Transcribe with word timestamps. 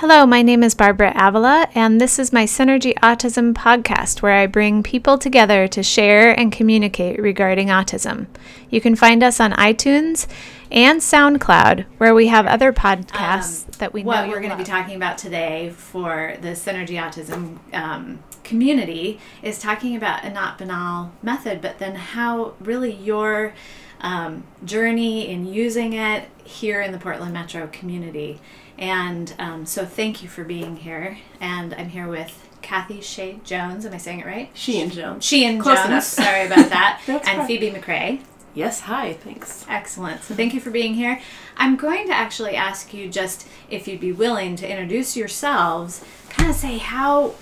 Hello, 0.00 0.24
my 0.24 0.42
name 0.42 0.62
is 0.62 0.76
Barbara 0.76 1.12
Avila, 1.16 1.66
and 1.74 2.00
this 2.00 2.20
is 2.20 2.32
my 2.32 2.44
Synergy 2.44 2.94
Autism 3.02 3.52
podcast 3.52 4.22
where 4.22 4.34
I 4.34 4.46
bring 4.46 4.84
people 4.84 5.18
together 5.18 5.66
to 5.66 5.82
share 5.82 6.38
and 6.38 6.52
communicate 6.52 7.20
regarding 7.20 7.66
autism. 7.66 8.28
You 8.70 8.80
can 8.80 8.94
find 8.94 9.24
us 9.24 9.40
on 9.40 9.50
iTunes 9.54 10.28
and 10.70 11.00
SoundCloud, 11.00 11.84
where 11.96 12.14
we 12.14 12.28
have 12.28 12.46
other 12.46 12.72
podcasts 12.72 13.64
um, 13.64 13.70
that 13.78 13.92
we 13.92 14.04
what 14.04 14.28
we're 14.28 14.38
going 14.38 14.52
to 14.52 14.56
be 14.56 14.62
talking 14.62 14.94
about 14.94 15.18
today 15.18 15.70
for 15.70 16.36
the 16.42 16.50
Synergy 16.50 16.96
Autism 16.96 17.58
um, 17.74 18.20
community 18.44 19.18
is 19.42 19.58
talking 19.58 19.96
about 19.96 20.24
Anat 20.24 20.58
Baniel 20.58 21.10
method, 21.24 21.60
but 21.60 21.80
then 21.80 21.96
how 21.96 22.54
really 22.60 22.92
your 22.92 23.52
um, 24.00 24.44
journey 24.64 25.28
in 25.28 25.44
using 25.44 25.94
it 25.94 26.28
here 26.44 26.80
in 26.80 26.92
the 26.92 26.98
Portland 26.98 27.32
Metro 27.32 27.66
community 27.66 28.38
and 28.78 29.34
um, 29.38 29.66
so 29.66 29.84
thank 29.84 30.22
you 30.22 30.28
for 30.28 30.44
being 30.44 30.76
here. 30.76 31.18
And 31.40 31.74
I'm 31.74 31.88
here 31.88 32.06
with 32.08 32.48
Kathy 32.62 33.00
Shea 33.00 33.40
Jones. 33.44 33.84
Am 33.84 33.92
I 33.92 33.98
saying 33.98 34.20
it 34.20 34.26
right? 34.26 34.50
Sheehan 34.54 34.90
Jones. 34.90 35.24
Sheehan 35.24 35.60
Close 35.60 35.76
Jones. 35.78 35.88
Enough. 35.88 36.04
Sorry 36.04 36.46
about 36.46 36.68
that. 36.70 37.02
and 37.08 37.22
fine. 37.22 37.46
Phoebe 37.46 37.70
MacRae. 37.70 38.20
Yes, 38.54 38.80
hi, 38.80 39.12
thanks. 39.12 39.64
Excellent. 39.68 40.22
So 40.24 40.34
thank 40.34 40.52
you 40.54 40.60
for 40.60 40.70
being 40.70 40.94
here. 40.94 41.20
I'm 41.56 41.76
going 41.76 42.06
to 42.08 42.12
actually 42.14 42.56
ask 42.56 42.92
you 42.92 43.08
just 43.08 43.46
if 43.70 43.86
you'd 43.86 44.00
be 44.00 44.12
willing 44.12 44.56
to 44.56 44.68
introduce 44.68 45.16
yourselves, 45.16 46.04
kind 46.30 46.50
of 46.50 46.56
say 46.56 46.78
how 46.78 47.34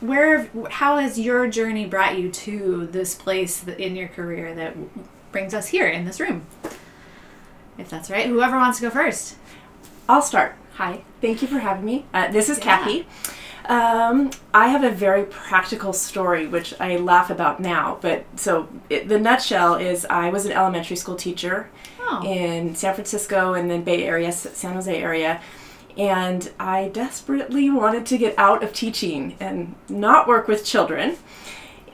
where 0.00 0.48
how 0.70 0.98
has 0.98 1.18
your 1.18 1.48
journey 1.48 1.86
brought 1.86 2.16
you 2.18 2.30
to 2.30 2.86
this 2.86 3.14
place 3.16 3.66
in 3.66 3.96
your 3.96 4.06
career 4.08 4.54
that 4.54 4.76
brings 5.32 5.54
us 5.54 5.68
here 5.68 5.88
in 5.88 6.04
this 6.04 6.20
room? 6.20 6.46
If 7.78 7.88
that's 7.88 8.10
right. 8.10 8.26
Whoever 8.26 8.56
wants 8.56 8.78
to 8.78 8.82
go 8.84 8.90
first. 8.90 9.36
I'll 10.08 10.22
start. 10.22 10.56
Hi, 10.74 11.02
thank 11.20 11.42
you 11.42 11.48
for 11.48 11.58
having 11.58 11.84
me. 11.84 12.06
Uh, 12.12 12.30
this 12.30 12.48
is 12.48 12.58
yeah. 12.58 12.64
Kathy. 12.64 13.06
Um, 13.66 14.30
I 14.52 14.68
have 14.68 14.82
a 14.82 14.90
very 14.90 15.24
practical 15.24 15.92
story, 15.92 16.46
which 16.46 16.74
I 16.80 16.96
laugh 16.96 17.30
about 17.30 17.60
now. 17.60 17.98
But 18.00 18.24
so 18.36 18.68
it, 18.90 19.08
the 19.08 19.18
nutshell 19.18 19.76
is, 19.76 20.04
I 20.06 20.30
was 20.30 20.46
an 20.46 20.52
elementary 20.52 20.96
school 20.96 21.14
teacher 21.14 21.70
oh. 22.00 22.22
in 22.26 22.74
San 22.74 22.94
Francisco 22.94 23.54
and 23.54 23.70
then 23.70 23.82
Bay 23.82 24.04
Area, 24.04 24.32
San 24.32 24.74
Jose 24.74 25.02
area, 25.02 25.40
and 25.96 26.50
I 26.58 26.88
desperately 26.88 27.70
wanted 27.70 28.06
to 28.06 28.18
get 28.18 28.36
out 28.38 28.64
of 28.64 28.72
teaching 28.72 29.36
and 29.38 29.74
not 29.88 30.26
work 30.26 30.48
with 30.48 30.64
children. 30.64 31.16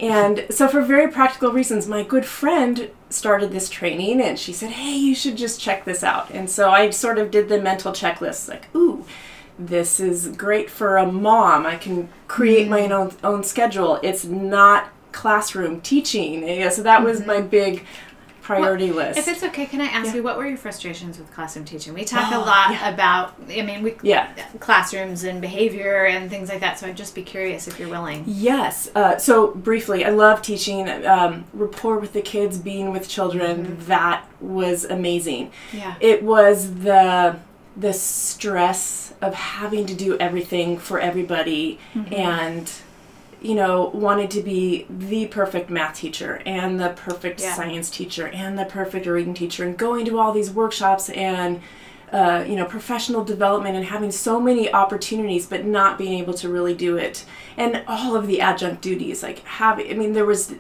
And 0.01 0.47
so, 0.51 0.69
for 0.69 0.81
very 0.81 1.11
practical 1.11 1.51
reasons, 1.51 1.89
my 1.89 2.05
good 2.05 2.25
friend 2.25 2.91
started 3.11 3.53
this 3.53 3.69
training 3.69 4.21
and 4.21 4.39
she 4.39 4.53
said, 4.53 4.71
Hey, 4.71 4.97
you 4.97 5.15
should 5.15 5.37
just 5.37 5.61
check 5.61 5.85
this 5.85 6.03
out. 6.05 6.31
And 6.31 6.51
so 6.51 6.71
I 6.71 6.91
sort 6.91 7.19
of 7.19 7.31
did 7.31 7.49
the 7.49 7.61
mental 7.61 7.93
checklist 7.93 8.49
like, 8.49 8.75
Ooh, 8.75 9.05
this 9.59 9.99
is 9.99 10.29
great 10.29 10.71
for 10.71 10.97
a 10.97 11.11
mom. 11.11 11.67
I 11.67 11.77
can 11.77 12.09
create 12.29 12.69
mm-hmm. 12.69 12.91
my 12.91 12.95
own, 12.95 13.15
own 13.25 13.45
schedule. 13.45 13.99
It's 14.03 14.25
not 14.25 14.91
classroom 15.13 15.81
teaching. 15.81 16.47
Yeah, 16.47 16.69
so 16.69 16.83
that 16.83 17.03
was 17.03 17.19
mm-hmm. 17.19 17.27
my 17.27 17.41
big 17.41 17.85
priority 18.49 18.91
well, 18.91 19.09
list. 19.09 19.19
If 19.19 19.29
it's 19.29 19.43
okay, 19.43 19.67
can 19.67 19.83
I 19.83 19.85
ask 19.85 20.07
yeah. 20.07 20.15
you 20.17 20.23
what 20.23 20.39
were 20.39 20.47
your 20.47 20.57
frustrations 20.57 21.19
with 21.19 21.31
classroom 21.33 21.67
teaching? 21.67 21.93
We 21.93 22.05
talk 22.05 22.33
oh, 22.33 22.39
a 22.39 22.41
lot 22.41 22.71
yeah. 22.71 22.89
about, 22.89 23.35
I 23.51 23.61
mean, 23.63 23.83
we 23.83 23.95
yeah 24.03 24.33
classrooms 24.59 25.25
and 25.25 25.41
behavior 25.41 26.07
and 26.07 26.31
things 26.31 26.49
like 26.49 26.61
that. 26.61 26.79
So 26.79 26.87
I'd 26.87 26.97
just 26.97 27.15
be 27.15 27.23
curious 27.23 27.69
if 27.69 27.79
you're 27.79 27.91
willing. 27.91 28.25
Yes. 28.27 28.91
Uh, 28.95 29.19
so 29.19 29.49
briefly, 29.49 30.05
I 30.05 30.11
love 30.11 30.41
teaching. 30.41 30.89
Um, 31.07 31.45
rapport 31.53 31.99
with 31.99 32.15
the 32.15 32.23
kids, 32.23 32.59
being 32.59 32.91
with 32.91 33.09
children. 33.09 33.67
Mm-hmm. 33.67 33.85
That 33.87 34.25
was 34.41 34.85
amazing. 34.85 35.53
Yeah. 35.73 35.95
It 36.01 36.23
was 36.23 36.75
the 36.75 37.39
the 37.77 37.93
stress 37.93 39.13
of 39.21 39.35
having 39.35 39.87
to 39.87 39.95
do 39.95 40.19
everything 40.19 40.79
for 40.79 40.99
everybody 40.99 41.79
mm-hmm. 41.95 42.13
and 42.15 42.73
you 43.41 43.55
know, 43.55 43.91
wanted 43.95 44.31
to 44.33 44.43
be 44.43 44.87
the 44.89 45.27
perfect 45.27 45.71
math 45.71 45.97
teacher 45.97 46.43
and 46.45 46.81
the 46.81 46.91
perfect 46.91 47.41
yeah. 47.41 47.55
science 47.55 47.91
teacher 47.91 48.29
and 48.29 48.59
the 48.59 48.65
perfect 48.65 49.07
reading 49.07 49.35
teacher 49.35 49.65
and 49.65 49.77
going 49.77 50.05
to 50.07 50.19
all 50.19 50.33
these 50.33 50.51
workshops 50.51 51.09
and 51.11 51.61
uh, 52.13 52.43
you 52.49 52.57
know 52.57 52.65
professional 52.65 53.23
development 53.23 53.77
and 53.77 53.85
having 53.85 54.11
so 54.11 54.41
many 54.41 54.73
opportunities 54.73 55.45
but 55.45 55.67
not 55.67 55.99
being 55.99 56.19
able 56.19 56.33
to 56.33 56.49
really 56.49 56.75
do 56.75 56.97
it 56.97 57.27
and 57.59 57.85
all 57.87 58.17
of 58.17 58.27
the 58.27 58.41
adjunct 58.41 58.81
duties 58.81 59.23
like 59.23 59.41
having 59.41 59.91
i 59.91 59.93
mean 59.93 60.15
there 60.15 60.25
was 60.25 60.55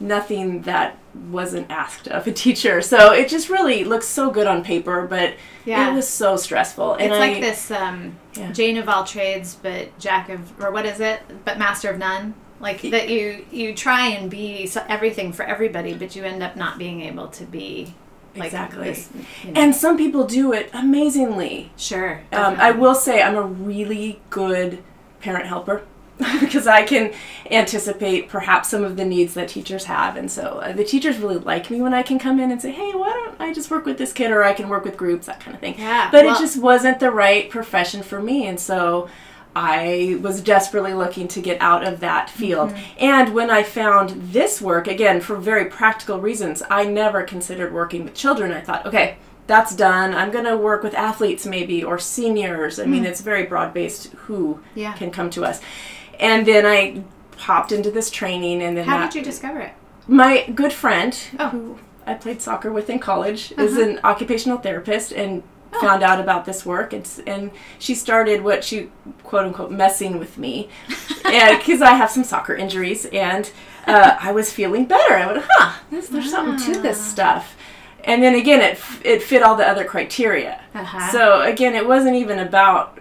nothing 0.00 0.62
that 0.62 0.96
wasn't 1.30 1.70
asked 1.70 2.08
of 2.08 2.26
a 2.26 2.32
teacher. 2.32 2.80
So 2.80 3.12
it 3.12 3.28
just 3.28 3.48
really 3.48 3.84
looks 3.84 4.06
so 4.06 4.30
good 4.30 4.46
on 4.46 4.64
paper, 4.64 5.06
but 5.06 5.34
yeah. 5.64 5.90
it 5.90 5.94
was 5.94 6.08
so 6.08 6.36
stressful. 6.36 6.94
And 6.94 7.12
it's 7.12 7.14
I, 7.14 7.18
like 7.18 7.40
this 7.40 7.70
um, 7.70 8.16
yeah. 8.34 8.52
Jane 8.52 8.76
of 8.76 8.88
all 8.88 9.04
trades, 9.04 9.56
but 9.60 9.98
Jack 9.98 10.28
of, 10.28 10.60
or 10.60 10.70
what 10.70 10.86
is 10.86 11.00
it? 11.00 11.20
But 11.44 11.58
master 11.58 11.90
of 11.90 11.98
none. 11.98 12.34
Like 12.60 12.82
that 12.82 13.08
you 13.08 13.46
you 13.50 13.74
try 13.74 14.08
and 14.08 14.30
be 14.30 14.70
everything 14.86 15.32
for 15.32 15.44
everybody, 15.44 15.94
but 15.94 16.14
you 16.14 16.24
end 16.24 16.42
up 16.42 16.56
not 16.56 16.76
being 16.76 17.00
able 17.00 17.28
to 17.28 17.44
be 17.44 17.94
like 18.36 18.46
exactly. 18.46 18.88
This, 18.88 19.08
you 19.42 19.52
know. 19.52 19.60
And 19.60 19.74
some 19.74 19.96
people 19.96 20.26
do 20.26 20.52
it 20.52 20.68
amazingly. 20.72 21.72
Sure. 21.76 22.22
Um, 22.32 22.56
I 22.58 22.70
will 22.72 22.94
say 22.94 23.22
I'm 23.22 23.36
a 23.36 23.42
really 23.42 24.20
good 24.28 24.82
parent 25.20 25.46
helper. 25.46 25.86
because 26.40 26.66
I 26.66 26.82
can 26.82 27.12
anticipate 27.50 28.28
perhaps 28.28 28.68
some 28.68 28.84
of 28.84 28.96
the 28.96 29.04
needs 29.04 29.34
that 29.34 29.48
teachers 29.48 29.84
have. 29.84 30.16
And 30.16 30.30
so 30.30 30.60
uh, 30.62 30.72
the 30.72 30.84
teachers 30.84 31.18
really 31.18 31.38
like 31.38 31.70
me 31.70 31.80
when 31.80 31.94
I 31.94 32.02
can 32.02 32.18
come 32.18 32.38
in 32.38 32.50
and 32.50 32.60
say, 32.60 32.72
hey, 32.72 32.92
why 32.92 33.08
don't 33.08 33.40
I 33.40 33.52
just 33.52 33.70
work 33.70 33.86
with 33.86 33.98
this 33.98 34.12
kid 34.12 34.30
or 34.30 34.44
I 34.44 34.52
can 34.52 34.68
work 34.68 34.84
with 34.84 34.96
groups, 34.96 35.26
that 35.26 35.40
kind 35.40 35.54
of 35.54 35.60
thing. 35.60 35.76
Yeah, 35.78 36.10
but 36.10 36.24
well, 36.24 36.36
it 36.36 36.38
just 36.38 36.60
wasn't 36.60 37.00
the 37.00 37.10
right 37.10 37.48
profession 37.50 38.02
for 38.02 38.20
me. 38.20 38.46
And 38.46 38.60
so 38.60 39.08
I 39.54 40.18
was 40.22 40.40
desperately 40.40 40.94
looking 40.94 41.26
to 41.28 41.40
get 41.40 41.60
out 41.60 41.84
of 41.86 42.00
that 42.00 42.30
field. 42.30 42.70
Mm-hmm. 42.70 43.04
And 43.04 43.34
when 43.34 43.50
I 43.50 43.62
found 43.62 44.10
this 44.32 44.60
work, 44.60 44.86
again, 44.86 45.20
for 45.20 45.36
very 45.36 45.64
practical 45.66 46.20
reasons, 46.20 46.62
I 46.70 46.84
never 46.84 47.22
considered 47.22 47.72
working 47.72 48.04
with 48.04 48.14
children. 48.14 48.52
I 48.52 48.60
thought, 48.60 48.86
okay, 48.86 49.16
that's 49.46 49.74
done. 49.74 50.14
I'm 50.14 50.30
going 50.30 50.44
to 50.44 50.56
work 50.56 50.84
with 50.84 50.94
athletes 50.94 51.44
maybe 51.44 51.82
or 51.82 51.98
seniors. 51.98 52.78
I 52.78 52.84
mm 52.84 52.90
mean, 52.90 53.04
it's 53.04 53.20
very 53.20 53.44
broad 53.44 53.74
based 53.74 54.12
who 54.12 54.60
yeah. 54.76 54.92
can 54.92 55.10
come 55.10 55.30
to 55.30 55.44
us 55.44 55.60
and 56.20 56.46
then 56.46 56.64
I 56.66 57.02
popped 57.32 57.72
into 57.72 57.90
this 57.90 58.10
training, 58.10 58.62
and 58.62 58.76
then 58.76 58.86
how 58.86 58.98
that, 58.98 59.12
did 59.12 59.18
you 59.18 59.24
discover 59.24 59.60
it? 59.60 59.72
My 60.06 60.46
good 60.54 60.72
friend, 60.72 61.16
oh. 61.38 61.48
who 61.48 61.78
I 62.06 62.14
played 62.14 62.40
soccer 62.40 62.70
with 62.70 62.88
in 62.88 62.98
college, 62.98 63.52
uh-huh. 63.52 63.62
is 63.62 63.76
an 63.76 64.00
occupational 64.04 64.58
therapist, 64.58 65.12
and 65.12 65.42
oh. 65.72 65.80
found 65.80 66.02
out 66.02 66.20
about 66.20 66.44
this 66.44 66.64
work 66.66 66.92
and, 66.92 67.08
and 67.26 67.50
she 67.78 67.94
started 67.94 68.42
what 68.42 68.64
she 68.64 68.90
quote 69.24 69.46
unquote 69.46 69.70
messing 69.70 70.18
with 70.18 70.38
me 70.38 70.68
because 71.24 71.82
I 71.82 71.94
have 71.94 72.10
some 72.10 72.24
soccer 72.24 72.54
injuries 72.54 73.06
and 73.06 73.50
uh, 73.86 74.16
I 74.20 74.32
was 74.32 74.52
feeling 74.52 74.86
better. 74.86 75.14
I 75.14 75.26
went, 75.26 75.44
huh, 75.48 75.80
there's, 75.90 76.08
there's 76.08 76.30
something 76.30 76.74
to 76.74 76.80
this 76.80 76.98
ah. 76.98 77.02
stuff. 77.02 77.56
And 78.04 78.22
then 78.22 78.34
again, 78.34 78.60
it, 78.60 78.78
it 79.04 79.22
fit 79.22 79.42
all 79.42 79.56
the 79.56 79.66
other 79.66 79.84
criteria. 79.84 80.60
Uh-huh. 80.74 81.12
So 81.12 81.42
again, 81.42 81.74
it 81.74 81.86
wasn't 81.86 82.16
even 82.16 82.38
about 82.38 82.98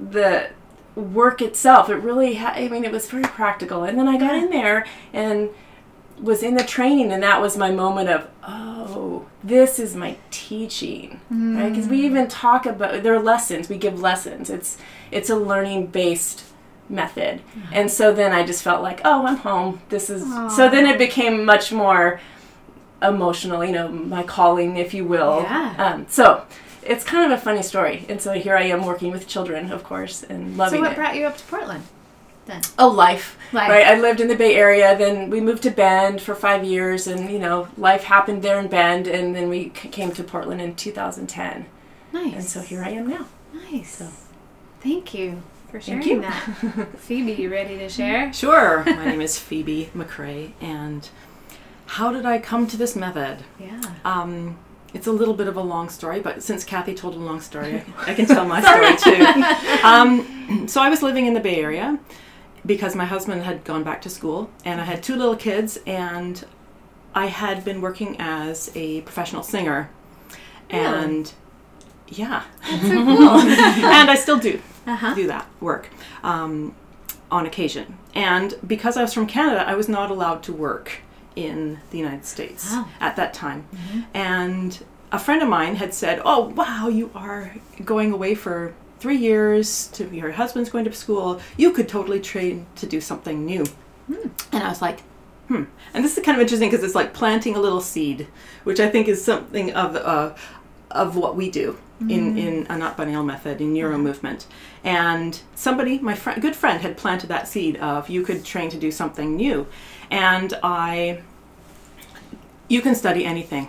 the 0.00 0.50
work 0.94 1.40
itself. 1.40 1.88
It 1.88 1.96
really, 1.96 2.34
ha- 2.34 2.54
I 2.54 2.68
mean, 2.68 2.84
it 2.84 2.92
was 2.92 3.10
very 3.10 3.24
practical. 3.24 3.84
And 3.84 3.98
then 3.98 4.08
I 4.08 4.18
got 4.18 4.34
in 4.34 4.50
there 4.50 4.86
and 5.12 5.50
was 6.20 6.42
in 6.42 6.54
the 6.54 6.64
training, 6.64 7.12
and 7.12 7.22
that 7.22 7.40
was 7.40 7.56
my 7.56 7.70
moment 7.70 8.08
of, 8.08 8.28
oh, 8.46 9.26
this 9.42 9.78
is 9.78 9.96
my 9.96 10.16
teaching, 10.30 11.20
mm. 11.32 11.56
right? 11.56 11.70
Because 11.70 11.88
we 11.88 12.04
even 12.04 12.28
talk 12.28 12.64
about 12.64 13.02
there 13.02 13.14
are 13.14 13.22
lessons. 13.22 13.68
We 13.68 13.76
give 13.76 14.00
lessons. 14.00 14.48
It's 14.48 14.78
it's 15.10 15.30
a 15.30 15.36
learning 15.36 15.88
based 15.88 16.44
method, 16.88 17.40
mm. 17.56 17.62
and 17.72 17.90
so 17.90 18.12
then 18.12 18.32
I 18.32 18.44
just 18.44 18.62
felt 18.62 18.82
like, 18.82 19.00
oh, 19.04 19.26
I'm 19.26 19.38
home. 19.38 19.80
This 19.88 20.10
is 20.10 20.22
Aww. 20.22 20.50
so. 20.50 20.68
Then 20.70 20.86
it 20.86 20.98
became 20.98 21.44
much 21.44 21.72
more 21.72 22.20
emotional, 23.02 23.64
you 23.64 23.72
know, 23.72 23.88
my 23.88 24.22
calling, 24.22 24.76
if 24.76 24.94
you 24.94 25.04
will. 25.04 25.42
Yeah. 25.42 25.74
Um, 25.76 26.06
so 26.08 26.46
it's 26.84 27.04
kind 27.04 27.30
of 27.30 27.38
a 27.38 27.40
funny 27.40 27.62
story. 27.62 28.04
And 28.08 28.20
so 28.20 28.32
here 28.32 28.56
I 28.56 28.64
am 28.64 28.84
working 28.84 29.12
with 29.12 29.26
children, 29.28 29.70
of 29.72 29.84
course, 29.84 30.22
and 30.22 30.56
loving 30.56 30.78
it. 30.78 30.82
So 30.82 30.82
what 30.82 30.92
it. 30.92 30.96
brought 30.96 31.16
you 31.16 31.26
up 31.26 31.36
to 31.36 31.44
Portland? 31.44 31.84
Then? 32.46 32.60
Oh, 32.76 32.88
life. 32.88 33.38
life. 33.52 33.68
Right. 33.70 33.86
I 33.86 34.00
lived 34.00 34.20
in 34.20 34.26
the 34.26 34.34
Bay 34.34 34.56
Area. 34.56 34.98
Then 34.98 35.30
we 35.30 35.40
moved 35.40 35.62
to 35.62 35.70
Bend 35.70 36.20
for 36.20 36.34
five 36.34 36.64
years, 36.64 37.06
and 37.06 37.30
you 37.30 37.38
know, 37.38 37.68
life 37.76 38.02
happened 38.04 38.42
there 38.42 38.58
in 38.58 38.66
Bend, 38.66 39.06
and 39.06 39.34
then 39.34 39.48
we 39.48 39.72
c- 39.76 39.88
came 39.88 40.10
to 40.12 40.24
Portland 40.24 40.60
in 40.60 40.74
2010. 40.74 41.66
Nice. 42.12 42.34
And 42.34 42.44
so 42.44 42.60
here 42.60 42.82
I 42.82 42.90
am 42.90 43.06
now. 43.06 43.26
Nice. 43.54 43.96
So. 43.96 44.08
Thank 44.80 45.14
you 45.14 45.40
for 45.70 45.80
sharing 45.80 46.06
you. 46.06 46.20
that. 46.22 46.88
Phoebe, 46.98 47.32
you 47.32 47.48
ready 47.48 47.78
to 47.78 47.88
share? 47.88 48.32
Sure. 48.42 48.82
My 48.84 49.04
name 49.04 49.20
is 49.20 49.38
Phoebe 49.38 49.90
MacRae, 49.94 50.52
and 50.60 51.08
how 51.86 52.12
did 52.12 52.26
I 52.26 52.38
come 52.40 52.66
to 52.66 52.76
this 52.76 52.96
method? 52.96 53.44
Yeah. 53.60 53.80
Um, 54.04 54.58
it's 54.94 55.06
a 55.06 55.12
little 55.12 55.34
bit 55.34 55.46
of 55.46 55.56
a 55.56 55.60
long 55.60 55.88
story, 55.88 56.20
but 56.20 56.42
since 56.42 56.64
Kathy 56.64 56.94
told 56.94 57.14
a 57.14 57.18
long 57.18 57.40
story, 57.40 57.82
I 57.98 58.14
can 58.14 58.26
tell 58.26 58.44
my 58.44 58.60
story 59.00 59.16
too. 59.16 59.86
Um, 59.86 60.68
so 60.68 60.82
I 60.82 60.88
was 60.88 61.02
living 61.02 61.26
in 61.26 61.34
the 61.34 61.40
Bay 61.40 61.60
Area 61.60 61.98
because 62.64 62.94
my 62.94 63.04
husband 63.04 63.42
had 63.42 63.64
gone 63.64 63.82
back 63.82 64.02
to 64.02 64.10
school, 64.10 64.50
and 64.64 64.80
I 64.80 64.84
had 64.84 65.02
two 65.02 65.16
little 65.16 65.36
kids, 65.36 65.78
and 65.86 66.44
I 67.14 67.26
had 67.26 67.64
been 67.64 67.80
working 67.80 68.16
as 68.18 68.70
a 68.74 69.00
professional 69.02 69.42
singer, 69.42 69.90
and 70.70 71.32
yeah, 72.08 72.44
so 72.64 72.78
cool. 72.78 73.28
and 73.40 74.10
I 74.10 74.14
still 74.14 74.38
do 74.38 74.60
uh-huh. 74.86 75.14
do 75.14 75.26
that 75.26 75.46
work 75.60 75.88
um, 76.22 76.74
on 77.30 77.46
occasion. 77.46 77.98
And 78.14 78.54
because 78.66 78.96
I 78.96 79.02
was 79.02 79.14
from 79.14 79.26
Canada, 79.26 79.66
I 79.66 79.74
was 79.74 79.88
not 79.88 80.10
allowed 80.10 80.42
to 80.44 80.52
work 80.52 81.00
in 81.36 81.78
the 81.90 81.98
United 81.98 82.24
States 82.24 82.70
Wow. 82.72 82.86
at 83.00 83.16
that 83.16 83.32
time. 83.34 83.64
And 84.14 84.84
a 85.10 85.18
friend 85.18 85.42
of 85.42 85.48
mine 85.48 85.76
had 85.76 85.92
said, 85.94 86.20
"Oh, 86.24 86.48
wow, 86.48 86.88
you 86.88 87.10
are 87.14 87.54
going 87.84 88.12
away 88.12 88.34
for 88.34 88.72
three 89.00 89.16
years. 89.16 89.88
To 89.94 90.08
your 90.14 90.32
husband's 90.32 90.70
going 90.70 90.84
to 90.84 90.92
school. 90.92 91.40
You 91.56 91.72
could 91.72 91.88
totally 91.88 92.20
train 92.20 92.66
to 92.76 92.86
do 92.86 93.00
something 93.00 93.44
new." 93.44 93.64
And 94.52 94.62
I 94.62 94.68
was 94.68 94.82
like, 94.82 95.00
"Hmm." 95.48 95.64
And 95.94 96.04
this 96.04 96.16
is 96.16 96.24
kind 96.24 96.36
of 96.36 96.42
interesting 96.42 96.70
because 96.70 96.84
it's 96.84 96.94
like 96.94 97.12
planting 97.12 97.56
a 97.56 97.60
little 97.60 97.80
seed, 97.80 98.26
which 98.64 98.80
I 98.80 98.88
think 98.88 99.08
is 99.08 99.24
something 99.24 99.72
of 99.74 99.96
uh, 99.96 100.30
of 100.90 101.16
what 101.16 101.36
we 101.36 101.50
do 101.50 101.76
in 102.00 102.36
in 102.36 102.66
Anat 102.66 102.96
Baniel 102.96 103.24
method 103.24 103.60
in 103.60 103.72
NeuroMovement. 103.74 104.44
And 104.82 105.40
somebody, 105.54 105.98
my 106.00 106.14
friend, 106.14 106.42
good 106.42 106.56
friend, 106.56 106.80
had 106.82 106.96
planted 106.96 107.28
that 107.28 107.46
seed 107.46 107.76
of 107.76 108.08
you 108.08 108.22
could 108.22 108.44
train 108.44 108.70
to 108.70 108.76
do 108.76 108.90
something 108.90 109.36
new, 109.36 109.66
and 110.12 110.54
I. 110.62 111.22
You 112.68 112.80
can 112.80 112.94
study 112.94 113.24
anything 113.24 113.68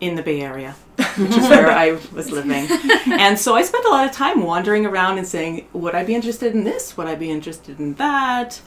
in 0.00 0.16
the 0.16 0.22
Bay 0.22 0.42
Area, 0.42 0.74
which 1.16 1.30
is 1.30 1.48
where 1.48 1.70
I 1.70 1.92
was 2.12 2.30
living. 2.30 2.66
And 3.06 3.38
so 3.38 3.54
I 3.54 3.62
spent 3.62 3.84
a 3.84 3.88
lot 3.88 4.06
of 4.06 4.12
time 4.12 4.42
wandering 4.42 4.84
around 4.84 5.18
and 5.18 5.26
saying, 5.26 5.68
would 5.72 5.94
I 5.94 6.04
be 6.04 6.14
interested 6.14 6.54
in 6.54 6.64
this? 6.64 6.96
Would 6.96 7.06
I 7.06 7.14
be 7.14 7.30
interested 7.30 7.78
in 7.78 7.94
that? 7.94 8.60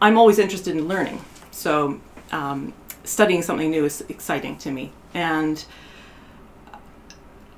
I'm 0.00 0.16
always 0.16 0.38
interested 0.38 0.76
in 0.76 0.88
learning. 0.88 1.22
So 1.50 2.00
um, 2.32 2.72
studying 3.04 3.42
something 3.42 3.70
new 3.70 3.84
is 3.84 4.02
exciting 4.08 4.56
to 4.58 4.70
me. 4.70 4.92
And 5.12 5.64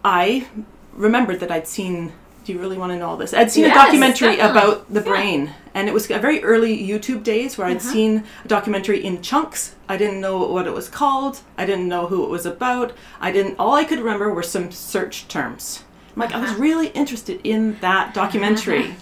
I 0.05 0.49
remembered 0.93 1.40
that 1.40 1.50
I'd 1.50 1.69
seen. 1.69 2.12
Do 2.44 2.52
you 2.52 2.58
really 2.58 2.76
want 2.76 2.90
to 2.92 2.98
know 2.98 3.08
all 3.08 3.16
this? 3.16 3.32
I'd 3.32 3.52
seen 3.52 3.64
Yes, 3.64 3.76
a 3.76 3.84
documentary 3.84 4.36
definitely. 4.36 4.60
about 4.62 4.92
the 4.92 5.00
brain, 5.00 5.50
and 5.74 5.86
it 5.88 5.94
was 5.94 6.10
a 6.10 6.18
very 6.18 6.42
early 6.42 6.76
YouTube 6.76 7.22
days 7.22 7.56
where 7.56 7.68
I'd 7.68 7.76
Uh-huh. 7.76 7.92
seen 7.92 8.24
a 8.44 8.48
documentary 8.48 9.04
in 9.04 9.22
chunks. 9.22 9.74
I 9.88 9.96
didn't 9.96 10.20
know 10.20 10.38
what 10.38 10.66
it 10.66 10.72
was 10.72 10.88
called. 10.88 11.40
I 11.56 11.64
didn't 11.66 11.86
know 11.88 12.06
who 12.06 12.24
it 12.24 12.30
was 12.30 12.44
about. 12.44 12.92
I 13.20 13.30
didn't. 13.30 13.56
All 13.60 13.74
I 13.74 13.84
could 13.84 14.00
remember 14.00 14.32
were 14.34 14.42
some 14.42 14.72
search 14.72 15.28
terms. 15.28 15.84
I'm 16.16 16.20
like, 16.20 16.34
I 16.34 16.40
was 16.40 16.50
Uh-huh. 16.50 16.60
really 16.62 16.88
interested 16.88 17.40
in 17.44 17.78
that 17.80 18.12
documentary, 18.12 18.96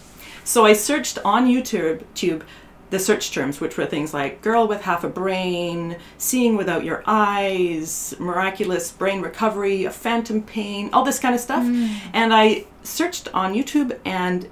so 0.45 0.67
I 0.67 0.75
searched 0.75 1.19
on 1.25 1.49
YouTube. 1.49 2.03
Tube, 2.15 2.45
the 2.91 2.99
search 2.99 3.31
terms, 3.33 3.61
which 3.61 3.77
were 3.77 3.87
things 3.87 4.13
like 4.13 4.43
girl 4.43 4.67
with 4.69 4.83
half 4.83 5.05
a 5.05 5.09
brain, 5.09 5.97
seeing 6.19 6.57
without 6.57 6.85
your 6.85 7.03
eyes, 7.07 8.15
miraculous 8.19 8.91
brain 8.93 9.21
recovery, 9.21 9.85
a 9.85 9.91
phantom 9.91 10.43
pain, 10.43 10.91
all 10.93 11.05
this 11.05 11.19
kind 11.19 11.35
of 11.35 11.41
stuff. 11.41 11.65
And 12.13 12.35
I 12.35 12.65
searched 12.83 13.29
on 13.35 13.55
YouTube 13.55 13.97
and 14.05 14.49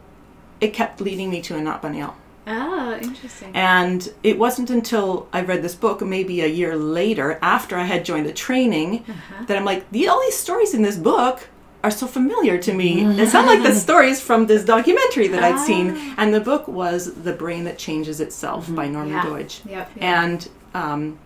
it 0.60 0.72
kept 0.72 1.00
leading 1.00 1.30
me 1.30 1.40
to 1.42 1.54
Anat 1.54 1.82
Baniel. 1.82 2.14
Oh, 2.46 2.98
interesting. 3.02 3.50
And 3.54 4.12
it 4.22 4.38
wasn't 4.38 4.70
until 4.70 5.28
I 5.32 5.42
read 5.42 5.62
this 5.62 5.74
book, 5.74 6.00
maybe 6.00 6.40
a 6.40 6.46
year 6.46 6.76
later, 6.76 7.38
after 7.42 7.76
I 7.76 7.84
had 7.84 8.04
joined 8.06 8.26
the 8.26 8.32
training, 8.32 9.04
Uh-huh. 9.08 9.44
that 9.46 9.56
I'm 9.56 9.66
like, 9.66 9.90
the, 9.90 10.08
all 10.08 10.20
these 10.22 10.36
stories 10.36 10.72
in 10.74 10.82
this 10.82 10.96
book 10.96 11.48
are 11.84 11.90
so 11.90 12.06
familiar 12.06 12.58
to 12.58 12.72
me. 12.72 13.04
It 13.04 13.28
sound 13.28 13.46
like 13.46 13.62
the 13.62 13.74
stories 13.86 14.20
from 14.20 14.46
this 14.46 14.64
documentary 14.64 15.28
that 15.28 15.44
I'd 15.44 15.60
seen. 15.60 15.96
And 16.16 16.34
the 16.34 16.40
book 16.40 16.66
was 16.66 17.22
The 17.22 17.32
Brain 17.32 17.64
That 17.64 17.78
Changes 17.78 18.20
Itself 18.20 18.72
by 18.74 18.88
Norman 18.88 19.14
Yeah. 19.14 19.22
Doidge. 19.22 19.64
Yep. 19.64 19.66
yep. 19.66 19.90
And 20.00 20.48
um, 20.74 21.18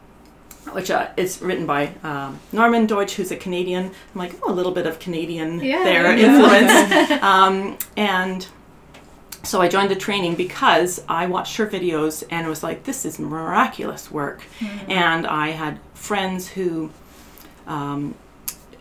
which 0.73 0.91
uh, 0.91 1.09
it's 1.17 1.41
written 1.43 1.67
by 1.67 1.95
um, 2.03 2.39
Norman 2.53 2.87
Doidge, 2.87 3.13
who's 3.13 3.31
a 3.31 3.37
Canadian. 3.37 3.87
I'm 3.87 4.19
like, 4.19 4.35
oh, 4.43 4.53
a 4.53 4.55
little 4.55 4.73
bit 4.73 4.87
of 4.87 4.99
Canadian 4.99 5.61
Yeah, 5.61 5.83
there 5.85 6.03
there 6.03 6.17
influence. 6.17 7.23
um, 7.23 7.79
and 7.97 8.47
so 9.43 9.61
I 9.61 9.69
joined 9.69 9.91
the 9.91 9.97
training 9.97 10.37
because 10.37 11.03
I 11.09 11.27
watched 11.27 11.57
her 11.57 11.67
videos 11.67 12.23
and 12.31 12.47
was 12.47 12.63
like, 12.63 12.85
this 12.85 13.05
is 13.05 13.19
miraculous 13.19 14.11
work. 14.11 14.43
Mm-hmm. 14.61 14.91
And 14.91 15.27
I 15.27 15.49
had 15.49 15.81
friends 15.95 16.49
who. 16.49 16.91
Um, 17.67 18.17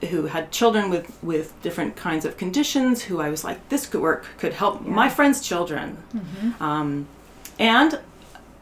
who 0.10 0.26
had 0.26 0.52
children 0.52 0.90
with, 0.90 1.18
with 1.24 1.60
different 1.62 1.96
kinds 1.96 2.26
of 2.26 2.38
conditions 2.38 3.04
who 3.04 3.20
I 3.20 3.30
was 3.30 3.44
like, 3.44 3.70
this 3.70 3.86
could 3.86 4.02
work, 4.02 4.26
could 4.38 4.54
help 4.54 4.82
my 4.82 5.10
friends' 5.10 5.42
children. 5.42 5.98
Mm-hmm. 6.16 6.64
Um, 6.64 7.08
and 7.60 8.00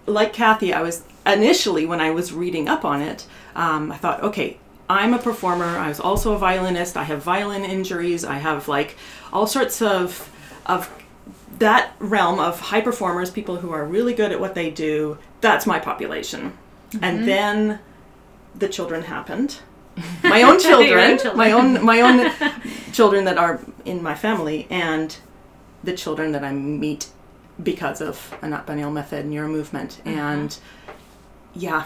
like 0.06 0.33
Kathy, 0.33 0.74
I 0.74 0.81
was 0.81 1.03
initially, 1.25 1.86
when 1.86 2.01
I 2.01 2.12
was 2.12 2.33
reading 2.33 2.68
up 2.68 2.83
on 2.83 3.01
it, 3.01 3.25
um, 3.56 3.91
I 3.91 3.97
thought, 3.97 4.21
okay, 4.24 4.57
I'm 4.89 5.13
a 5.13 5.19
performer. 5.19 5.65
I 5.65 5.88
was 5.88 6.00
also 6.00 6.33
a 6.33 6.38
violinist. 6.38 6.97
I 6.97 7.03
have 7.03 7.24
violin 7.24 7.63
injuries. 7.63 8.25
I 8.25 8.38
have 8.38 8.68
like 8.68 8.97
all 9.31 9.47
sorts 9.47 9.81
of, 9.81 10.31
of 10.65 10.89
that 11.59 11.94
realm 12.00 12.39
of 12.39 12.59
high 12.59 12.81
performers, 12.81 13.30
people 13.30 13.57
who 13.57 13.71
are 13.71 13.86
really 13.86 14.13
good 14.13 14.31
at 14.31 14.39
what 14.39 14.56
they 14.56 14.71
do. 14.71 15.18
That's 15.41 15.65
my 15.65 15.80
population. 15.80 16.57
And 17.01 17.27
then 17.27 17.80
the 18.56 18.68
children 18.68 19.03
happened. 19.03 19.59
My 20.24 20.42
own 20.48 20.60
children, 20.60 21.18
children. 21.18 21.38
my 21.38 21.51
own 21.51 21.84
my 21.84 22.01
own 22.01 22.31
children 22.92 23.25
that 23.25 23.38
are 23.38 23.60
in 23.86 24.01
my 24.01 24.16
family, 24.16 24.68
and 24.69 25.16
the 25.84 25.94
children 25.94 26.31
that 26.34 26.44
I 26.44 26.51
meet 26.51 27.10
because 27.62 28.01
of 28.01 28.34
Anat 28.42 28.66
Baniel 28.66 28.92
method 28.92 29.25
NeuroMovement. 29.25 30.01
Mm-hmm. 30.01 30.10
And 30.10 30.57
yeah, 31.54 31.86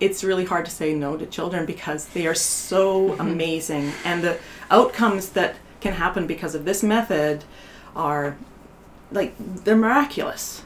it's 0.00 0.24
really 0.24 0.44
hard 0.44 0.64
to 0.64 0.70
say 0.70 0.94
no 0.94 1.16
to 1.16 1.26
children 1.26 1.66
because 1.66 2.06
they 2.08 2.26
are 2.26 2.34
so 2.34 3.10
mm-hmm. 3.10 3.20
amazing, 3.20 3.92
and 4.04 4.22
the 4.22 4.38
outcomes 4.70 5.30
that 5.30 5.56
can 5.80 5.94
happen 5.94 6.26
because 6.26 6.54
of 6.54 6.64
this 6.64 6.82
method 6.82 7.44
are 7.94 8.36
like 9.10 9.34
they're 9.38 9.76
miraculous, 9.76 10.62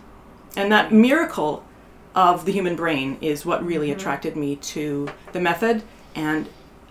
and 0.57 0.73
that 0.73 0.87
mm-hmm. 0.87 1.01
miracle 1.03 1.65
of 2.15 2.45
the 2.45 2.53
human 2.53 2.75
brain 2.75 3.17
is 3.21 3.47
what 3.47 3.65
really 3.65 3.91
attracted 3.91 4.37
me 4.37 4.57
to 4.57 5.09
the 5.33 5.41
method 5.41 5.83
and 6.15 6.49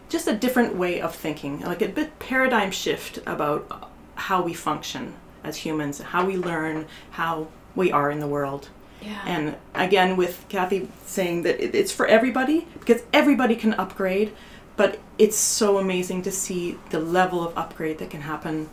just 0.10 0.28
a 0.28 0.36
different 0.36 0.76
way 0.76 1.00
of 1.00 1.16
thinking, 1.16 1.62
like 1.62 1.82
a 1.82 1.88
bit 1.88 2.20
paradigm 2.20 2.72
shift 2.72 3.20
about 3.26 3.90
how 4.16 4.42
we 4.42 4.54
function 4.54 5.14
as 5.44 5.58
humans, 5.58 6.02
how 6.02 6.26
we 6.26 6.36
learn, 6.36 6.86
how 7.12 7.48
we 7.76 7.92
are 7.92 8.12
in 8.12 8.20
the 8.20 8.28
world. 8.28 8.70
yeah. 9.02 9.22
And 9.26 9.56
again, 9.74 10.18
with 10.18 10.46
Kathy 10.50 10.90
saying 11.06 11.44
that 11.44 11.62
it's 11.78 11.92
for 11.92 12.06
everybody 12.06 12.68
because 12.80 13.04
everybody 13.14 13.56
can 13.56 13.74
upgrade, 13.76 14.34
but 14.76 15.00
it's 15.18 15.38
so 15.38 15.78
amazing 15.78 16.22
to 16.24 16.32
see 16.32 16.78
the 16.90 17.00
level 17.00 17.46
of 17.48 17.58
upgrade 17.58 18.00
that 18.00 18.10
can 18.10 18.22
happen. 18.22 18.70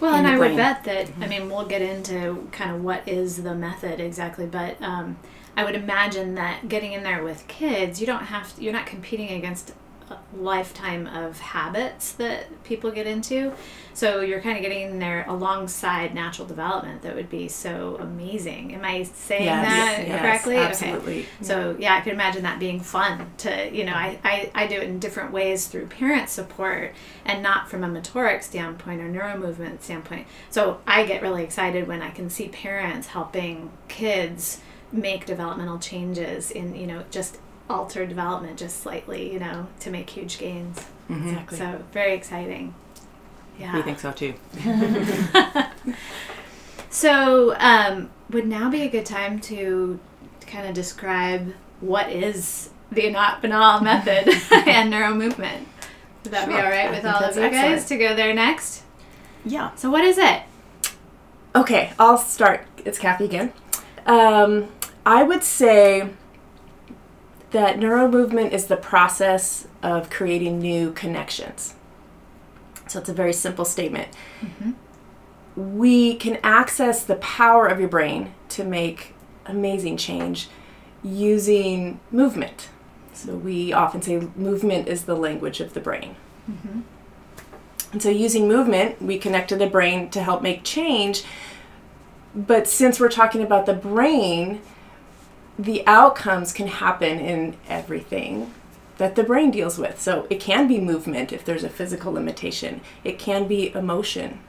Well, 0.00 0.14
and 0.14 0.26
I 0.26 0.36
brain. 0.36 0.52
would 0.52 0.56
bet 0.56 0.84
that, 0.84 1.10
I 1.20 1.28
mean, 1.28 1.48
we'll 1.48 1.66
get 1.66 1.82
into 1.82 2.48
kind 2.52 2.74
of 2.74 2.82
what 2.82 3.06
is 3.06 3.42
the 3.42 3.54
method 3.54 4.00
exactly, 4.00 4.46
but 4.46 4.80
um, 4.82 5.16
I 5.56 5.64
would 5.64 5.74
imagine 5.74 6.34
that 6.34 6.68
getting 6.68 6.92
in 6.92 7.02
there 7.02 7.22
with 7.22 7.46
kids, 7.48 8.00
you 8.00 8.06
don't 8.06 8.24
have, 8.24 8.52
you're 8.58 8.72
not 8.72 8.86
competing 8.86 9.30
against 9.30 9.72
lifetime 10.36 11.06
of 11.06 11.40
habits 11.40 12.12
that 12.12 12.64
people 12.64 12.90
get 12.90 13.06
into. 13.06 13.52
So 13.94 14.20
you're 14.20 14.40
kind 14.40 14.56
of 14.56 14.62
getting 14.62 14.90
in 14.90 14.98
there 14.98 15.24
alongside 15.28 16.14
natural 16.14 16.46
development 16.46 17.02
that 17.02 17.14
would 17.14 17.30
be 17.30 17.48
so 17.48 17.96
amazing. 18.00 18.74
Am 18.74 18.84
I 18.84 19.04
saying 19.04 19.46
that 19.46 20.04
yes, 20.06 20.20
correctly? 20.20 20.56
Okay. 20.56 20.66
absolutely. 20.66 21.26
So 21.40 21.76
yeah, 21.78 21.94
I 21.94 22.00
could 22.00 22.12
imagine 22.12 22.42
that 22.42 22.58
being 22.58 22.80
fun 22.80 23.30
to 23.38 23.74
you 23.74 23.84
know 23.84 23.94
I, 23.94 24.18
I, 24.24 24.50
I 24.54 24.66
do 24.66 24.76
it 24.76 24.84
in 24.84 24.98
different 24.98 25.32
ways 25.32 25.68
through 25.68 25.86
parent 25.86 26.28
support 26.28 26.92
and 27.24 27.42
not 27.42 27.70
from 27.70 27.84
a 27.84 27.88
motoric 27.88 28.42
standpoint 28.42 29.00
or 29.00 29.08
neuromovement 29.08 29.80
standpoint. 29.82 30.26
So 30.50 30.80
I 30.86 31.06
get 31.06 31.22
really 31.22 31.44
excited 31.44 31.86
when 31.86 32.02
I 32.02 32.10
can 32.10 32.28
see 32.28 32.48
parents 32.48 33.08
helping 33.08 33.70
kids 33.88 34.60
make 34.92 35.26
developmental 35.26 35.78
changes 35.78 36.50
in 36.50 36.74
you 36.74 36.86
know 36.86 37.04
just 37.10 37.38
alter 37.68 38.06
development 38.06 38.58
just 38.58 38.80
slightly 38.80 39.32
you 39.32 39.38
know 39.38 39.66
to 39.80 39.90
make 39.90 40.10
huge 40.10 40.38
gains. 40.38 40.80
Exactly. 41.08 41.58
So 41.58 41.82
very 41.92 42.14
exciting. 42.14 42.74
Yeah. 43.58 43.76
We 43.76 43.82
think 43.82 44.00
so 44.00 44.12
too. 44.12 44.34
So, 46.94 47.56
um, 47.58 48.08
would 48.30 48.46
now 48.46 48.70
be 48.70 48.82
a 48.82 48.88
good 48.88 49.04
time 49.04 49.40
to 49.40 49.98
kind 50.46 50.68
of 50.68 50.74
describe 50.74 51.52
what 51.80 52.08
is 52.08 52.70
the 52.92 53.08
Anat 53.08 53.42
Baniel 53.42 53.82
method 53.82 54.28
and 54.68 54.92
NeuroMovement? 54.92 55.64
Would 56.22 56.32
that 56.32 56.46
be 56.46 56.54
all 56.54 56.62
right 56.62 56.86
I 56.86 56.90
with 56.90 57.04
all 57.04 57.16
of 57.16 57.20
that's 57.20 57.36
you 57.36 57.50
guys 57.50 57.86
to 57.86 57.96
go 57.96 58.14
there 58.14 58.32
next? 58.32 58.84
Yeah. 59.44 59.74
So, 59.74 59.90
what 59.90 60.04
is 60.04 60.18
it? 60.18 60.42
Okay, 61.56 61.92
I'll 61.98 62.16
start. 62.16 62.64
It's 62.84 63.00
Kathy 63.00 63.24
again. 63.24 63.52
Um, 64.06 64.68
I 65.04 65.24
would 65.24 65.42
say 65.42 66.10
that 67.54 67.78
neuromovement 67.78 68.50
is 68.50 68.66
the 68.66 68.76
process 68.76 69.68
of 69.80 70.10
creating 70.10 70.58
new 70.58 70.90
connections. 70.90 71.74
So 72.88 72.98
it's 72.98 73.08
a 73.08 73.14
very 73.14 73.32
simple 73.32 73.64
statement. 73.64 74.08
Mm-hmm. 74.40 74.72
We 75.78 76.16
can 76.16 76.40
access 76.42 77.04
the 77.04 77.14
power 77.14 77.68
of 77.68 77.78
your 77.78 77.88
brain 77.88 78.34
to 78.48 78.64
make 78.64 79.14
amazing 79.46 79.98
change 79.98 80.48
using 81.04 82.00
movement. 82.10 82.70
So 83.12 83.36
we 83.36 83.72
often 83.72 84.02
say 84.02 84.26
movement 84.34 84.88
is 84.88 85.04
the 85.04 85.14
language 85.14 85.60
of 85.60 85.74
the 85.74 85.80
brain. 85.80 86.16
Mm-hmm. 86.50 86.80
And 87.92 88.02
so, 88.02 88.10
using 88.10 88.48
movement, 88.48 89.00
we 89.00 89.16
connect 89.16 89.48
to 89.50 89.56
the 89.56 89.68
brain 89.68 90.10
to 90.10 90.20
help 90.20 90.42
make 90.42 90.64
change. 90.64 91.22
But 92.34 92.66
since 92.66 92.98
we're 92.98 93.08
talking 93.08 93.42
about 93.42 93.66
the 93.66 93.74
brain, 93.74 94.60
the 95.58 95.86
outcomes 95.86 96.52
can 96.52 96.66
happen 96.66 97.18
in 97.18 97.56
everything 97.68 98.52
that 98.98 99.16
the 99.16 99.24
brain 99.24 99.50
deals 99.50 99.78
with. 99.78 100.00
So, 100.00 100.26
it 100.30 100.40
can 100.40 100.68
be 100.68 100.80
movement 100.80 101.32
if 101.32 101.44
there's 101.44 101.64
a 101.64 101.68
physical 101.68 102.12
limitation, 102.12 102.80
it 103.02 103.18
can 103.18 103.48
be 103.48 103.74
emotion, 103.74 104.40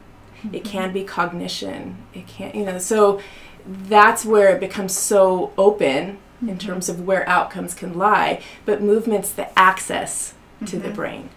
it 0.44 0.64
mm-hmm. 0.64 0.72
can 0.72 0.94
be 0.94 1.04
cognition, 1.04 1.98
it 2.14 2.28
can, 2.28 2.56
you 2.56 2.66
know, 2.66 2.78
so 2.78 3.20
that's 3.66 4.26
where 4.26 4.56
it 4.56 4.60
becomes 4.60 4.94
so 4.94 5.52
open 5.58 6.18
in 6.42 6.48
mm-hmm. 6.48 6.58
terms 6.58 6.90
of 6.90 7.06
where 7.06 7.28
outcomes 7.28 7.74
can 7.74 7.98
lie, 7.98 8.42
but 8.66 8.82
movement's 8.82 9.32
the 9.32 9.58
access 9.58 10.34
to 10.66 10.78
the 10.78 10.88
mm-hmm. 10.88 10.96
brain. 10.96 11.30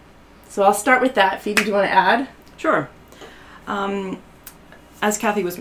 So 0.49 0.63
I'll 0.63 0.75
start 0.75 1.03
with 1.03 1.15
that. 1.15 1.43
Phoebe, 1.43 1.63
do 1.63 1.69
you 1.69 1.75
want 1.75 1.87
to 1.87 1.93
add? 1.93 2.29
Sure. 2.57 2.89
Um, 3.67 4.21
as 5.01 5.19
Kathy 5.19 5.45
was 5.45 5.61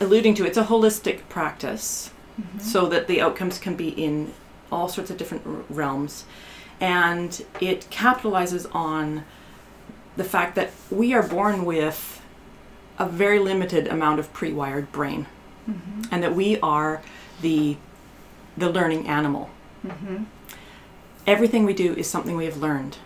alluding 0.00 0.34
to, 0.34 0.44
it's 0.44 0.58
a 0.58 0.64
holistic 0.64 1.28
practice 1.28 2.10
Mm-hmm. 2.38 2.58
so 2.58 2.86
that 2.86 3.06
the 3.06 3.22
outcomes 3.22 3.58
can 3.58 3.76
be 3.76 3.88
in 3.88 4.34
all 4.70 4.88
sorts 4.88 5.10
of 5.10 5.16
different 5.16 5.46
r- 5.46 5.62
realms. 5.70 6.26
And 6.80 7.42
it 7.62 7.88
capitalizes 7.90 8.66
on 8.74 9.24
the 10.16 10.24
fact 10.24 10.54
that 10.56 10.70
we 10.90 11.14
are 11.14 11.26
born 11.26 11.64
with 11.64 12.20
a 12.98 13.08
very 13.08 13.38
limited 13.38 13.86
amount 13.86 14.20
of 14.20 14.32
pre 14.34 14.52
wired 14.52 14.92
brain 14.92 15.26
mm-hmm. 15.68 16.02
and 16.10 16.22
that 16.22 16.34
we 16.34 16.60
are 16.60 17.00
the, 17.40 17.78
the 18.56 18.68
learning 18.68 19.06
animal. 19.08 19.48
Mm-hmm. 19.86 20.24
Everything 21.26 21.64
we 21.64 21.72
do 21.72 21.94
is 21.94 22.08
something 22.08 22.36
we 22.36 22.44
have 22.44 22.58
learned. 22.58 22.98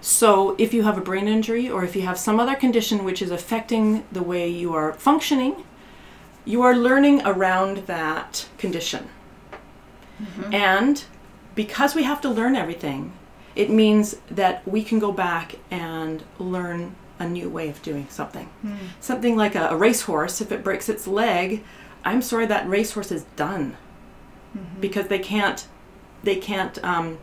So, 0.00 0.54
if 0.58 0.72
you 0.72 0.84
have 0.84 0.96
a 0.96 1.00
brain 1.00 1.26
injury 1.26 1.68
or 1.68 1.84
if 1.84 1.96
you 1.96 2.02
have 2.02 2.18
some 2.18 2.38
other 2.38 2.54
condition 2.54 3.04
which 3.04 3.20
is 3.20 3.30
affecting 3.30 4.04
the 4.12 4.22
way 4.22 4.48
you 4.48 4.72
are 4.74 4.92
functioning, 4.92 5.64
you 6.48 6.62
are 6.62 6.74
learning 6.74 7.20
around 7.26 7.76
that 7.86 8.48
condition. 8.56 9.02
And 10.52 11.04
because 11.54 11.94
we 11.94 12.02
have 12.04 12.20
to 12.22 12.28
learn 12.28 12.56
everything, 12.56 13.12
it 13.54 13.70
means 13.70 14.16
that 14.30 14.66
we 14.66 14.82
can 14.82 14.98
go 14.98 15.12
back 15.12 15.56
and 15.70 16.24
learn 16.38 16.94
a 17.20 17.28
new 17.28 17.48
way 17.48 17.68
of 17.68 17.80
doing 17.82 18.06
something. 18.08 18.48
Something 19.00 19.36
like 19.36 19.54
a, 19.54 19.68
a 19.68 19.76
racehorse, 19.76 20.40
if 20.40 20.50
it 20.50 20.64
breaks 20.64 20.88
its 20.88 21.06
leg, 21.06 21.62
I'm 22.04 22.22
sorry 22.22 22.46
that 22.46 22.68
racehorse 22.68 23.12
is 23.12 23.24
done 23.36 23.76
because 24.80 25.06
they 25.08 25.18
can't, 25.20 25.68
they 26.24 26.36
can't. 26.36 26.82
Um, 26.82 27.18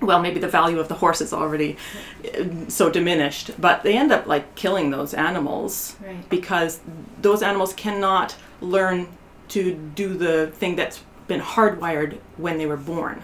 well, 0.00 0.20
maybe 0.20 0.40
the 0.40 0.48
value 0.48 0.80
of 0.80 0.88
the 0.88 0.94
horse 0.94 1.20
is 1.20 1.32
already 1.32 1.76
uh, 2.24 2.44
so 2.68 2.90
diminished, 2.90 3.50
but 3.60 3.82
they 3.84 3.96
end 3.96 4.10
up 4.10 4.26
like 4.26 4.54
killing 4.56 4.90
those 4.90 5.14
animals 5.14 5.96
Right. 6.04 6.28
because 6.28 6.80
those 7.20 7.42
animals 7.42 7.74
cannot 7.74 8.34
learn 8.60 9.08
to 9.48 9.74
do 9.94 10.14
the 10.14 10.48
thing 10.48 10.76
that's 10.76 11.02
been 11.26 11.40
hardwired 11.40 12.18
when 12.36 12.58
they 12.58 12.66
were 12.66 12.76
born. 12.76 13.22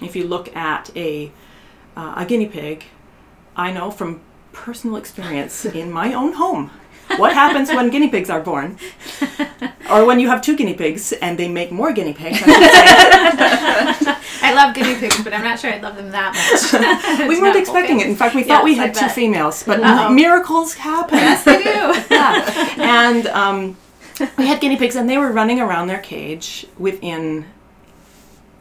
If 0.00 0.14
you 0.16 0.24
look 0.26 0.54
at 0.56 0.90
a 0.96 1.32
uh, 1.96 2.14
a 2.16 2.24
guinea 2.24 2.46
pig, 2.46 2.84
I 3.56 3.72
know 3.72 3.90
from 3.90 4.20
personal 4.52 4.96
experience 4.96 5.64
in 5.82 5.90
my 5.90 6.12
own 6.14 6.34
home 6.34 6.70
what 7.16 7.32
happens 7.32 7.70
when 7.70 7.88
guinea 7.90 8.08
pigs 8.08 8.28
are 8.30 8.40
born, 8.40 8.78
or 9.90 10.04
when 10.04 10.20
you 10.20 10.28
have 10.28 10.42
two 10.42 10.54
guinea 10.56 10.74
pigs 10.74 11.12
and 11.12 11.38
they 11.38 11.48
make 11.48 11.72
more 11.72 11.92
guinea 11.92 12.12
pigs. 12.12 12.38
I. 12.44 14.14
I 14.40 14.54
love 14.54 14.74
guinea 14.74 14.94
pigs, 14.94 15.22
but 15.22 15.32
I'm 15.34 15.42
not 15.42 15.58
sure 15.58 15.72
I'd 15.72 15.82
love 15.82 15.96
them 15.96 16.10
that 16.10 16.32
much. 16.34 17.28
we 17.28 17.40
weren't 17.40 17.56
expecting 17.56 18.00
it. 18.00 18.06
In 18.06 18.14
fact, 18.16 18.34
we 18.34 18.42
thought 18.44 18.62
we 18.64 18.76
Yes, 18.76 18.80
I 18.80 18.86
had 18.86 18.94
two 18.94 19.08
females, 19.14 19.62
but 19.62 19.80
Uh-oh. 19.80 20.10
miracles 20.10 20.74
happen. 20.74 21.18
Yes, 21.18 21.44
they 21.44 21.62
do. 21.62 22.14
yeah. 22.14 22.74
And 22.78 23.26
um, 23.28 23.76
we 24.36 24.46
had 24.46 24.60
guinea 24.60 24.76
pigs, 24.76 24.96
and 24.96 25.08
they 25.08 25.18
were 25.18 25.30
running 25.32 25.60
around 25.60 25.88
their 25.88 25.98
cage 26.00 26.66
within 26.78 27.46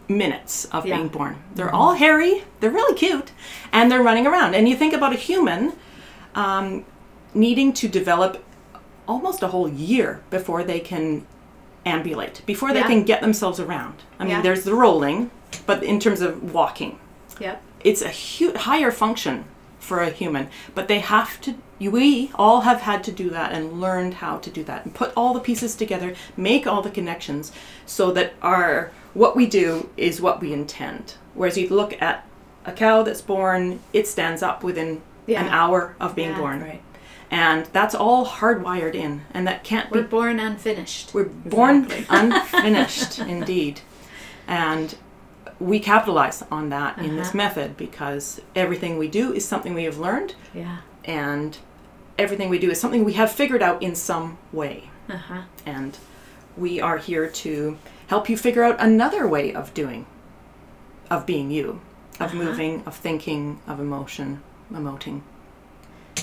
minutes 0.08 0.66
of 0.66 0.86
Yeah. 0.86 0.96
being 0.98 1.08
born. 1.10 1.38
They're 1.56 1.74
all 1.74 1.94
hairy, 1.96 2.44
they're 2.60 2.72
really 2.72 2.96
cute, 2.98 3.32
and 3.74 3.92
they're 3.92 4.02
running 4.04 4.26
around. 4.26 4.56
And 4.56 4.68
you 4.70 4.76
think 4.76 4.94
about 4.94 5.14
a 5.14 5.18
human 5.18 5.74
um, 6.36 6.86
needing 7.34 7.74
to 7.74 7.88
develop 7.88 8.44
almost 9.08 9.42
a 9.44 9.48
whole 9.48 9.68
year 9.68 10.22
before 10.30 10.64
they 10.64 10.80
can 10.80 11.26
ambulate, 11.86 12.42
before 12.46 12.74
they 12.74 12.80
Yeah. 12.80 12.88
can 12.88 13.04
get 13.04 13.22
themselves 13.22 13.60
around. 13.60 13.96
I 14.20 14.24
mean, 14.24 14.32
Yeah. 14.34 14.42
there's 14.42 14.64
the 14.64 14.76
rolling, 14.76 15.32
but 15.66 15.84
in 15.84 16.00
terms 16.00 16.22
of 16.22 16.54
walking, 16.54 17.00
Yep. 17.40 17.62
it's 17.84 18.02
a 18.02 18.10
hu- 18.10 18.58
higher 18.58 18.92
function 18.92 19.46
for 19.80 20.02
a 20.02 20.10
human 20.10 20.50
but 20.76 20.88
they 20.90 21.00
have 21.00 21.40
to 21.42 21.56
we 21.80 22.32
all 22.36 22.62
have 22.62 22.82
had 22.82 23.04
to 23.04 23.12
do 23.12 23.30
that 23.30 23.52
and 23.52 23.80
learned 23.80 24.16
how 24.16 24.38
to 24.38 24.50
do 24.50 24.64
that 24.64 24.84
and 24.86 24.94
put 24.96 25.12
all 25.16 25.34
the 25.34 25.40
pieces 25.40 25.76
together 25.76 26.16
make 26.36 26.66
all 26.66 26.82
the 26.82 26.90
connections 26.90 27.52
so 27.86 28.12
that 28.12 28.34
our 28.42 28.92
what 29.14 29.36
we 29.36 29.46
do 29.46 29.90
is 29.98 30.20
what 30.22 30.42
we 30.42 30.52
intend 30.54 31.16
whereas 31.36 31.58
you 31.58 31.70
look 31.70 32.00
at 32.02 32.26
a 32.66 32.72
cow 32.72 33.04
that's 33.04 33.22
born 33.22 33.80
it 33.94 34.08
stands 34.08 34.42
up 34.42 34.64
within 34.64 35.02
an 35.28 35.48
hour 35.48 35.96
of 36.00 36.16
being 36.16 36.30
Yeah. 36.32 36.38
born 36.40 36.62
Right. 36.62 36.82
and 37.30 37.66
that's 37.74 37.94
all 37.94 38.26
hardwired 38.26 38.96
in 38.96 39.22
and 39.34 39.46
that 39.48 39.64
can't 39.64 39.92
We're 39.92 40.02
be 40.02 40.08
born 40.08 40.40
unfinished. 40.40 41.14
we're 41.14 41.26
born 41.26 41.88
unfinished 42.10 43.20
indeed 43.20 43.82
and 44.48 44.96
we 45.60 45.80
capitalize 45.80 46.44
on 46.52 46.70
that 46.70 46.98
in 47.00 47.16
this 47.16 47.30
Uh-huh. 47.30 47.38
method 47.38 47.78
because 47.78 48.42
everything 48.56 48.98
we 48.98 49.08
do 49.08 49.34
is 49.34 49.44
something 49.46 49.74
we 49.74 49.84
have 49.86 49.98
learned 49.98 50.36
Yeah. 50.54 50.78
And 51.08 51.58
everything 52.20 52.50
we 52.50 52.60
do 52.60 52.70
is 52.70 52.80
something 52.80 53.04
we 53.04 53.14
have 53.14 53.32
figured 53.32 53.62
out 53.64 53.82
in 53.82 53.96
some 53.96 54.38
way 54.52 54.90
Uh 55.10 55.18
huh. 55.18 55.42
and 55.66 55.98
we 56.56 56.80
are 56.82 56.98
here 56.98 57.28
to 57.30 57.78
help 58.08 58.30
you 58.30 58.38
figure 58.38 58.64
out 58.64 58.76
another 58.80 59.28
way 59.28 59.54
of 59.54 59.74
doing 59.74 60.06
of 61.10 61.26
being 61.26 61.50
you 61.52 61.82
of 62.20 62.34
Uh-huh. 62.34 62.44
moving 62.44 62.84
of 62.86 62.96
thinking 62.96 63.60
of 63.68 63.80
emotion 63.80 64.42
emoting 64.72 65.22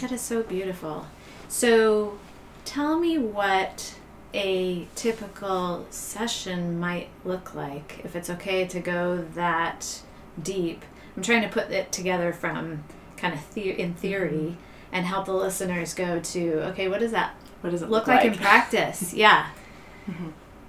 That 0.00 0.12
is 0.12 0.20
so 0.20 0.42
beautiful. 0.42 1.06
So, 1.48 2.18
tell 2.64 2.98
me 2.98 3.16
what 3.16 3.94
a 4.34 4.88
typical 4.96 5.86
session 5.90 6.80
might 6.80 7.08
look 7.24 7.54
like, 7.54 8.00
if 8.04 8.16
it's 8.16 8.28
okay 8.28 8.66
to 8.66 8.80
go 8.80 9.24
that 9.34 10.00
deep. 10.42 10.84
I'm 11.16 11.22
trying 11.22 11.42
to 11.42 11.48
put 11.48 11.70
it 11.70 11.92
together 11.92 12.32
from 12.32 12.82
kind 13.16 13.32
of 13.34 13.54
the- 13.54 13.78
in 13.80 13.94
theory 13.94 14.56
and 14.94 15.04
help 15.04 15.26
the 15.26 15.34
listeners 15.34 15.92
go 15.92 16.20
to, 16.20 16.68
okay, 16.68 16.88
what 16.88 17.00
does 17.00 17.10
that 17.10 17.34
What 17.60 17.70
does 17.70 17.82
it 17.82 17.90
look 17.90 18.06
like 18.06 18.24
in 18.24 18.34
practice? 18.34 19.12
Yeah. 19.14 19.50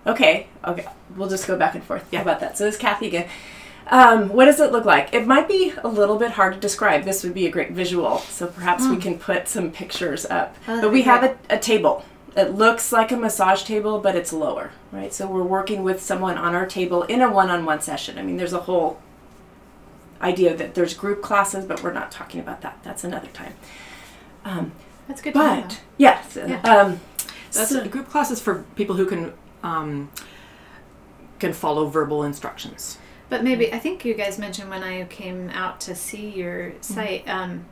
Okay, 0.08 0.48
okay. 0.66 0.86
We'll 1.16 1.30
just 1.30 1.48
go 1.48 1.58
back 1.58 1.76
and 1.76 1.84
forth. 1.84 2.06
Yeah. 2.12 2.22
About 2.22 2.40
that? 2.42 2.58
So 2.58 2.66
this 2.66 2.76
is 2.76 2.82
Kathy 2.82 3.08
again. 3.08 3.28
Um, 3.88 4.30
what 4.30 4.46
does 4.46 4.60
it 4.60 4.72
look 4.72 4.86
like? 4.86 5.14
It 5.14 5.28
might 5.28 5.48
be 5.48 5.74
a 5.84 5.88
little 5.88 6.18
bit 6.18 6.32
hard 6.32 6.54
to 6.56 6.60
describe. 6.60 7.04
This 7.04 7.24
would 7.24 7.34
be 7.34 7.46
a 7.46 7.52
great 7.52 7.72
visual, 7.72 8.18
so 8.20 8.48
perhaps 8.48 8.88
we 8.88 8.98
can 8.98 9.20
put 9.20 9.48
some 9.48 9.72
pictures 9.72 10.26
up. 10.26 10.56
Oh, 10.68 10.82
but 10.82 10.92
we 10.92 11.04
have 11.04 11.24
a, 11.24 11.38
a 11.52 11.60
table. 11.60 12.04
It 12.36 12.56
looks 12.56 12.92
like 12.92 13.12
a 13.12 13.18
massage 13.18 13.64
table, 13.64 14.00
but 14.00 14.16
it's 14.16 14.34
lower, 14.34 14.72
right? 14.92 15.14
So 15.14 15.28
we're 15.28 15.44
working 15.44 15.84
with 15.84 16.02
someone 16.02 16.38
on 16.38 16.56
our 16.56 16.66
table 16.66 17.04
in 17.04 17.22
a 17.22 17.32
one-on-one 17.32 17.82
session. 17.82 18.18
I 18.18 18.24
mean, 18.24 18.38
there's 18.38 18.54
a 18.54 18.62
whole 18.62 19.00
idea 20.22 20.56
that 20.56 20.74
there's 20.76 20.94
group 20.94 21.22
classes, 21.22 21.66
but 21.66 21.84
we're 21.84 21.94
not 21.94 22.12
talking 22.12 22.40
about 22.40 22.62
that. 22.62 22.80
That's 22.84 23.04
another 23.04 23.28
time. 23.28 23.54
Um, 24.46 24.72
That's 25.08 25.22
good 25.22 25.34
to 25.34 25.40
know. 25.40 25.62
but 25.62 25.82
yes, 25.98 26.38
Yeah. 26.38 26.62
um, 26.62 27.00
that's 27.52 27.70
so- 27.70 27.86
group 27.88 28.08
classes 28.10 28.40
for 28.42 28.64
people 28.76 28.96
who 28.96 29.06
can 29.06 29.34
um, 29.64 30.10
can 31.40 31.52
follow 31.54 31.88
verbal 31.88 32.24
instructions 32.24 32.98
But 33.30 33.44
maybe 33.44 33.74
I 33.74 33.80
think 33.80 34.06
you 34.06 34.14
guys 34.14 34.38
mentioned 34.38 34.70
when 34.70 34.84
I 34.84 35.04
came 35.06 35.50
out 35.50 35.82
to 35.82 35.96
see 35.96 36.30
your 36.30 36.74
site 36.82 37.28
um, 37.28 37.66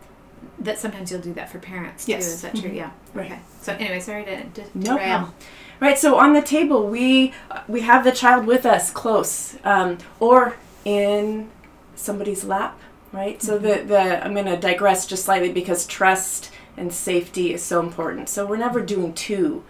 that 0.59 0.79
sometimes 0.79 1.11
you'll 1.11 1.21
do 1.21 1.33
that 1.35 1.49
for 1.51 1.59
parents 1.59 2.05
too. 2.05 2.13
Yes. 2.13 2.27
Is 2.27 2.41
that 2.41 2.55
true? 2.55 2.71
Yeah. 2.71 2.91
Right. 3.13 3.31
Okay. 3.31 3.39
So 3.61 3.73
anyway, 3.73 3.99
sorry 3.99 4.25
to, 4.25 4.43
to 4.43 4.61
No 4.73 4.97
derail. 4.97 5.09
problem. 5.19 5.33
Right. 5.79 5.97
So 5.99 6.17
on 6.17 6.33
the 6.33 6.41
table, 6.41 6.87
we 6.87 7.33
we 7.67 7.81
have 7.81 8.03
the 8.03 8.11
child 8.11 8.45
with 8.47 8.65
us, 8.65 8.89
close, 8.91 9.57
um, 9.63 9.99
or 10.19 10.55
in 10.85 11.49
somebody's 11.95 12.43
lap. 12.43 12.79
Right. 13.11 13.41
So 13.41 13.57
the 13.59 13.83
the 13.85 14.25
I'm 14.25 14.33
going 14.33 14.47
to 14.47 14.57
digress 14.57 15.05
just 15.05 15.23
slightly 15.25 15.51
because 15.51 15.85
trust 15.85 16.49
and 16.77 16.91
safety 16.91 17.53
is 17.53 17.63
so 17.63 17.79
important. 17.79 18.29
So 18.29 18.45
we're 18.45 18.57
never 18.57 18.81
doing 18.81 19.13
to 19.13 19.63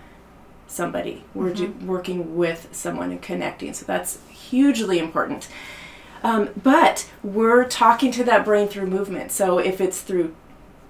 somebody. 0.67 1.23
We're 1.33 1.53
ju- 1.53 1.75
working 1.85 2.35
with 2.35 2.69
someone 2.71 3.11
and 3.11 3.21
connecting. 3.21 3.73
So 3.73 3.85
that's 3.85 4.19
hugely 4.29 4.99
important. 4.99 5.47
Um, 6.23 6.49
but 6.61 7.09
we're 7.21 7.65
talking 7.65 8.11
to 8.13 8.23
that 8.23 8.45
brain 8.45 8.67
through 8.67 8.87
movement. 8.87 9.31
So 9.31 9.59
if 9.59 9.81
it's 9.81 10.01
through 10.01 10.33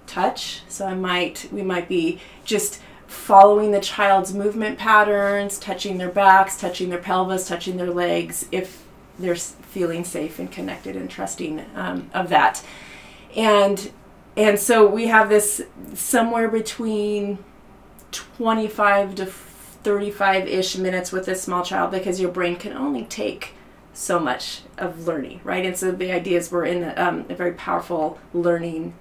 touch, 0.05 0.61
so 0.67 0.85
I 0.85 0.93
might 0.93 1.49
we 1.51 1.63
might 1.63 1.89
be 1.89 2.19
just 2.45 2.79
following 3.07 3.71
the 3.71 3.79
child's 3.79 4.33
movement 4.33 4.77
patterns, 4.77 5.59
touching 5.59 5.97
their 5.97 6.09
backs, 6.09 6.57
touching 6.57 6.89
their 6.89 6.99
pelvis, 6.99 7.47
touching 7.47 7.77
their 7.77 7.91
legs, 7.91 8.47
if 8.51 8.83
they're 9.19 9.35
feeling 9.35 10.03
safe 10.03 10.39
and 10.39 10.51
connected 10.51 10.95
and 10.95 11.09
trusting 11.09 11.63
um, 11.75 12.09
of 12.13 12.29
that. 12.29 12.63
And 13.35 13.91
and 14.35 14.59
so 14.59 14.87
we 14.87 15.07
have 15.07 15.29
this 15.29 15.61
somewhere 15.93 16.49
between 16.49 17.39
25 18.11 19.15
to 19.15 19.25
35 19.25 20.47
ish 20.47 20.77
minutes 20.77 21.11
with 21.11 21.25
this 21.25 21.41
small 21.41 21.63
child 21.63 21.91
because 21.91 22.19
your 22.19 22.31
brain 22.31 22.55
can 22.55 22.73
only 22.73 23.03
take 23.05 23.53
so 23.93 24.19
much 24.19 24.61
of 24.77 25.05
learning, 25.05 25.39
right? 25.43 25.65
And 25.65 25.77
so 25.77 25.91
the 25.91 26.11
idea 26.11 26.39
is 26.39 26.51
we're 26.51 26.65
in 26.65 26.83
a, 26.83 26.93
um, 26.95 27.25
a 27.29 27.35
very 27.35 27.53
powerful 27.53 28.17
learning 28.33 28.93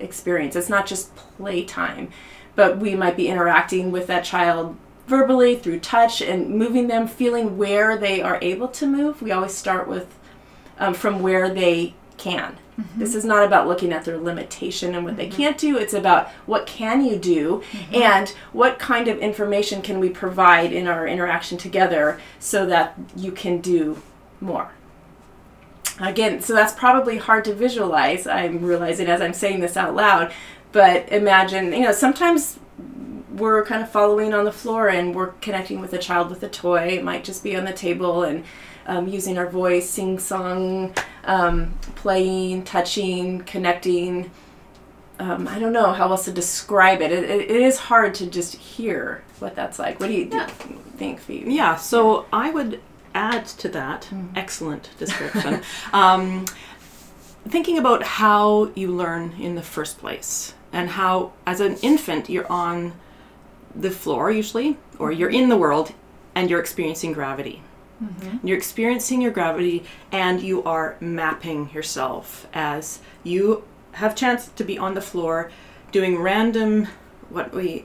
experience. 0.00 0.56
It's 0.56 0.68
not 0.68 0.86
just 0.86 1.14
playtime, 1.14 2.10
but 2.54 2.78
we 2.78 2.94
might 2.94 3.16
be 3.16 3.28
interacting 3.28 3.90
with 3.92 4.06
that 4.06 4.24
child 4.24 4.76
verbally 5.06 5.56
through 5.56 5.80
touch 5.80 6.22
and 6.22 6.50
moving 6.50 6.86
them, 6.86 7.06
feeling 7.08 7.58
where 7.58 7.96
they 7.96 8.22
are 8.22 8.38
able 8.40 8.68
to 8.68 8.86
move. 8.86 9.20
We 9.20 9.32
always 9.32 9.54
start 9.54 9.88
with 9.88 10.14
um, 10.78 10.94
from 10.94 11.20
where 11.20 11.52
they 11.52 11.94
can. 12.16 12.58
Mm-hmm. 12.78 13.00
This 13.00 13.14
is 13.14 13.24
not 13.24 13.44
about 13.44 13.66
looking 13.66 13.92
at 13.92 14.04
their 14.04 14.18
limitation 14.18 14.94
and 14.94 15.04
what 15.04 15.16
mm-hmm. 15.16 15.30
they 15.30 15.36
can't 15.36 15.58
do. 15.58 15.76
It's 15.76 15.94
about 15.94 16.28
what 16.46 16.66
can 16.66 17.04
you 17.04 17.16
do 17.16 17.62
mm-hmm. 17.72 17.94
and 17.94 18.28
what 18.52 18.78
kind 18.78 19.08
of 19.08 19.18
information 19.18 19.82
can 19.82 19.98
we 19.98 20.10
provide 20.10 20.72
in 20.72 20.86
our 20.86 21.06
interaction 21.06 21.58
together 21.58 22.20
so 22.38 22.66
that 22.66 22.94
you 23.16 23.32
can 23.32 23.60
do 23.60 24.00
more. 24.40 24.70
Again, 26.00 26.40
so 26.40 26.54
that's 26.54 26.74
probably 26.74 27.18
hard 27.18 27.44
to 27.46 27.54
visualize. 27.54 28.26
I'm 28.26 28.64
realizing 28.64 29.08
as 29.08 29.20
I'm 29.20 29.32
saying 29.32 29.60
this 29.60 29.76
out 29.76 29.96
loud, 29.96 30.32
but 30.70 31.10
imagine, 31.10 31.72
you 31.72 31.80
know, 31.80 31.92
sometimes 31.92 32.60
we're 33.32 33.64
kind 33.64 33.82
of 33.82 33.90
following 33.90 34.32
on 34.32 34.44
the 34.44 34.52
floor 34.52 34.88
and 34.88 35.14
we're 35.14 35.32
connecting 35.40 35.80
with 35.80 35.92
a 35.92 35.98
child 35.98 36.30
with 36.30 36.42
a 36.44 36.48
toy. 36.48 36.88
It 36.88 37.04
might 37.04 37.24
just 37.24 37.42
be 37.42 37.56
on 37.56 37.64
the 37.64 37.72
table 37.72 38.22
and 38.22 38.44
um, 38.88 39.06
using 39.06 39.38
our 39.38 39.48
voice, 39.48 39.88
sing 39.88 40.18
song, 40.18 40.94
um, 41.24 41.72
playing, 41.94 42.64
touching, 42.64 43.40
connecting. 43.42 44.30
Um, 45.20 45.46
I 45.46 45.58
don't 45.58 45.72
know 45.72 45.92
how 45.92 46.10
else 46.10 46.24
to 46.24 46.32
describe 46.32 47.00
it. 47.02 47.12
It, 47.12 47.24
it. 47.24 47.50
it 47.50 47.62
is 47.62 47.78
hard 47.78 48.14
to 48.16 48.26
just 48.26 48.56
hear 48.56 49.22
what 49.38 49.54
that's 49.54 49.78
like. 49.78 50.00
What 50.00 50.08
do 50.08 50.14
you, 50.14 50.30
yeah. 50.32 50.46
think, 50.46 51.20
Phoebe? 51.20 51.52
Yeah, 51.52 51.76
so 51.76 52.26
I 52.32 52.50
would 52.50 52.80
add 53.14 53.46
to 53.46 53.68
that, 53.68 54.08
mm. 54.10 54.30
excellent 54.36 54.90
description, 54.98 55.62
um, 55.92 56.46
thinking 57.46 57.78
about 57.78 58.02
how 58.02 58.70
you 58.74 58.90
learn 58.90 59.32
in 59.38 59.54
the 59.54 59.62
first 59.62 59.98
place 59.98 60.54
and 60.72 60.90
how, 60.90 61.32
as 61.46 61.60
an 61.60 61.76
infant, 61.78 62.30
you're 62.30 62.50
on 62.50 62.92
the 63.74 63.90
floor 63.90 64.30
usually, 64.30 64.76
or 64.98 65.12
you're 65.12 65.30
in 65.30 65.48
the 65.48 65.56
world 65.56 65.92
and 66.34 66.48
you're 66.48 66.60
experiencing 66.60 67.12
gravity. 67.12 67.62
Mm-hmm. 68.02 68.46
You're 68.46 68.56
experiencing 68.56 69.20
your 69.20 69.32
gravity 69.32 69.84
and 70.12 70.40
you 70.40 70.62
are 70.64 70.96
mapping 71.00 71.70
yourself 71.70 72.46
as 72.52 73.00
you 73.24 73.64
have 73.92 74.14
chance 74.14 74.48
to 74.48 74.64
be 74.64 74.78
on 74.78 74.94
the 74.94 75.00
floor 75.00 75.50
doing 75.90 76.18
random 76.20 76.86
what 77.28 77.52
we 77.52 77.84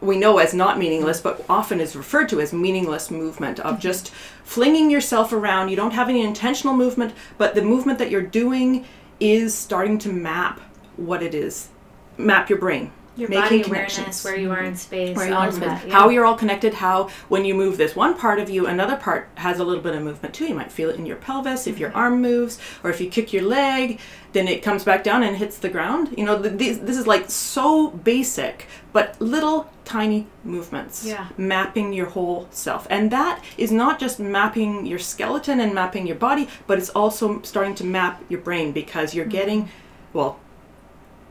we 0.00 0.18
know 0.18 0.36
as 0.38 0.52
not 0.52 0.78
meaningless, 0.78 1.20
but 1.20 1.44
often 1.48 1.80
is 1.80 1.96
referred 1.96 2.28
to 2.28 2.40
as 2.40 2.52
meaningless 2.52 3.10
movement 3.10 3.58
of 3.60 3.74
mm-hmm. 3.74 3.80
just 3.80 4.10
flinging 4.44 4.90
yourself 4.90 5.32
around. 5.32 5.70
You 5.70 5.76
don't 5.76 5.92
have 5.92 6.08
any 6.08 6.22
intentional 6.22 6.74
movement, 6.74 7.14
but 7.38 7.54
the 7.54 7.62
movement 7.62 7.98
that 7.98 8.10
you're 8.10 8.20
doing 8.20 8.84
is 9.20 9.54
starting 9.54 9.98
to 10.00 10.12
map 10.12 10.60
what 10.96 11.22
it 11.22 11.34
is, 11.34 11.70
map 12.18 12.50
your 12.50 12.58
brain. 12.58 12.92
Your 13.16 13.30
making 13.30 13.62
body 13.62 13.70
awareness, 13.70 14.22
where 14.24 14.36
you 14.36 14.52
are 14.52 14.62
in 14.62 14.76
space, 14.76 15.16
where 15.16 15.26
you 15.26 15.34
are 15.34 15.46
in 15.46 15.52
space. 15.52 15.84
yeah. 15.86 15.92
how 15.92 16.10
you're 16.10 16.26
all 16.26 16.36
connected. 16.36 16.74
How 16.74 17.08
when 17.28 17.46
you 17.46 17.54
move 17.54 17.78
this 17.78 17.96
one 17.96 18.16
part 18.16 18.38
of 18.38 18.50
you, 18.50 18.66
another 18.66 18.96
part 18.96 19.30
has 19.36 19.58
a 19.58 19.64
little 19.64 19.82
bit 19.82 19.94
of 19.94 20.02
movement 20.02 20.34
too. 20.34 20.46
You 20.46 20.54
might 20.54 20.70
feel 20.70 20.90
it 20.90 20.96
in 20.96 21.06
your 21.06 21.16
pelvis 21.16 21.66
if 21.66 21.78
your 21.78 21.88
mm-hmm. 21.90 21.98
arm 21.98 22.20
moves, 22.20 22.58
or 22.84 22.90
if 22.90 23.00
you 23.00 23.08
kick 23.08 23.32
your 23.32 23.44
leg, 23.44 24.00
then 24.32 24.46
it 24.48 24.62
comes 24.62 24.84
back 24.84 25.02
down 25.02 25.22
and 25.22 25.36
hits 25.36 25.56
the 25.58 25.70
ground. 25.70 26.14
You 26.16 26.24
know, 26.24 26.36
this 26.36 26.78
is 26.78 27.06
like 27.06 27.30
so 27.30 27.88
basic, 27.88 28.66
but 28.92 29.18
little 29.18 29.70
tiny 29.86 30.26
movements. 30.44 31.06
Yeah. 31.06 31.28
Mapping 31.38 31.94
your 31.94 32.06
whole 32.06 32.48
self, 32.50 32.86
and 32.90 33.10
that 33.12 33.42
is 33.56 33.72
not 33.72 33.98
just 33.98 34.20
mapping 34.20 34.84
your 34.84 34.98
skeleton 34.98 35.58
and 35.60 35.74
mapping 35.74 36.06
your 36.06 36.16
body, 36.16 36.50
but 36.66 36.76
it's 36.76 36.90
also 36.90 37.40
starting 37.42 37.74
to 37.76 37.84
map 37.84 38.22
your 38.28 38.40
brain 38.40 38.72
because 38.72 39.14
you're 39.14 39.24
mm-hmm. 39.24 39.32
getting, 39.32 39.68
well, 40.12 40.38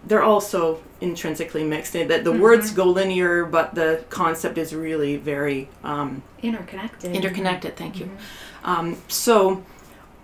they're 0.05 0.23
also 0.23 0.81
intrinsically 1.01 1.63
mixed. 1.63 1.95
in 1.95 2.07
That 2.07 2.23
the 2.23 2.31
mm-hmm. 2.31 2.41
words 2.41 2.71
go 2.71 2.85
linear, 2.85 3.45
but 3.45 3.75
the 3.75 4.03
concept 4.09 4.57
is 4.57 4.73
really 4.73 5.17
very 5.17 5.69
um, 5.83 6.21
interconnected. 6.41 7.15
Interconnected. 7.15 7.75
Thank 7.75 7.99
you. 7.99 8.05
Mm-hmm. 8.05 8.69
Um, 8.69 8.97
so, 9.07 9.63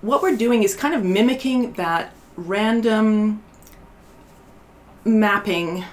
what 0.01 0.21
we're 0.21 0.37
doing 0.37 0.63
is 0.63 0.75
kind 0.75 0.93
of 0.93 1.03
mimicking 1.03 1.73
that 1.73 2.13
random 2.35 3.43
mapping, 5.03 5.83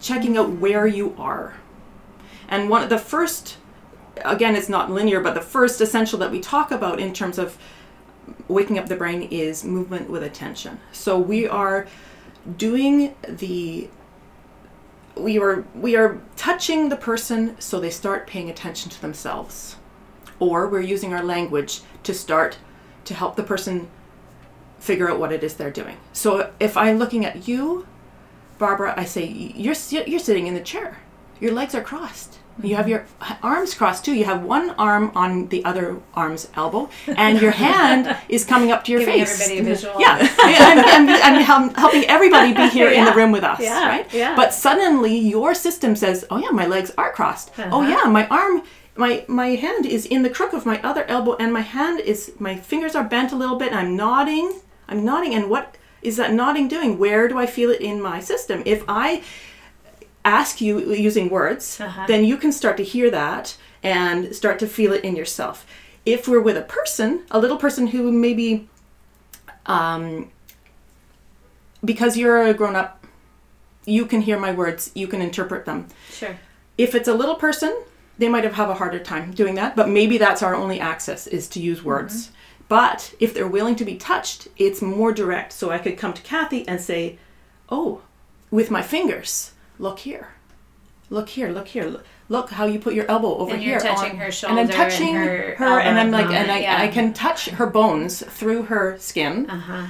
checking 0.00 0.36
out 0.36 0.50
where 0.50 0.86
you 0.86 1.14
are, 1.18 1.54
and 2.48 2.68
one 2.68 2.82
of 2.82 2.88
the 2.88 2.98
first. 2.98 3.56
Again, 4.24 4.56
it's 4.56 4.68
not 4.68 4.90
linear, 4.90 5.20
but 5.20 5.34
the 5.34 5.40
first 5.40 5.80
essential 5.80 6.18
that 6.18 6.32
we 6.32 6.40
talk 6.40 6.72
about 6.72 6.98
in 6.98 7.12
terms 7.12 7.38
of 7.38 7.56
waking 8.48 8.76
up 8.76 8.88
the 8.88 8.96
brain 8.96 9.22
is 9.22 9.64
movement 9.64 10.10
with 10.10 10.24
attention. 10.24 10.80
So 10.90 11.16
we 11.20 11.46
are 11.46 11.86
doing 12.56 13.14
the 13.26 13.88
we 15.16 15.38
are 15.38 15.64
we 15.74 15.96
are 15.96 16.20
touching 16.36 16.88
the 16.88 16.96
person 16.96 17.60
so 17.60 17.80
they 17.80 17.90
start 17.90 18.26
paying 18.26 18.48
attention 18.48 18.90
to 18.90 19.00
themselves. 19.00 19.76
Or 20.38 20.68
we're 20.68 20.80
using 20.80 21.12
our 21.12 21.24
language 21.24 21.80
to 22.04 22.14
start 22.14 22.58
to 23.04 23.14
help 23.14 23.34
the 23.34 23.42
person 23.42 23.88
figure 24.78 25.10
out 25.10 25.18
what 25.18 25.32
it 25.32 25.42
is 25.42 25.56
they're 25.56 25.70
doing. 25.70 25.96
So 26.12 26.52
if 26.60 26.76
i'm 26.76 26.98
looking 26.98 27.24
at 27.24 27.48
you 27.48 27.86
barbara 28.58 28.92
i 28.96 29.04
say 29.04 29.24
you're 29.24 29.76
you're 29.90 30.18
sitting 30.18 30.46
in 30.46 30.54
the 30.54 30.60
chair. 30.60 30.98
Your 31.40 31.52
legs 31.52 31.74
are 31.74 31.82
crossed 31.82 32.38
you 32.62 32.76
have 32.76 32.88
your 32.88 33.06
arms 33.42 33.74
crossed 33.74 34.04
too. 34.04 34.14
You 34.14 34.24
have 34.24 34.42
one 34.42 34.70
arm 34.70 35.12
on 35.14 35.48
the 35.48 35.64
other 35.64 36.00
arm's 36.14 36.48
elbow, 36.54 36.90
and 37.06 37.40
your 37.40 37.52
hand 37.52 38.16
is 38.28 38.44
coming 38.44 38.72
up 38.72 38.84
to 38.84 38.92
your 38.92 39.00
Giving 39.00 39.24
face. 39.24 39.40
Everybody 39.40 39.60
a 39.60 39.74
visual. 39.74 40.00
Yeah, 40.00 40.34
I'm, 40.38 41.08
I'm, 41.08 41.44
I'm, 41.48 41.74
helping 41.74 42.04
everybody 42.04 42.52
be 42.52 42.68
here 42.68 42.90
yeah. 42.90 43.00
in 43.00 43.04
the 43.04 43.12
room 43.12 43.32
with 43.32 43.44
us, 43.44 43.60
yeah. 43.60 43.88
right? 43.88 44.14
Yeah. 44.14 44.34
But 44.34 44.52
suddenly 44.52 45.16
your 45.16 45.54
system 45.54 45.94
says, 45.96 46.24
"Oh 46.30 46.38
yeah, 46.38 46.50
my 46.50 46.66
legs 46.66 46.90
are 46.98 47.12
crossed. 47.12 47.50
Oh, 47.58 47.62
uh-huh. 47.62 47.70
Oh 47.72 47.82
yeah, 47.82 48.10
my 48.10 48.26
arm." 48.28 48.62
My, 48.96 49.24
my 49.28 49.50
hand 49.50 49.86
is 49.86 50.06
in 50.06 50.22
the 50.24 50.28
crook 50.28 50.52
of 50.52 50.66
my 50.66 50.82
other 50.82 51.04
elbow 51.04 51.36
and 51.36 51.52
my 51.52 51.60
hand 51.60 52.00
is 52.00 52.32
my 52.40 52.56
fingers 52.56 52.96
are 52.96 53.04
bent 53.04 53.30
a 53.30 53.36
little 53.36 53.54
bit 53.54 53.68
and 53.68 53.78
I'm 53.78 53.94
nodding 53.94 54.60
I'm 54.88 55.04
nodding 55.04 55.36
and 55.36 55.48
what 55.48 55.76
is 56.02 56.16
that 56.16 56.32
nodding 56.32 56.66
doing 56.66 56.98
where 56.98 57.28
do 57.28 57.38
I 57.38 57.46
feel 57.46 57.70
it 57.70 57.80
in 57.80 58.02
my 58.02 58.18
system 58.18 58.60
if 58.66 58.82
I 58.88 59.22
ask 60.28 60.60
you 60.60 60.92
using 60.92 61.30
words, 61.30 61.80
uh-huh. 61.80 62.06
then 62.06 62.24
you 62.24 62.36
can 62.36 62.52
start 62.52 62.76
to 62.76 62.84
hear 62.84 63.10
that 63.10 63.56
and 63.82 64.34
start 64.34 64.58
to 64.58 64.66
feel 64.66 64.92
it 64.92 65.04
in 65.04 65.16
yourself. 65.16 65.66
If 66.04 66.28
we're 66.28 66.40
with 66.40 66.56
a 66.56 66.62
person, 66.62 67.24
a 67.30 67.38
little 67.38 67.56
person 67.56 67.88
who 67.88 68.12
maybe, 68.12 68.68
um, 69.66 70.30
because 71.84 72.16
you're 72.16 72.42
a 72.42 72.54
grown 72.54 72.76
up, 72.76 73.06
you 73.84 74.04
can 74.06 74.20
hear 74.20 74.38
my 74.38 74.52
words, 74.52 74.90
you 74.94 75.06
can 75.06 75.22
interpret 75.22 75.64
them. 75.64 75.88
Sure. 76.10 76.38
If 76.76 76.94
it's 76.94 77.08
a 77.08 77.14
little 77.14 77.36
person, 77.36 77.82
they 78.18 78.28
might 78.28 78.44
have, 78.44 78.54
have 78.54 78.68
a 78.68 78.74
harder 78.74 78.98
time 78.98 79.32
doing 79.32 79.54
that, 79.54 79.76
but 79.76 79.88
maybe 79.88 80.18
that's 80.18 80.42
our 80.42 80.54
only 80.54 80.78
access 80.80 81.26
is 81.26 81.48
to 81.48 81.60
use 81.60 81.82
words. 81.82 82.26
Mm-hmm. 82.26 82.34
But 82.68 83.14
if 83.18 83.32
they're 83.32 83.48
willing 83.48 83.76
to 83.76 83.84
be 83.84 83.96
touched, 83.96 84.48
it's 84.56 84.82
more 84.82 85.12
direct. 85.12 85.52
So 85.52 85.70
I 85.70 85.78
could 85.78 85.96
come 85.96 86.12
to 86.12 86.22
Kathy 86.22 86.68
and 86.68 86.80
say, 86.80 87.18
Oh, 87.70 88.02
with 88.50 88.70
my 88.70 88.82
fingers, 88.82 89.52
look 89.78 90.00
here 90.00 90.28
look 91.10 91.28
here 91.28 91.48
look 91.48 91.68
here 91.68 91.84
look, 91.84 92.04
look 92.28 92.50
how 92.50 92.66
you 92.66 92.78
put 92.78 92.94
your 92.94 93.06
elbow 93.06 93.36
over 93.36 93.56
here. 93.56 93.74
and 93.74 93.82
here 93.82 93.94
touching 93.94 94.12
on, 94.12 94.16
her 94.18 94.30
shoulder 94.30 94.60
and 94.60 94.70
I'm 94.70 94.76
touching 94.76 95.08
and 95.08 95.16
her, 95.16 95.54
her 95.56 95.80
and 95.80 95.98
I'm 95.98 96.10
like 96.10 96.26
and 96.26 96.50
I, 96.50 96.60
yeah. 96.60 96.82
I 96.82 96.88
can 96.88 97.12
touch 97.12 97.48
her 97.48 97.66
bones 97.66 98.22
through 98.22 98.64
her 98.64 98.98
skin 98.98 99.48
uh-huh. 99.48 99.86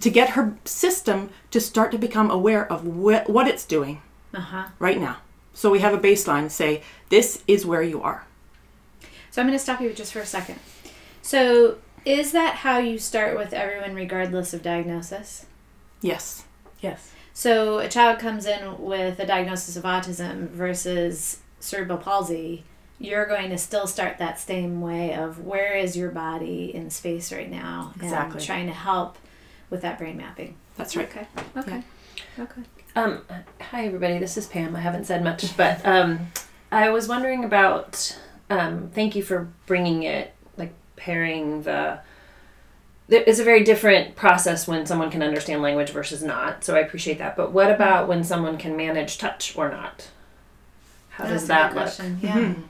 to 0.00 0.10
get 0.10 0.30
her 0.30 0.56
system 0.64 1.30
to 1.50 1.60
start 1.60 1.90
to 1.92 1.98
become 1.98 2.30
aware 2.30 2.70
of 2.70 2.82
wh- 2.82 3.28
what 3.28 3.48
it's 3.48 3.64
doing 3.64 4.02
uh-huh. 4.34 4.68
right 4.78 5.00
now 5.00 5.18
so 5.52 5.70
we 5.70 5.80
have 5.80 5.94
a 5.94 5.98
baseline 5.98 6.50
say 6.50 6.82
this 7.08 7.42
is 7.46 7.66
where 7.66 7.82
you 7.82 8.00
are 8.02 8.26
so 9.30 9.40
I'm 9.40 9.48
going 9.48 9.58
to 9.58 9.62
stop 9.62 9.80
you 9.80 9.92
just 9.92 10.12
for 10.12 10.20
a 10.20 10.26
second 10.26 10.58
so 11.22 11.78
is 12.04 12.32
that 12.32 12.56
how 12.56 12.78
you 12.78 12.98
start 12.98 13.36
with 13.36 13.52
everyone 13.52 13.94
regardless 13.94 14.54
of 14.54 14.62
diagnosis 14.62 15.46
yes 16.00 16.44
yes 16.80 17.12
so 17.34 17.78
a 17.78 17.88
child 17.88 18.18
comes 18.18 18.46
in 18.46 18.80
with 18.80 19.18
a 19.18 19.26
diagnosis 19.26 19.76
of 19.76 19.84
autism 19.84 20.48
versus 20.48 21.40
cerebral 21.60 21.98
palsy, 21.98 22.64
you're 22.98 23.26
going 23.26 23.50
to 23.50 23.58
still 23.58 23.86
start 23.86 24.18
that 24.18 24.38
same 24.38 24.80
way 24.80 25.14
of 25.14 25.44
where 25.44 25.74
is 25.74 25.96
your 25.96 26.10
body 26.10 26.74
in 26.74 26.90
space 26.90 27.32
right 27.32 27.50
now 27.50 27.92
exactly. 27.96 28.36
and 28.36 28.46
trying 28.46 28.66
to 28.66 28.72
help 28.72 29.18
with 29.70 29.82
that 29.82 29.98
brain 29.98 30.16
mapping. 30.16 30.54
That's 30.76 30.94
right. 30.94 31.08
Okay. 31.08 31.26
Okay. 31.56 31.82
Yeah. 32.36 32.44
Okay. 32.44 32.62
Um, 32.94 33.22
hi 33.60 33.86
everybody. 33.86 34.18
This 34.18 34.36
is 34.36 34.46
Pam. 34.46 34.76
I 34.76 34.80
haven't 34.80 35.06
said 35.06 35.24
much, 35.24 35.56
but 35.56 35.84
um, 35.86 36.28
I 36.70 36.90
was 36.90 37.08
wondering 37.08 37.44
about. 37.44 38.18
Um, 38.50 38.90
thank 38.92 39.16
you 39.16 39.22
for 39.22 39.48
bringing 39.64 40.02
it, 40.02 40.34
like 40.58 40.74
pairing 40.96 41.62
the 41.62 42.00
it's 43.12 43.38
a 43.38 43.44
very 43.44 43.62
different 43.64 44.16
process 44.16 44.66
when 44.66 44.86
someone 44.86 45.10
can 45.10 45.22
understand 45.22 45.62
language 45.62 45.90
versus 45.90 46.22
not. 46.22 46.64
So 46.64 46.74
I 46.74 46.80
appreciate 46.80 47.18
that. 47.18 47.36
But 47.36 47.52
what 47.52 47.70
about 47.70 48.08
when 48.08 48.24
someone 48.24 48.56
can 48.58 48.76
manage 48.76 49.18
touch 49.18 49.56
or 49.56 49.70
not? 49.70 50.08
How 51.10 51.24
That's 51.24 51.34
does 51.34 51.44
a 51.44 51.48
that 51.48 51.68
good 51.72 51.74
look? 51.76 51.84
question. 51.84 52.18
Yeah. 52.22 52.36
Mhm. 52.38 52.62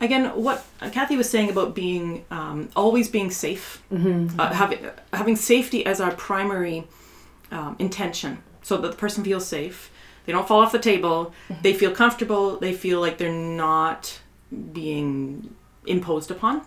Again, 0.00 0.26
what 0.42 0.62
Kathy 0.92 1.16
was 1.16 1.30
saying 1.30 1.48
about 1.48 1.74
being 1.74 2.24
um, 2.30 2.68
always 2.76 3.08
being 3.08 3.30
safe, 3.30 3.82
Mm-hmm. 3.90 4.38
uh, 4.38 4.52
having 4.52 4.78
having 5.12 5.36
safety 5.36 5.86
as 5.86 6.00
our 6.02 6.10
primary 6.12 6.86
um, 7.50 7.76
intention, 7.78 8.42
so 8.62 8.76
that 8.76 8.90
the 8.90 8.96
person 8.98 9.24
feels 9.24 9.46
safe. 9.46 9.90
They 10.26 10.32
don't 10.32 10.46
fall 10.46 10.60
off 10.60 10.72
the 10.72 10.78
table. 10.80 11.32
They 11.62 11.72
feel 11.72 11.92
comfortable. 11.92 12.58
They 12.58 12.74
feel 12.74 13.00
like 13.00 13.16
they're 13.16 13.32
not 13.32 14.20
being 14.72 15.54
imposed 15.86 16.30
upon. 16.30 16.62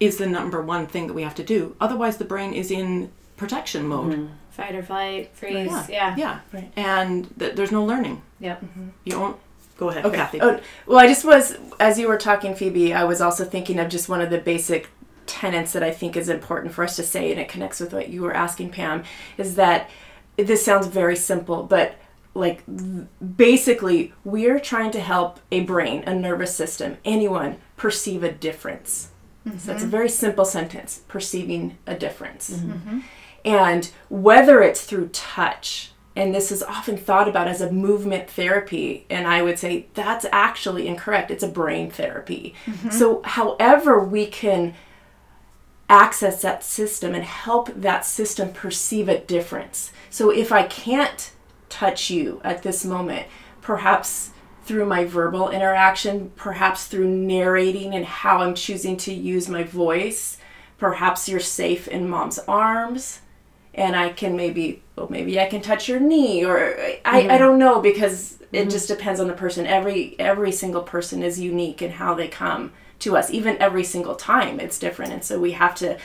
Is 0.00 0.16
the 0.18 0.26
number 0.26 0.62
one 0.62 0.86
thing 0.86 1.06
that 1.08 1.14
we 1.14 1.22
have 1.22 1.34
to 1.36 1.42
do. 1.42 1.74
Otherwise, 1.80 2.18
the 2.18 2.24
brain 2.24 2.52
is 2.52 2.70
in 2.70 3.10
protection 3.36 3.86
mode. 3.86 4.12
Mm-hmm. 4.12 4.26
Fight 4.50 4.74
or 4.74 4.82
flight, 4.82 5.30
freeze. 5.34 5.70
Yeah. 5.70 5.86
Yeah. 5.88 6.16
Yeah, 6.16 6.40
Right. 6.52 6.72
and 6.76 7.28
th- 7.38 7.54
there's 7.54 7.70
no 7.72 7.84
learning. 7.84 8.22
Yep. 8.40 8.60
Mm-hmm. 8.62 8.88
You 9.04 9.12
don't. 9.12 9.36
Go 9.76 9.90
ahead, 9.90 10.04
Okay. 10.06 10.16
Kathy. 10.16 10.40
Oh, 10.40 10.58
well, 10.86 10.98
I 10.98 11.06
just 11.06 11.24
was, 11.24 11.56
as 11.78 11.98
you 12.00 12.08
were 12.08 12.16
talking, 12.16 12.54
Phoebe, 12.56 12.92
I 12.92 13.04
was 13.04 13.20
also 13.20 13.44
thinking 13.44 13.78
of 13.78 13.88
just 13.88 14.08
one 14.08 14.20
of 14.20 14.30
the 14.30 14.38
basic 14.38 14.88
tenets 15.26 15.72
that 15.72 15.84
I 15.84 15.92
think 15.92 16.16
is 16.16 16.28
important 16.28 16.74
for 16.74 16.82
us 16.82 16.96
to 16.96 17.04
say, 17.04 17.30
and 17.30 17.38
it 17.40 17.48
connects 17.48 17.78
with 17.78 17.92
what 17.92 18.08
you 18.08 18.22
were 18.22 18.34
asking, 18.34 18.70
Pam, 18.70 19.04
is 19.36 19.54
that 19.54 19.88
this 20.36 20.64
sounds 20.64 20.88
very 20.88 21.14
simple, 21.14 21.62
but 21.62 21.94
like 22.34 22.62
basically, 23.36 24.12
we're 24.24 24.58
trying 24.60 24.90
to 24.92 25.00
help 25.00 25.40
a 25.52 25.60
brain, 25.60 26.02
a 26.06 26.14
nervous 26.14 26.54
system, 26.54 26.96
anyone 27.04 27.56
perceive 27.76 28.22
a 28.24 28.32
difference. 28.32 29.10
So 29.56 29.72
it's 29.72 29.82
a 29.82 29.84
mm-hmm. 29.84 29.90
very 29.90 30.08
simple 30.08 30.44
sentence 30.44 31.02
perceiving 31.08 31.78
a 31.86 31.94
difference. 31.94 32.50
Mm-hmm. 32.50 32.72
Mm-hmm. 32.72 32.98
And 33.44 33.90
whether 34.08 34.62
it's 34.62 34.84
through 34.84 35.08
touch, 35.08 35.92
and 36.16 36.34
this 36.34 36.50
is 36.50 36.62
often 36.62 36.96
thought 36.96 37.28
about 37.28 37.46
as 37.46 37.60
a 37.60 37.70
movement 37.70 38.28
therapy, 38.28 39.06
and 39.08 39.26
I 39.26 39.42
would 39.42 39.58
say 39.58 39.86
that's 39.94 40.26
actually 40.32 40.88
incorrect. 40.88 41.30
It's 41.30 41.44
a 41.44 41.48
brain 41.48 41.90
therapy. 41.90 42.54
So, 42.90 43.22
however, 43.24 44.02
we 44.02 44.26
can 44.26 44.74
access 45.88 46.42
that 46.42 46.64
system 46.64 47.14
and 47.14 47.24
help 47.24 47.72
that 47.74 48.04
system 48.04 48.52
perceive 48.52 49.08
a 49.08 49.20
difference. 49.20 49.92
So, 50.10 50.30
if 50.30 50.50
I 50.50 50.64
can't 50.64 51.30
touch 51.68 52.10
you 52.10 52.40
at 52.42 52.64
this 52.64 52.84
moment, 52.84 53.28
perhaps 53.62 54.30
through 54.68 54.86
my 54.86 55.04
verbal 55.04 55.48
interaction, 55.48 56.30
perhaps 56.36 56.86
through 56.86 57.08
narrating 57.08 57.94
and 57.94 58.04
how 58.04 58.38
I'm 58.38 58.54
choosing 58.54 58.96
to 58.98 59.12
use 59.12 59.48
my 59.48 59.64
voice, 59.64 60.36
perhaps 60.76 61.28
you're 61.28 61.40
safe 61.40 61.88
in 61.88 62.08
mom's 62.08 62.38
arms 62.40 63.20
and 63.78 63.96
I 63.96 64.10
can 64.10 64.36
maybe, 64.36 64.82
well, 64.96 65.06
maybe 65.08 65.40
I 65.40 65.46
can 65.46 65.62
touch 65.62 65.88
your 65.88 66.00
knee, 66.00 66.44
or 66.44 66.58
I, 66.58 67.00
I 67.04 67.22
mm-hmm. 67.22 67.38
don't 67.38 67.58
know 67.58 67.80
because 67.80 68.40
it 68.52 68.62
mm-hmm. 68.62 68.70
just 68.70 68.88
depends 68.88 69.20
on 69.20 69.28
the 69.28 69.34
person. 69.34 69.66
Every 69.66 70.18
every 70.18 70.50
single 70.50 70.82
person 70.82 71.22
is 71.22 71.38
unique 71.38 71.80
in 71.80 71.92
how 71.92 72.14
they 72.14 72.26
come 72.26 72.72
to 73.00 73.16
us. 73.16 73.30
Even 73.30 73.56
every 73.58 73.84
single 73.84 74.16
time, 74.16 74.58
it's 74.58 74.80
different, 74.80 75.12
and 75.12 75.24
so 75.24 75.38
we 75.38 75.52
have 75.52 75.76
to 75.76 75.96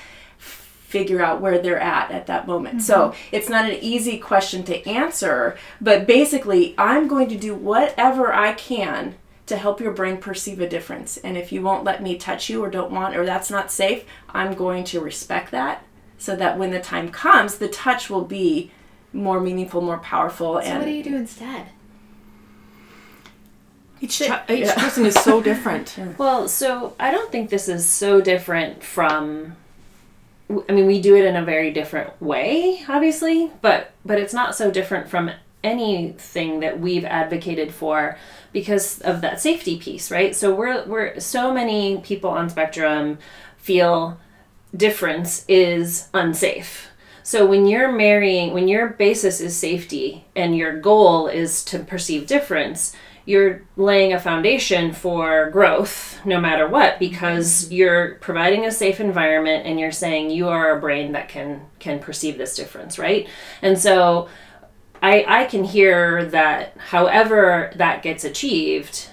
figure 0.94 1.24
out 1.24 1.42
where 1.42 1.58
they're 1.58 1.80
at 1.80 2.12
at 2.12 2.28
that 2.28 2.46
moment. 2.46 2.84
So 2.84 3.10
mm-hmm. 3.10 3.36
it's 3.36 3.50
not 3.50 3.66
an 3.66 3.80
easy 3.82 4.20
question 4.20 4.64
to 4.66 4.88
answer, 4.88 5.58
but 5.82 6.06
basically, 6.06 6.76
I'm 6.78 7.08
going 7.08 7.30
to 7.30 7.36
do 7.36 7.56
whatever 7.56 8.32
I 8.32 8.54
can 8.54 9.16
to 9.48 9.58
help 9.58 9.82
your 9.82 9.92
brain 9.92 10.18
perceive 10.18 10.62
a 10.62 10.70
difference. 10.70 11.18
And 11.18 11.36
if 11.36 11.52
you 11.52 11.64
won't 11.64 11.84
let 11.84 12.04
me 12.04 12.16
touch 12.16 12.48
you 12.48 12.64
or 12.64 12.70
don't 12.70 12.92
want 12.92 13.18
or 13.18 13.26
that's 13.26 13.50
not 13.50 13.72
safe, 13.72 14.06
I'm 14.30 14.54
going 14.54 14.84
to 14.86 15.02
respect 15.02 15.50
that 15.50 15.84
so 16.20 16.36
that 16.36 16.60
when 16.60 16.70
the 16.70 16.80
time 16.80 17.10
comes, 17.10 17.58
the 17.58 17.68
touch 17.68 18.08
will 18.08 18.24
be 18.24 18.72
more 19.12 19.40
meaningful, 19.40 19.82
more 19.82 19.98
powerful 19.98 20.54
So 20.54 20.60
and 20.60 20.78
what 20.78 20.86
do 20.86 20.92
you 20.92 21.04
do 21.04 21.16
instead? 21.16 21.70
Each, 24.00 24.20
chi- 24.20 24.44
each 24.50 24.76
person 24.76 25.08
is 25.08 25.16
so 25.16 25.42
different. 25.42 25.98
Well, 26.20 26.48
so 26.48 26.94
I 27.00 27.10
don't 27.10 27.32
think 27.32 27.50
this 27.50 27.68
is 27.68 27.84
so 27.88 28.22
different 28.22 28.84
from. 28.84 29.56
I 30.70 30.72
mean, 30.74 30.86
we 30.86 31.02
do 31.02 31.16
it 31.16 31.26
in 31.26 31.36
a 31.36 31.46
very 31.46 31.72
different 31.72 32.22
way, 32.22 32.84
obviously, 32.88 33.52
but 33.62 33.92
but 34.06 34.20
it's 34.20 34.34
not 34.34 34.56
so 34.56 34.72
different 34.72 35.10
from 35.10 35.32
anything 35.64 36.60
that 36.60 36.80
we've 36.80 37.06
advocated 37.06 37.74
for 37.74 38.18
because 38.52 39.00
of 39.02 39.22
that 39.22 39.40
safety 39.40 39.78
piece, 39.78 40.12
right? 40.12 40.36
So 40.36 40.54
we're 40.54 40.86
we're 40.86 41.20
so 41.20 41.54
many 41.54 42.00
people 42.00 42.30
on 42.30 42.50
spectrum 42.50 43.18
feel 43.58 44.20
difference 44.76 45.46
is 45.48 46.10
unsafe. 46.14 46.90
So 47.24 47.46
when 47.46 47.66
you're 47.66 47.92
marrying, 47.92 48.54
when 48.54 48.68
your 48.68 48.90
basis 48.90 49.40
is 49.40 49.56
safety 49.56 50.26
and 50.36 50.58
your 50.58 50.78
goal 50.78 51.28
is 51.28 51.64
to 51.66 51.80
perceive 51.80 52.28
difference, 52.28 52.94
you're 53.26 53.64
laying 53.78 54.12
a 54.14 54.20
foundation 54.20 54.92
for 54.94 55.50
growth 55.52 56.20
no 56.26 56.40
matter 56.42 56.68
what 56.68 57.00
because 57.00 57.72
you're 57.72 58.16
providing 58.16 58.66
a 58.66 58.72
safe 58.72 59.00
environment 59.00 59.66
and 59.66 59.80
you're 59.80 59.92
saying 59.94 60.30
you 60.30 60.50
are 60.50 60.76
a 60.78 60.80
brain 60.82 61.14
that 61.14 61.30
can 61.30 61.62
can 61.80 62.00
perceive 62.00 62.38
this 62.38 62.56
difference, 62.56 63.00
right? 63.00 63.28
And 63.62 63.80
so 63.80 64.28
I 65.02 65.24
I 65.28 65.46
can 65.46 65.64
hear 65.64 66.26
that 66.26 66.76
however 66.78 67.72
that 67.78 68.04
gets 68.04 68.24
achieved, 68.24 69.08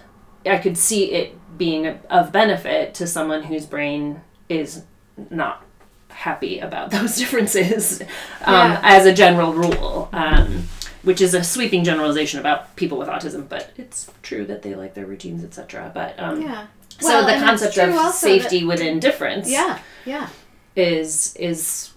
I 0.44 0.58
could 0.58 0.76
see 0.76 1.12
it 1.12 1.36
being 1.58 1.86
of 2.08 2.32
benefit 2.32 2.94
to 2.94 3.06
someone 3.06 3.42
whose 3.44 3.66
brain 3.66 4.22
is 4.48 4.84
not 5.30 5.64
happy 6.08 6.58
about 6.58 6.90
those 6.96 7.16
differences 7.16 8.00
um, 8.44 8.54
Yeah. 8.72 8.80
as 8.82 9.06
a 9.06 9.12
general 9.12 9.52
rule 9.52 10.08
um, 10.12 10.64
which 11.02 11.20
is 11.20 11.34
a 11.34 11.42
sweeping 11.42 11.82
generalization 11.84 12.40
about 12.40 12.74
people 12.76 12.98
with 12.98 13.08
autism 13.08 13.48
but 13.48 13.72
it's 13.76 14.10
true 14.22 14.44
that 14.44 14.62
they 14.62 14.74
like 14.74 14.94
their 14.94 15.06
routines 15.06 15.42
etc 15.44 15.90
but 15.94 16.18
um, 16.18 16.40
Yeah. 16.42 16.66
so 16.98 17.08
Well, 17.08 17.26
the 17.26 17.44
concept 17.44 17.78
of 17.78 18.12
safety 18.14 18.64
within 18.64 19.00
difference 19.00 19.48
Yeah. 19.50 19.78
Yeah. 20.04 20.28
is 20.76 21.34
is 21.36 21.92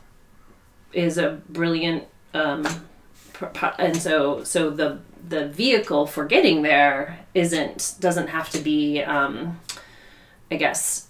is 0.93 1.17
a 1.17 1.41
brilliant 1.49 2.03
um 2.33 2.65
and 3.77 3.97
so 3.97 4.43
so 4.43 4.69
the 4.69 4.99
the 5.27 5.47
vehicle 5.47 6.05
for 6.05 6.25
getting 6.25 6.61
there 6.61 7.19
isn't 7.33 7.95
doesn't 7.99 8.27
have 8.27 8.49
to 8.51 8.59
be 8.59 9.01
um 9.01 9.59
i 10.51 10.55
guess 10.55 11.07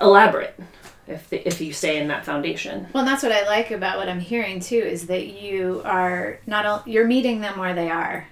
elaborate 0.00 0.58
if 1.08 1.28
the, 1.30 1.46
if 1.46 1.60
you 1.60 1.72
stay 1.72 1.98
in 1.98 2.08
that 2.08 2.24
foundation. 2.24 2.86
Well, 2.92 3.04
that's 3.04 3.22
what 3.22 3.32
I 3.32 3.46
like 3.46 3.70
about 3.70 3.98
what 3.98 4.08
I'm 4.08 4.20
hearing 4.20 4.60
too 4.60 4.76
is 4.76 5.06
that 5.06 5.26
you 5.26 5.82
are 5.84 6.38
not 6.46 6.66
o- 6.66 6.82
you're 6.90 7.06
meeting 7.06 7.40
them 7.40 7.58
where 7.58 7.74
they 7.74 7.90
are 7.90 8.26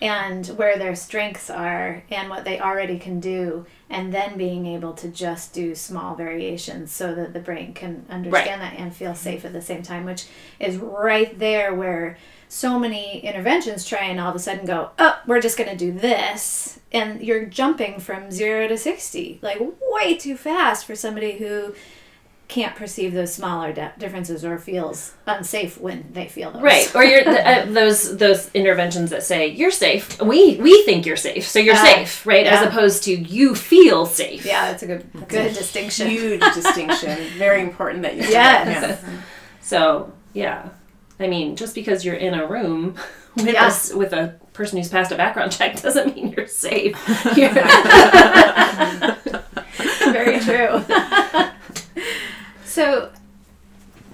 and 0.00 0.46
where 0.48 0.76
their 0.76 0.94
strengths 0.94 1.48
are 1.48 2.02
and 2.10 2.28
what 2.28 2.44
they 2.44 2.60
already 2.60 2.98
can 2.98 3.18
do 3.18 3.64
and 3.88 4.12
then 4.12 4.36
being 4.36 4.66
able 4.66 4.92
to 4.92 5.08
just 5.08 5.54
do 5.54 5.74
small 5.74 6.14
variations 6.14 6.92
so 6.92 7.14
that 7.14 7.32
the 7.32 7.40
brain 7.40 7.72
can 7.72 8.04
understand 8.10 8.60
that 8.60 8.74
and 8.74 8.94
feel 8.94 9.14
safe 9.14 9.44
at 9.44 9.52
the 9.52 9.62
same 9.62 9.82
time 9.82 10.04
which 10.04 10.26
is 10.60 10.76
right 10.76 11.38
there 11.38 11.74
where 11.74 12.18
so 12.48 12.78
many 12.78 13.20
interventions 13.20 13.86
try 13.86 14.04
and 14.04 14.20
all 14.20 14.28
of 14.28 14.36
a 14.36 14.38
sudden 14.38 14.66
go 14.66 14.90
oh 14.98 15.18
we're 15.26 15.40
just 15.40 15.56
going 15.56 15.70
to 15.70 15.76
do 15.76 15.92
this 15.92 16.78
and 16.92 17.22
you're 17.22 17.46
jumping 17.46 17.98
from 17.98 18.30
0 18.30 18.68
to 18.68 18.76
60 18.76 19.38
like 19.40 19.58
way 19.90 20.14
too 20.16 20.36
fast 20.36 20.84
for 20.84 20.94
somebody 20.94 21.38
who 21.38 21.74
can't 22.48 22.76
perceive 22.76 23.12
those 23.12 23.34
smaller 23.34 23.72
di- 23.72 23.90
differences 23.98 24.44
or 24.44 24.56
feels 24.56 25.14
unsafe 25.26 25.78
when 25.80 26.06
they 26.12 26.28
feel 26.28 26.52
those. 26.52 26.62
right 26.62 26.94
or 26.94 27.02
you're 27.04 27.28
uh, 27.28 27.66
those 27.66 28.16
those 28.18 28.50
interventions 28.54 29.10
that 29.10 29.22
say 29.24 29.48
you're 29.48 29.70
safe 29.72 30.20
we 30.22 30.56
we 30.58 30.84
think 30.84 31.04
you're 31.06 31.16
safe 31.16 31.44
so 31.46 31.58
you're 31.58 31.74
Ah, 31.74 31.82
safe 31.84 32.24
right 32.24 32.46
as 32.46 32.64
opposed 32.64 33.02
to 33.04 33.12
you 33.14 33.54
feel 33.56 34.06
safe 34.06 34.46
Yeah, 34.46 34.70
that's 34.70 34.84
a 34.84 34.86
good 34.86 35.04
good 35.28 35.54
distinction. 35.54 36.08
huge 36.08 36.40
distinction. 36.54 37.18
Very 37.36 37.60
important 37.62 38.02
that 38.02 38.14
you 38.14 38.22
said 38.24 38.30
Yes. 38.32 38.80
that, 39.00 39.04
Pam. 39.04 39.22
So 39.60 40.12
yeah, 40.32 40.68
I 41.18 41.26
mean, 41.26 41.56
just 41.56 41.74
because 41.74 42.04
you're 42.04 42.14
in 42.14 42.34
a 42.34 42.46
room 42.46 42.94
with 43.36 43.46
Yeah. 43.48 43.66
us 43.66 43.92
with 43.92 44.12
a 44.12 44.38
person 44.52 44.78
who's 44.78 44.88
passed 44.88 45.10
a 45.10 45.16
background 45.16 45.50
check 45.50 45.82
doesn't 45.82 46.14
mean 46.14 46.32
you're 46.36 46.46
safe. 46.46 46.96
You're- 47.36 47.52
Very 50.12 50.38
true. 50.40 50.82
So 52.76 53.10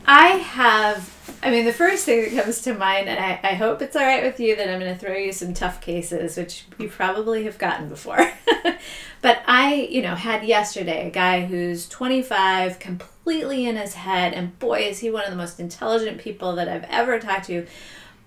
I 0.06 0.28
have 0.28 1.10
I 1.42 1.50
mean 1.50 1.64
the 1.64 1.72
first 1.72 2.04
thing 2.04 2.22
that 2.22 2.44
comes 2.44 2.60
to 2.60 2.74
mind 2.74 3.08
and 3.08 3.18
I, 3.18 3.40
I 3.42 3.54
hope 3.54 3.82
it's 3.82 3.96
all 3.96 4.02
right 4.02 4.22
with 4.22 4.38
you 4.38 4.54
that 4.54 4.68
I'm 4.68 4.78
gonna 4.78 4.96
throw 4.96 5.16
you 5.16 5.32
some 5.32 5.52
tough 5.52 5.80
cases, 5.80 6.36
which 6.36 6.66
you 6.78 6.88
probably 6.88 7.42
have 7.42 7.58
gotten 7.58 7.88
before. 7.88 8.32
but 9.20 9.42
I, 9.48 9.88
you 9.90 10.00
know, 10.00 10.14
had 10.14 10.44
yesterday 10.44 11.08
a 11.08 11.10
guy 11.10 11.44
who's 11.44 11.88
25, 11.88 12.78
completely 12.78 13.66
in 13.66 13.74
his 13.74 13.94
head, 13.94 14.32
and 14.32 14.56
boy 14.60 14.82
is 14.82 15.00
he 15.00 15.10
one 15.10 15.24
of 15.24 15.30
the 15.30 15.36
most 15.36 15.58
intelligent 15.58 16.18
people 16.18 16.54
that 16.54 16.68
I've 16.68 16.84
ever 16.84 17.18
talked 17.18 17.46
to. 17.46 17.66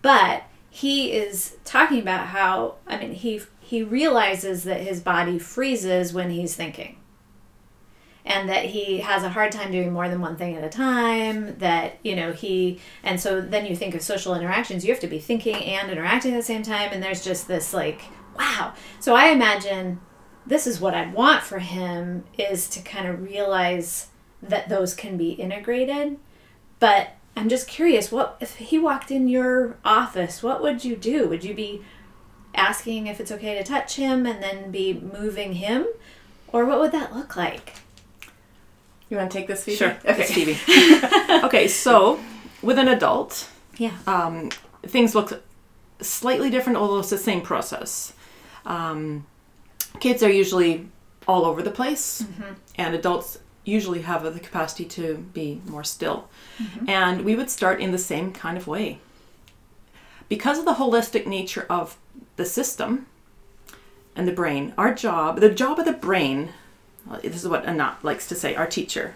But 0.01 0.43
he 0.69 1.13
is 1.13 1.55
talking 1.63 2.01
about 2.01 2.27
how 2.27 2.75
I 2.87 2.97
mean 2.97 3.13
he 3.13 3.41
he 3.61 3.83
realizes 3.83 4.65
that 4.65 4.81
his 4.81 4.99
body 4.99 5.39
freezes 5.39 6.11
when 6.11 6.29
he's 6.29 6.57
thinking. 6.57 6.97
And 8.25 8.49
that 8.49 8.65
he 8.65 8.99
has 8.99 9.23
a 9.23 9.29
hard 9.29 9.51
time 9.51 9.71
doing 9.71 9.93
more 9.93 10.09
than 10.09 10.19
one 10.19 10.35
thing 10.35 10.55
at 10.55 10.63
a 10.63 10.69
time 10.69 11.57
that 11.59 11.99
you 12.03 12.15
know 12.15 12.31
he 12.33 12.79
and 13.03 13.19
so 13.19 13.39
then 13.39 13.65
you 13.65 13.75
think 13.75 13.93
of 13.93 14.01
social 14.01 14.33
interactions 14.33 14.83
you 14.83 14.91
have 14.91 14.99
to 14.99 15.07
be 15.07 15.19
thinking 15.19 15.55
and 15.55 15.91
interacting 15.91 16.33
at 16.33 16.37
the 16.37 16.43
same 16.43 16.63
time 16.63 16.89
and 16.91 17.03
there's 17.03 17.23
just 17.23 17.47
this 17.47 17.73
like 17.73 18.01
wow. 18.37 18.73
So 18.99 19.15
i 19.15 19.27
imagine 19.27 19.99
this 20.45 20.67
is 20.67 20.81
what 20.81 20.95
i'd 20.95 21.13
want 21.13 21.43
for 21.43 21.59
him 21.59 22.23
is 22.37 22.67
to 22.69 22.81
kind 22.81 23.07
of 23.07 23.21
realize 23.21 24.07
that 24.41 24.69
those 24.69 24.93
can 24.93 25.17
be 25.17 25.31
integrated. 25.31 26.17
But 26.79 27.11
i'm 27.37 27.49
just 27.49 27.67
curious 27.67 28.11
what 28.11 28.37
if 28.41 28.55
he 28.55 28.79
walked 28.79 29.11
in 29.11 29.27
your 29.27 29.77
office 29.85 30.41
what 30.41 30.61
would 30.61 30.83
you 30.83 30.95
do? 30.95 31.27
Would 31.27 31.43
you 31.43 31.53
be 31.53 31.83
asking 32.55 33.07
if 33.07 33.19
it's 33.19 33.31
okay 33.31 33.55
to 33.55 33.63
touch 33.63 33.97
him 33.97 34.25
and 34.25 34.41
then 34.41 34.71
be 34.71 34.93
moving 34.93 35.53
him? 35.53 35.85
Or 36.47 36.65
what 36.65 36.79
would 36.79 36.93
that 36.93 37.13
look 37.13 37.35
like 37.35 37.73
You 39.15 39.19
want 39.19 39.31
to 39.31 39.37
take 39.37 39.47
this, 39.47 39.63
Phoebe? 39.63 39.77
Sure. 39.77 39.97
Okay. 40.03 40.23
It's 40.23 40.33
Phoebe. 40.33 40.57
okay, 41.45 41.69
so 41.69 42.19
with 42.61 42.77
an 42.77 42.89
adult, 42.89 43.49
yeah 43.77 43.93
um, 44.07 44.49
things 44.83 45.15
look 45.15 45.41
slightly 46.01 46.49
different, 46.49 46.77
although 46.77 46.99
it's 46.99 47.11
the 47.11 47.17
same 47.17 47.41
process. 47.41 48.11
Um, 48.65 49.25
kids 50.01 50.21
are 50.21 50.29
usually 50.29 50.89
all 51.29 51.45
over 51.45 51.61
the 51.61 51.71
place, 51.71 52.25
and 52.75 52.93
adults 52.93 53.39
usually 53.63 54.01
have 54.01 54.21
the 54.25 54.37
capacity 54.37 54.83
to 54.83 55.25
be 55.33 55.61
more 55.65 55.85
still. 55.85 56.27
And 56.85 57.21
we 57.21 57.37
would 57.37 57.49
start 57.49 57.79
in 57.79 57.93
the 57.93 57.97
same 57.97 58.33
kind 58.33 58.57
of 58.57 58.67
way. 58.67 58.99
Because 60.27 60.59
of 60.59 60.65
the 60.65 60.73
holistic 60.73 61.25
nature 61.25 61.65
of 61.69 61.97
the 62.35 62.45
system 62.45 63.05
and 64.13 64.27
the 64.27 64.33
brain, 64.33 64.73
our 64.77 64.93
job, 64.93 65.39
the 65.39 65.49
job 65.49 65.79
of 65.79 65.85
the 65.85 65.93
brain, 65.93 66.49
this 67.21 67.43
is 67.43 67.47
what 67.47 67.65
Anat 67.65 68.03
likes 68.03 68.27
to 68.27 68.35
say, 68.35 68.55
our 68.55 68.67
teacher. 68.67 69.15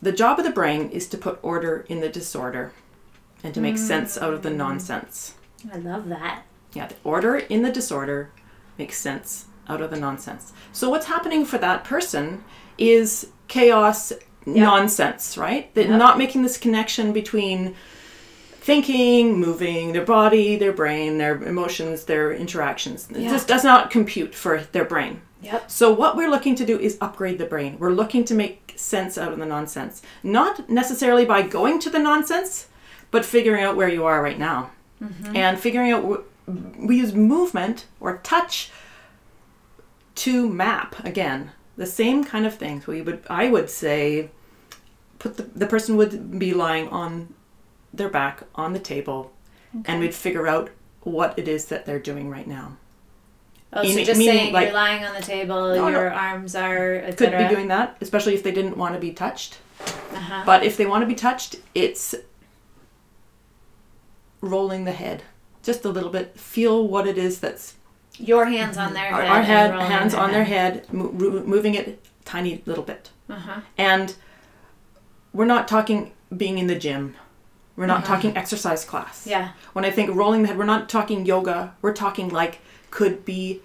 The 0.00 0.12
job 0.12 0.38
of 0.38 0.44
the 0.44 0.50
brain 0.50 0.90
is 0.90 1.08
to 1.08 1.18
put 1.18 1.38
order 1.42 1.86
in 1.88 2.00
the 2.00 2.08
disorder 2.08 2.72
and 3.44 3.54
to 3.54 3.60
make 3.60 3.76
mm. 3.76 3.78
sense 3.78 4.18
out 4.18 4.34
of 4.34 4.42
the 4.42 4.50
nonsense. 4.50 5.34
i 5.72 5.76
love 5.78 6.08
that 6.08 6.42
Yeah, 6.74 6.88
the 6.88 6.96
order 7.04 7.36
in 7.36 7.62
the 7.62 7.72
disorder 7.72 8.30
makes 8.78 8.98
sense 8.98 9.46
out 9.68 9.80
of 9.80 9.90
the 9.90 9.98
nonsense. 9.98 10.52
So 10.72 10.90
what's 10.90 11.06
happening 11.06 11.44
for 11.44 11.58
that 11.58 11.84
person 11.84 12.42
is 12.78 13.28
chaos, 13.48 14.12
nonsense, 14.46 15.36
right? 15.36 15.72
They're 15.74 15.96
not 15.96 16.18
making 16.18 16.42
this 16.42 16.58
connection 16.58 17.12
between 17.12 17.74
thinking, 18.62 19.40
moving, 19.40 19.92
their 19.92 20.04
body, 20.04 20.54
their 20.54 20.72
brain, 20.72 21.18
their 21.18 21.42
emotions, 21.42 22.04
their 22.04 22.32
interactions. 22.32 23.08
Yeah. 23.10 23.28
just 23.28 23.48
does 23.48 23.64
not 23.64 23.90
compute 23.90 24.36
for 24.36 24.62
their 24.70 24.84
brain. 24.84 25.20
yep 25.42 25.68
So 25.68 25.92
what 25.92 26.16
we're 26.16 26.30
looking 26.30 26.54
to 26.54 26.64
do 26.64 26.78
is 26.78 26.96
upgrade 27.00 27.38
the 27.38 27.44
brain. 27.44 27.76
We're 27.80 27.90
looking 27.90 28.24
to 28.26 28.34
make 28.34 28.74
sense 28.76 29.18
out 29.18 29.32
of 29.32 29.38
the 29.40 29.46
nonsense. 29.46 30.00
Not 30.22 30.70
necessarily 30.70 31.24
by 31.24 31.42
going 31.42 31.80
to 31.80 31.90
the 31.90 31.98
nonsense, 31.98 32.68
but 33.10 33.24
figuring 33.24 33.64
out 33.64 33.74
where 33.76 33.88
you 33.88 34.04
are 34.04 34.22
right 34.22 34.38
now. 34.38 34.70
Mm-hmm. 35.02 35.36
And 35.36 35.58
figuring 35.58 35.90
out 35.90 36.04
wh- 36.04 36.78
we 36.78 36.98
use 36.98 37.12
movement 37.12 37.86
or 37.98 38.18
touch 38.18 38.70
to 40.14 40.48
map 40.48 41.04
again 41.04 41.50
the 41.76 41.86
same 41.86 42.22
kind 42.22 42.46
of 42.46 42.54
things. 42.54 42.86
We 42.86 43.02
would 43.02 43.24
I 43.28 43.48
would 43.48 43.68
say 43.70 44.30
put 45.18 45.36
the, 45.36 45.42
the 45.42 45.66
person 45.66 45.96
would 45.96 46.38
be 46.38 46.54
lying 46.54 46.88
on 46.90 47.34
their 47.92 48.08
back 48.08 48.42
on 48.54 48.72
the 48.72 48.78
table 48.78 49.32
and 49.86 50.00
we'd 50.00 50.14
figure 50.14 50.46
out 50.46 50.70
what 51.02 51.38
it 51.38 51.48
is 51.48 51.66
that 51.66 51.86
they're 51.86 51.98
doing 51.98 52.28
right 52.30 52.46
now. 52.46 52.76
oh, 53.72 53.82
so 53.84 54.04
just 54.04 54.18
meaning, 54.18 54.34
saying 54.36 54.52
like- 54.52 54.66
you're 54.66 54.74
lying 54.74 55.04
on 55.04 55.14
the 55.14 55.22
table 55.22 55.74
No, 55.74 55.88
your 55.88 56.10
no. 56.10 56.16
arms 56.16 56.54
are 56.54 57.00
Could 57.00 57.08
etc. 57.10 57.48
be 57.48 57.54
doing 57.54 57.68
that, 57.68 57.96
especially 58.00 58.34
if 58.34 58.42
they 58.42 58.52
didn't 58.52 58.76
want 58.76 58.94
to 58.94 59.00
be 59.00 59.12
touched. 59.12 59.58
uh-huh. 60.14 60.42
But 60.46 60.62
if 60.64 60.76
they 60.76 60.86
want 60.86 61.02
to 61.02 61.06
be 61.06 61.14
touched, 61.14 61.56
it's 61.74 62.14
rolling 64.40 64.84
the 64.84 64.92
head 64.92 65.22
just 65.62 65.84
a 65.84 65.88
little 65.88 66.10
bit. 66.10 66.38
Feel 66.38 66.86
what 66.86 67.06
it 67.06 67.16
is 67.16 67.40
that's 67.40 67.74
your 68.18 68.44
hands 68.46 68.76
on 68.76 68.92
their 68.92 69.04
head 69.10 69.28
our 69.28 69.42
head, 69.42 69.70
hands 69.80 70.14
on 70.14 70.32
their 70.32 70.44
head, 70.44 70.92
mo- 70.92 71.12
moving 71.12 71.74
it 71.74 72.04
tiny 72.24 72.62
little 72.66 72.84
bit. 72.84 73.10
uh-huh 73.28 73.60
And 73.78 74.14
we're 75.32 75.46
not 75.46 75.66
talking 75.68 76.12
being 76.36 76.58
in 76.58 76.66
the 76.66 76.74
gym. 76.78 77.14
We're 77.76 77.86
not 77.86 78.04
mm-hmm. 78.04 78.12
talking 78.12 78.36
exercise 78.36 78.84
class. 78.84 79.26
yeah 79.26 79.52
When 79.72 79.84
I 79.84 79.90
think 79.90 80.14
rolling 80.14 80.42
the 80.42 80.48
head, 80.48 80.58
we're 80.58 80.64
not 80.64 80.88
talking 80.88 81.24
yoga. 81.26 81.74
We're 81.82 81.94
talking 81.94 82.28
like 82.28 82.60
could 82.90 83.24
be. 83.24 83.60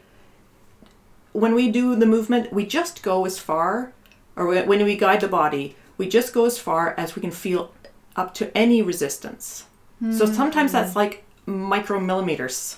When 1.34 1.54
we 1.54 1.70
do 1.70 1.96
the 1.96 2.06
movement, 2.06 2.52
we 2.52 2.66
just 2.66 3.04
go 3.04 3.26
as 3.26 3.38
far, 3.38 3.94
or 4.36 4.48
when 4.48 4.68
when 4.68 4.84
we 4.84 4.96
guide 4.96 5.22
the 5.22 5.28
body, 5.28 5.76
we 5.98 6.08
just 6.08 6.34
go 6.34 6.46
as 6.46 6.58
far 6.58 6.96
as 6.98 7.16
we 7.16 7.22
can 7.22 7.32
feel 7.32 7.72
up 8.16 8.34
to 8.36 8.58
any 8.58 8.82
resistance. 8.82 9.66
So 10.00 10.26
mm-hmm. 10.26 10.34
sometimes 10.34 10.72
that's 10.72 10.96
like 10.96 11.24
micromillimeters. 11.48 12.78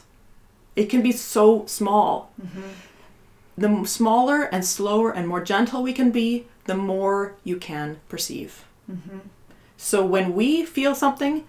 It 0.75 0.89
can 0.89 1.01
be 1.01 1.11
so 1.11 1.65
small. 1.65 2.31
Mm-hmm. 2.41 2.61
The 3.57 3.85
smaller 3.85 4.43
and 4.43 4.63
slower 4.63 5.11
and 5.11 5.27
more 5.27 5.43
gentle 5.43 5.83
we 5.83 5.91
can 5.91 6.11
be, 6.11 6.47
the 6.65 6.75
more 6.75 7.35
you 7.43 7.57
can 7.57 7.99
perceive. 8.07 8.63
So 9.81 10.05
when 10.05 10.35
we 10.35 10.65
feel 10.65 10.93
something, 10.93 11.45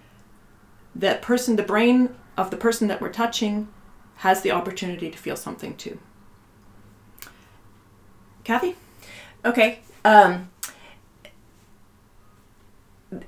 that 0.95 1.21
person, 1.21 1.57
the 1.57 1.63
brain 1.63 2.15
of 2.37 2.49
the 2.49 2.55
person 2.55 2.87
that 2.87 3.01
we're 3.01 3.11
touching, 3.11 3.67
has 4.19 4.41
the 4.41 4.51
opportunity 4.51 5.11
to 5.11 5.17
feel 5.17 5.35
something 5.35 5.75
too. 5.75 5.99
Kathy? 8.45 8.77
Okay. 9.43 9.81
Um, 10.05 10.49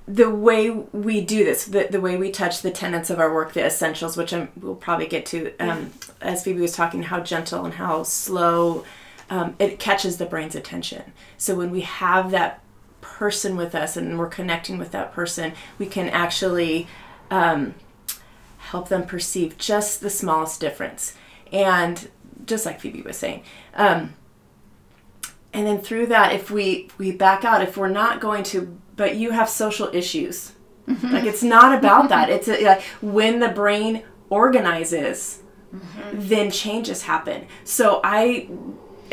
the 0.07 0.29
way 0.29 0.69
we 0.69 1.19
do 1.19 1.43
this, 1.43 1.65
the, 1.65 1.89
the 1.91 1.99
way 1.99 2.15
we 2.15 2.31
touch 2.31 2.61
the 2.61 2.71
tenets 2.71 3.09
of 3.09 3.19
our 3.19 3.33
work, 3.33 3.51
the 3.51 3.65
essentials, 3.65 4.15
which 4.15 4.33
I'm, 4.33 4.53
we'll 4.55 4.75
probably 4.75 5.07
get 5.07 5.25
to 5.27 5.53
um, 5.57 5.91
as 6.21 6.45
Phoebe 6.45 6.61
was 6.61 6.71
talking, 6.71 7.03
how 7.03 7.19
gentle 7.19 7.65
and 7.65 7.73
how 7.73 8.03
slow 8.03 8.85
um, 9.29 9.57
it 9.59 9.79
catches 9.79 10.17
the 10.17 10.25
brain's 10.25 10.55
attention. 10.55 11.11
So 11.37 11.55
when 11.55 11.71
we 11.71 11.81
have 11.81 12.31
that 12.31 12.61
person 13.03 13.55
with 13.55 13.75
us 13.75 13.95
and 13.95 14.17
we're 14.17 14.27
connecting 14.27 14.77
with 14.79 14.91
that 14.91 15.13
person, 15.13 15.53
we 15.77 15.85
can 15.85 16.09
actually 16.09 16.87
um, 17.29 17.75
help 18.57 18.89
them 18.89 19.05
perceive 19.05 19.57
just 19.57 20.01
the 20.01 20.09
smallest 20.09 20.59
difference. 20.59 21.15
And 21.51 22.09
just 22.45 22.65
like 22.65 22.79
Phoebe 22.79 23.01
was 23.03 23.17
saying, 23.17 23.43
um, 23.75 24.15
and 25.53 25.67
then 25.67 25.79
through 25.79 26.07
that 26.07 26.33
if 26.33 26.49
we 26.49 26.89
we 26.97 27.11
back 27.11 27.45
out 27.45 27.61
if 27.61 27.77
we're 27.77 27.87
not 27.87 28.19
going 28.19 28.43
to 28.43 28.75
but 28.95 29.15
you 29.15 29.31
have 29.31 29.47
social 29.47 29.89
issues. 29.93 30.53
Like 31.03 31.23
it's 31.23 31.43
not 31.43 31.77
about 31.77 32.09
that. 32.09 32.29
It's 32.29 32.47
a, 32.47 32.61
like 32.63 32.81
when 33.01 33.39
the 33.39 33.49
brain 33.49 34.03
organizes 34.29 35.43
then 36.11 36.51
changes 36.51 37.03
happen. 37.03 37.47
So 37.63 37.99
i 38.03 38.47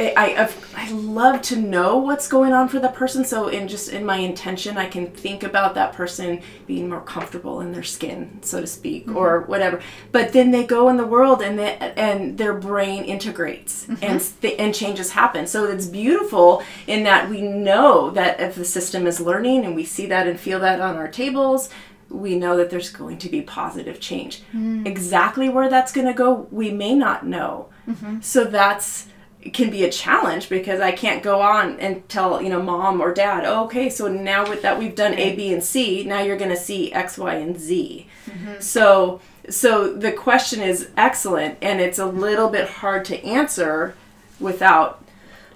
I, 0.01 0.35
I've, 0.43 0.75
I 0.77 0.91
love 0.93 1.43
to 1.43 1.57
know 1.57 1.99
what's 1.99 2.29
going 2.29 2.53
on 2.53 2.69
for 2.69 2.79
the 2.79 2.89
person. 2.89 3.25
So 3.25 3.49
in 3.49 3.69
just 3.69 3.91
in 3.91 4.05
my 4.05 4.17
intention, 4.17 4.79
I 4.79 4.87
can 4.87 5.11
think 5.11 5.43
about 5.43 5.75
that 5.75 5.93
person 5.93 6.43
being 6.67 6.89
more 6.89 7.01
comfortable 7.01 7.61
in 7.61 7.73
their 7.73 7.83
skin, 7.83 8.39
so 8.43 8.61
to 8.61 8.67
speak, 8.67 9.07
mm-hmm. 9.07 9.17
or 9.17 9.41
whatever. 9.43 9.81
But 10.13 10.33
then 10.33 10.51
they 10.51 10.65
go 10.65 10.89
in 10.89 10.97
the 10.97 11.07
world 11.07 11.43
and 11.43 11.59
they, 11.59 11.77
and 11.97 12.39
their 12.39 12.55
brain 12.55 13.05
integrates 13.05 13.87
mm-hmm. 13.87 14.05
and 14.05 14.33
th- 14.41 14.59
and 14.59 14.75
changes 14.75 15.11
happen. 15.13 15.47
So 15.47 15.65
it's 15.65 15.87
beautiful 15.87 16.63
in 16.87 17.03
that 17.05 17.29
we 17.29 17.43
know 17.43 18.11
that 18.11 18.41
if 18.41 18.55
the 18.55 18.65
system 18.65 19.07
is 19.07 19.21
learning 19.21 19.65
and 19.65 19.75
we 19.75 19.85
see 19.85 20.07
that 20.07 20.27
and 20.27 20.39
feel 20.39 20.61
that 20.61 20.81
on 20.81 20.97
our 20.97 21.09
tables, 21.09 21.71
we 22.09 22.37
know 22.37 22.57
that 22.57 22.71
there's 22.71 22.91
going 22.91 23.19
to 23.19 23.29
be 23.29 23.41
positive 23.43 24.01
change. 24.01 24.43
Mm. 24.53 24.87
Exactly 24.87 25.49
where 25.49 25.69
that's 25.69 25.93
going 25.93 26.07
to 26.07 26.13
go, 26.13 26.49
we 26.51 26.71
may 26.71 26.95
not 26.95 27.25
know. 27.25 27.69
Mm-hmm. 27.89 28.21
So 28.21 28.45
that's 28.45 29.07
can 29.53 29.71
be 29.71 29.85
a 29.85 29.91
challenge 29.91 30.49
because 30.49 30.81
I 30.81 30.93
can't 30.93 31.23
go 31.23 31.41
on 31.41 31.79
and 31.81 32.07
tell 32.09 32.43
you 32.43 32.49
know 32.51 32.63
mom 32.63 33.01
or 33.01 33.13
dad, 33.15 33.45
oh, 33.47 33.65
okay, 33.65 33.89
so 33.89 34.07
now 34.09 34.49
with 34.49 34.63
that 34.63 34.79
we've 34.79 34.95
done 34.95 35.15
A, 35.15 35.35
B, 35.35 35.53
and 35.53 35.63
C, 35.65 36.05
now 36.05 36.21
you're 36.21 36.37
going 36.37 36.51
to 36.51 36.57
see 36.57 36.93
X, 36.93 37.17
Y, 37.19 37.35
and 37.35 37.59
Z. 37.59 38.07
Mm-hmm. 38.27 38.61
So 38.61 39.21
so 39.49 39.93
the 39.93 40.13
question 40.13 40.61
is 40.61 40.91
excellent, 40.97 41.59
and 41.63 41.81
it's 41.81 41.99
a 41.99 42.07
little 42.07 42.49
bit 42.51 42.69
hard 42.69 43.05
to 43.07 43.25
answer 43.25 43.95
without 44.39 45.03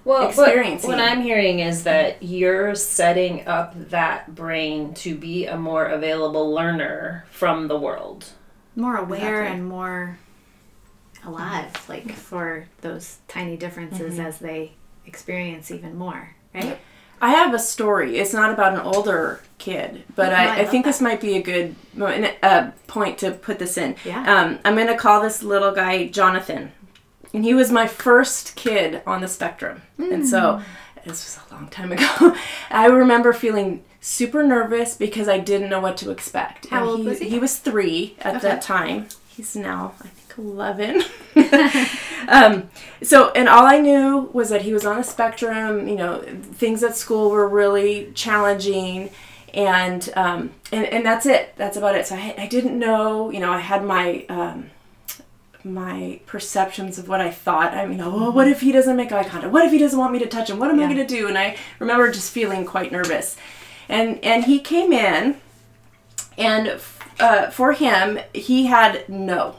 Well, 0.05 0.29
experiencing. 0.29 0.91
What, 0.91 0.99
what 0.99 1.09
I'm 1.09 1.23
hearing 1.23 1.61
is 1.61 1.85
that 1.85 2.23
you're 2.23 2.75
setting 2.75 3.47
up 3.47 3.75
that 3.91 4.35
brain 4.35 4.95
to 4.95 5.15
be 5.15 5.47
a 5.47 5.57
more 5.57 5.87
available 5.87 6.51
learner 6.53 7.25
from 7.31 7.69
the 7.69 7.79
world. 7.79 8.27
more 8.77 8.97
aware 8.97 9.43
Exactly. 9.43 9.59
and 9.61 9.69
more 9.69 10.19
alive 11.27 11.73
like 11.89 12.11
for 12.13 12.67
those 12.81 13.19
tiny 13.29 13.57
differences 13.57 14.19
as 14.19 14.39
they 14.39 14.73
experience 15.07 15.71
even 15.71 15.97
more 15.97 16.31
right 16.55 16.79
I 17.23 17.31
have 17.31 17.55
a 17.55 17.59
story. 17.59 18.19
It's 18.19 18.35
not 18.35 18.53
about 18.53 18.75
an 18.75 18.81
older 18.81 19.41
kid, 19.57 20.03
but 20.15 20.31
Oh, 20.33 20.37
I 20.37 20.45
I, 20.45 20.55
I 20.59 20.65
think 20.67 20.85
that. 20.85 20.91
this 20.91 21.01
might 21.01 21.23
be 21.23 21.37
a 21.39 21.43
good 21.43 21.75
uh, 22.43 22.73
point 22.87 23.17
to 23.19 23.31
put 23.31 23.59
this 23.59 23.79
in. 23.79 23.97
Yeah. 24.05 24.21
Um, 24.31 24.59
I'm 24.63 24.75
going 24.75 24.89
to 24.89 24.97
call 24.97 25.23
this 25.23 25.43
little 25.43 25.73
guy 25.73 26.09
Jonathan. 26.09 26.73
And 27.33 27.43
he 27.43 27.55
was 27.55 27.71
my 27.71 27.87
first 27.87 28.57
kid 28.57 29.01
on 29.07 29.23
the 29.23 29.29
spectrum. 29.29 29.83
And 29.97 30.27
so 30.29 30.61
this 31.07 31.25
was 31.25 31.39
a 31.51 31.55
long 31.55 31.69
time 31.69 31.93
ago. 31.93 32.37
I 32.71 32.87
remember 32.87 33.33
feeling 33.33 33.85
super 34.01 34.43
nervous 34.43 34.95
because 34.95 35.27
I 35.29 35.39
didn't 35.39 35.71
know 35.71 35.81
what 35.81 35.97
to 35.99 36.11
expect. 36.11 36.67
How 36.67 36.81
And 36.81 36.89
old 36.91 37.05
was 37.07 37.21
he? 37.21 37.31
He 37.31 37.39
was 37.39 37.57
three 37.59 38.17
at 38.19 38.37
Okay. 38.37 38.49
that 38.49 38.61
time. 38.61 39.07
He's 39.29 39.57
now, 39.57 39.95
I 40.03 40.09
11. 40.39 41.03
um, 42.29 42.69
so, 43.03 43.31
and 43.31 43.49
all 43.49 43.67
I 43.67 43.79
knew 43.79 44.31
was 44.33 44.51
that 44.51 44.63
he 44.63 44.73
was 44.73 44.85
on 44.85 44.97
the 44.97 45.05
spectrum. 45.05 45.89
You 45.89 45.97
know, 45.97 46.23
things 46.23 46.83
at 46.83 46.97
school 46.97 47.31
were 47.31 47.49
really 47.49 48.13
challenging. 48.15 49.11
And, 49.53 50.13
um, 50.17 50.51
and 50.73 50.85
and 50.87 51.07
that's 51.07 51.27
it. 51.27 51.55
That's 51.57 51.77
about 51.77 51.95
it. 51.95 52.07
So 52.07 52.17
I, 52.17 52.35
I 52.37 52.47
didn't 52.49 52.77
know. 52.79 53.31
You 53.31 53.41
know, 53.41 53.53
I 53.53 53.61
had 53.61 53.85
my 53.85 54.27
um, 54.29 54.71
my 55.65 56.21
perceptions 56.27 56.99
of 56.99 57.09
what 57.09 57.21
I 57.21 57.31
thought. 57.31 57.73
I 57.73 57.87
mean, 57.87 58.01
oh, 58.01 58.31
what 58.31 58.49
if 58.49 58.61
he 58.61 58.73
doesn't 58.73 58.97
make 58.97 59.13
eye 59.13 59.25
contact? 59.25 59.53
What 59.53 59.65
if 59.65 59.73
he 59.73 59.79
doesn't 59.79 59.99
want 59.99 60.13
me 60.13 60.19
to 60.19 60.27
touch 60.27 60.51
him? 60.51 60.59
What 60.59 60.71
am 60.71 60.79
I 60.79 60.85
going 60.85 60.97
to 60.97 61.07
do? 61.07 61.27
And 61.29 61.39
I 61.39 61.57
remember 61.79 62.11
just 62.11 62.33
feeling 62.33 62.67
quite 62.67 62.93
nervous. 62.93 63.37
And 63.89 64.23
and 64.25 64.45
he 64.45 64.61
came 64.61 64.93
in, 64.93 65.37
and 66.37 66.81
uh, 67.19 67.51
for 67.51 67.73
him, 67.73 68.19
he 68.35 68.67
had 68.67 69.09
no 69.09 69.57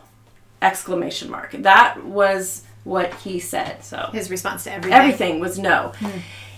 exclamation 0.65 1.29
mark. 1.29 1.51
That 1.51 2.03
was 2.03 2.63
what 2.83 3.13
he 3.15 3.39
said. 3.39 3.83
So 3.83 4.09
His 4.13 4.29
response 4.29 4.63
to 4.65 4.71
everything. 4.73 4.93
everything 4.99 5.39
was 5.39 5.57
no. 5.59 5.91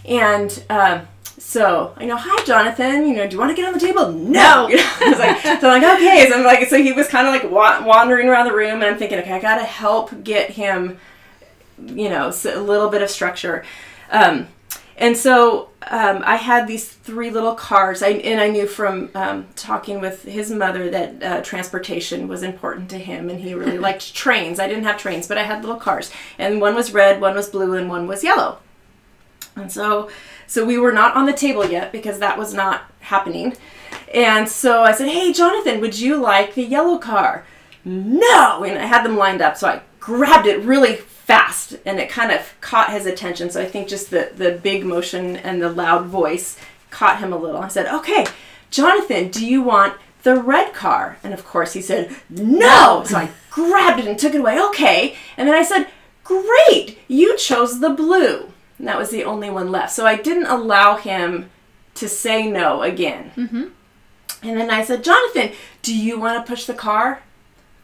And 0.06 0.64
um, 0.70 1.08
so 1.38 1.94
I 1.98 2.06
know, 2.06 2.16
hi 2.18 2.44
Jonathan. 2.46 3.08
You 3.08 3.16
know, 3.16 3.28
do 3.28 3.34
you 3.36 3.40
want 3.40 3.52
to 3.52 3.56
get 3.56 3.66
on 3.68 3.74
the 3.74 3.80
table? 3.80 4.12
No. 4.12 4.68
You 4.68 4.78
know, 4.78 4.84
I 5.02 5.10
was 5.10 5.20
like, 5.20 5.42
so 5.62 5.70
I'm 5.70 5.82
like, 5.82 5.96
okay. 5.98 6.28
So 6.30 6.38
I'm 6.38 6.44
like, 6.46 6.68
so 6.70 6.82
he 6.82 6.92
was 6.94 7.08
kind 7.08 7.28
of 7.28 7.34
like 7.34 7.52
wa- 7.52 7.86
wandering 7.86 8.28
around 8.30 8.46
the 8.48 8.54
room, 8.56 8.76
and 8.82 8.86
I'm 8.86 8.98
thinking, 8.98 9.20
okay, 9.20 9.34
I 9.34 9.40
gotta 9.40 9.64
help 9.64 10.24
get 10.24 10.50
him, 10.52 10.98
you 11.86 12.10
know, 12.10 12.30
a 12.30 12.60
little 12.60 12.90
bit 12.90 13.02
of 13.02 13.10
structure. 13.10 13.64
Um, 14.12 14.48
and 14.98 15.16
so 15.16 15.70
um, 15.84 16.24
I 16.26 16.38
had 16.38 16.68
these 16.68 16.88
three 16.88 17.30
little 17.30 17.54
cars, 17.54 18.02
I, 18.02 18.10
and 18.10 18.42
I 18.42 18.50
knew 18.50 18.66
from 18.66 19.12
um, 19.14 19.48
talking 19.56 20.02
with 20.02 20.24
his 20.24 20.52
mother 20.52 20.90
that 20.90 21.24
uh, 21.24 21.42
transportation 21.42 22.28
was 22.28 22.42
important 22.42 22.90
to 22.90 22.98
him, 22.98 23.30
and 23.30 23.40
he 23.40 23.54
really 23.54 23.78
liked 23.88 24.16
trains. 24.16 24.60
I 24.60 24.68
didn't 24.68 24.86
have 24.86 24.98
trains, 24.98 25.28
but 25.28 25.38
I 25.38 25.44
had 25.44 25.62
little 25.62 25.80
cars, 25.80 26.12
and 26.40 26.60
one 26.60 26.74
was 26.74 26.94
red, 26.94 27.22
one 27.22 27.36
was 27.36 27.50
blue, 27.50 27.76
and 27.76 27.90
one 27.90 28.08
was 28.08 28.24
yellow. 28.24 28.58
And 29.56 29.72
so, 29.72 30.10
so 30.48 30.66
we 30.66 30.78
were 30.78 30.92
not 30.92 31.16
on 31.16 31.26
the 31.26 31.34
table 31.34 31.66
yet 31.66 31.92
because 31.92 32.20
that 32.20 32.38
was 32.38 32.54
not 32.54 32.92
happening. 33.02 33.56
And 34.14 34.50
so 34.50 34.84
I 34.84 34.94
said, 34.94 35.10
"Hey, 35.10 35.32
Jonathan, 35.32 35.80
would 35.80 36.00
you 36.00 36.18
like 36.18 36.56
the 36.56 36.64
yellow 36.64 36.98
car?" 36.98 37.46
No, 37.86 38.64
and 38.64 38.78
I 38.78 38.86
had 38.86 39.04
them 39.04 39.18
lined 39.18 39.42
up, 39.42 39.58
so 39.58 39.68
I 39.68 39.82
grabbed 40.00 40.48
it 40.48 40.60
really 40.62 41.00
fast, 41.28 41.76
and 41.86 42.00
it 42.00 42.10
kind 42.10 42.32
of 42.32 42.56
caught 42.62 42.92
his 42.92 43.06
attention. 43.06 43.50
So 43.52 43.62
I 43.62 43.66
think 43.66 43.88
just 43.88 44.10
the 44.10 44.32
the 44.36 44.52
big 44.52 44.86
motion 44.86 45.38
and 45.38 45.62
the 45.62 45.70
loud 45.70 46.06
voice 46.06 46.58
caught 46.90 47.20
him 47.20 47.32
a 47.32 47.38
little. 47.38 47.62
I 47.62 47.68
said, 47.68 47.94
"Okay, 47.94 48.26
Jonathan, 48.72 49.30
do 49.30 49.46
you 49.46 49.62
want 49.62 49.94
the 50.24 50.36
red 50.36 50.74
car?" 50.74 51.18
And 51.24 51.34
of 51.34 51.46
course, 51.46 51.74
he 51.74 51.82
said, 51.82 52.16
"No." 52.30 53.04
So 53.06 53.18
I 53.18 53.30
grabbed 53.52 54.00
it 54.00 54.08
and 54.08 54.18
took 54.18 54.34
it 54.34 54.40
away. 54.40 54.60
Okay, 54.70 55.16
and 55.38 55.48
then 55.48 55.56
I 55.56 55.64
said, 55.64 55.88
"Great, 56.24 56.98
you 57.08 57.38
chose 57.38 57.80
the 57.80 57.92
blue." 57.92 58.52
And 58.80 58.88
that 58.88 58.98
was 58.98 59.10
the 59.10 59.24
only 59.24 59.50
one 59.50 59.72
left. 59.72 59.92
So 59.92 60.06
I 60.06 60.16
didn't 60.16 60.48
allow 60.48 60.98
him 60.98 61.50
to 61.96 62.08
say 62.08 62.50
no 62.50 62.84
again. 62.84 63.32
Mm-hmm. 63.36 63.64
And 64.44 64.58
then 64.58 64.70
I 64.70 64.84
said, 64.84 65.04
Jonathan, 65.04 65.52
do 65.82 65.96
you 65.96 66.20
want 66.20 66.46
to 66.46 66.50
push 66.50 66.66
the 66.66 66.74
car? 66.74 67.24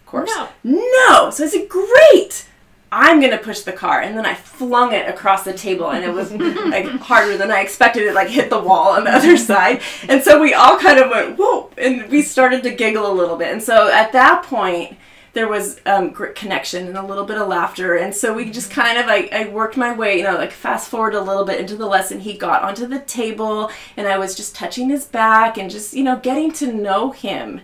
Of 0.02 0.06
course. 0.06 0.30
No. 0.36 0.50
No. 0.64 1.30
So 1.32 1.46
I 1.46 1.48
said, 1.48 1.68
great. 1.68 2.48
I'm 2.96 3.20
going 3.20 3.32
to 3.32 3.40
push 3.40 3.62
the 3.62 3.72
car. 3.72 4.02
And 4.02 4.16
then 4.16 4.24
I 4.24 4.36
flung 4.36 4.94
it 4.94 5.10
across 5.10 5.44
the 5.44 5.54
table 5.54 5.90
and 5.90 6.06
it 6.06 6.14
was 6.14 6.32
like 6.32 6.86
harder 7.00 7.36
than 7.38 7.50
I 7.50 7.62
expected. 7.62 8.04
It 8.04 8.14
like 8.14 8.28
hit 8.28 8.52
the 8.52 8.60
wall 8.60 8.90
on 8.90 9.06
the 9.06 9.10
other 9.10 9.36
side. 9.52 9.82
And 10.08 10.22
so 10.22 10.40
we 10.40 10.54
all 10.54 10.78
kind 10.78 11.00
of 11.00 11.10
went, 11.10 11.40
whoa. 11.40 11.72
And 11.76 12.08
we 12.12 12.22
started 12.22 12.62
to 12.64 12.70
giggle 12.70 13.12
a 13.12 13.12
little 13.12 13.36
bit. 13.36 13.52
And 13.52 13.64
so 13.64 13.92
at 13.92 14.12
that 14.12 14.44
point, 14.44 14.96
there 15.34 15.48
was 15.48 15.82
um, 15.88 16.12
connection 16.12 16.86
and 16.86 16.96
a 16.96 17.04
little 17.04 17.26
bit 17.26 17.40
of 17.40 17.48
laughter. 17.48 17.96
And 17.96 18.14
so 18.14 18.32
we 18.32 18.52
just 18.52 18.70
kind 18.70 19.00
of, 19.00 19.08
I, 19.08 19.28
I 19.34 19.50
worked 19.50 19.76
my 19.76 19.92
way, 19.92 20.18
you 20.18 20.24
know, 20.24 20.36
like 20.36 20.52
fast 20.52 20.88
forward 20.88 21.16
a 21.16 21.22
little 21.22 21.46
bit 21.46 21.60
into 21.60 21.76
the 21.76 21.88
lesson. 21.88 22.20
He 22.20 22.38
got 22.38 22.62
onto 22.62 22.86
the 22.86 23.00
table 23.00 23.72
and 23.98 24.08
I 24.08 24.20
was 24.20 24.36
just 24.36 24.56
touching 24.56 24.90
his 24.90 25.06
back 25.06 25.58
and 25.58 25.72
just, 25.72 25.96
you 25.96 26.04
know, 26.04 26.18
getting 26.18 26.52
to 26.54 26.72
know 26.72 27.10
him. 27.10 27.62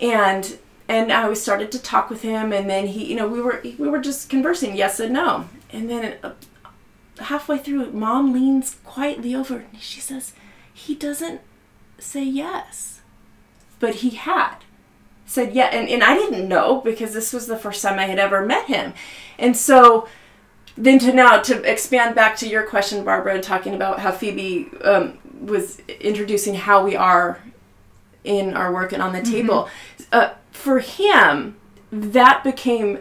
And, 0.00 0.56
and 0.88 1.12
I 1.12 1.32
started 1.34 1.72
to 1.72 1.82
talk 1.82 2.10
with 2.10 2.22
him 2.22 2.52
and 2.52 2.70
then 2.70 2.86
he, 2.88 3.06
you 3.06 3.16
know, 3.16 3.26
we 3.26 3.40
were, 3.40 3.60
we 3.62 3.88
were 3.88 3.98
just 3.98 4.28
conversing 4.28 4.76
yes 4.76 5.00
and 5.00 5.12
no. 5.12 5.48
And 5.70 5.90
then 5.90 6.16
uh, 6.22 6.32
halfway 7.18 7.58
through, 7.58 7.92
mom 7.92 8.32
leans 8.32 8.76
quietly 8.84 9.34
over 9.34 9.56
and 9.72 9.80
she 9.80 10.00
says, 10.00 10.32
he 10.72 10.94
doesn't 10.94 11.40
say 11.98 12.22
yes, 12.22 13.00
but 13.80 13.96
he 13.96 14.10
had 14.10 14.58
said 15.26 15.52
yeah 15.52 15.66
and, 15.66 15.88
and 15.88 16.04
i 16.04 16.14
didn't 16.14 16.48
know 16.48 16.80
because 16.82 17.12
this 17.12 17.32
was 17.32 17.48
the 17.48 17.58
first 17.58 17.82
time 17.82 17.98
i 17.98 18.04
had 18.04 18.18
ever 18.18 18.46
met 18.46 18.66
him. 18.66 18.94
And 19.38 19.56
so 19.56 20.08
then 20.76 20.98
to 21.00 21.12
now 21.12 21.40
to 21.42 21.62
expand 21.70 22.14
back 22.14 22.36
to 22.36 22.48
your 22.48 22.62
question 22.62 23.04
barbara 23.04 23.34
and 23.34 23.42
talking 23.42 23.74
about 23.74 23.98
how 23.98 24.12
phoebe 24.12 24.68
um, 24.82 25.18
was 25.40 25.80
introducing 26.00 26.54
how 26.54 26.84
we 26.84 26.94
are 26.96 27.40
in 28.24 28.54
our 28.54 28.72
work 28.72 28.92
and 28.92 29.02
on 29.02 29.12
the 29.12 29.22
table 29.22 29.68
uh, 30.12 30.30
for 30.56 30.80
him 30.80 31.56
that 31.92 32.42
became 32.42 32.98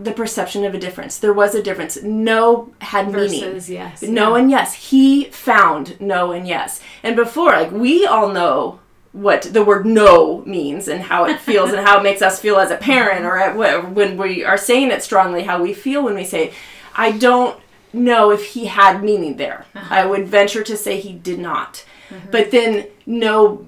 the 0.00 0.12
perception 0.12 0.64
of 0.64 0.74
a 0.74 0.78
difference 0.78 1.18
there 1.18 1.32
was 1.32 1.54
a 1.54 1.62
difference 1.62 2.00
no 2.02 2.72
had 2.80 3.06
meaning 3.12 3.40
Versus 3.52 3.68
yes. 3.68 4.02
no 4.02 4.34
and 4.34 4.50
yes. 4.50 4.74
He 4.90 5.24
found 5.24 6.00
no 6.00 6.32
and 6.32 6.46
yes. 6.46 6.80
And 7.02 7.16
before, 7.16 7.50
like 7.52 7.72
we 7.72 8.06
all 8.06 8.28
know 8.32 8.80
what 9.12 9.42
the 9.42 9.64
word 9.64 9.86
no 9.86 10.42
means 10.44 10.86
and 10.86 11.02
how 11.02 11.24
it 11.24 11.40
feels 11.40 11.72
and 11.72 11.86
how 11.86 11.98
it 11.98 12.02
makes 12.02 12.22
us 12.22 12.38
feel 12.40 12.58
as 12.58 12.70
a 12.70 12.76
parent 12.76 13.24
or 13.24 13.38
at, 13.38 13.54
wh- 13.54 13.92
when 13.94 14.16
we 14.16 14.44
are 14.44 14.58
saying 14.58 14.90
it 14.90 15.02
strongly, 15.02 15.42
how 15.44 15.60
we 15.62 15.72
feel 15.74 16.04
when 16.04 16.14
we 16.14 16.24
say. 16.24 16.52
I 16.94 17.12
don't 17.12 17.58
know 17.92 18.30
if 18.30 18.44
he 18.54 18.66
had 18.66 19.02
meaning 19.02 19.36
there. 19.36 19.66
Uh-huh. 19.74 19.94
I 19.94 20.06
would 20.06 20.28
venture 20.28 20.62
to 20.62 20.76
say 20.76 21.00
he 21.00 21.12
did 21.12 21.38
not. 21.38 21.84
Mm-hmm. 22.10 22.30
But 22.30 22.50
then 22.50 22.86
no 23.06 23.66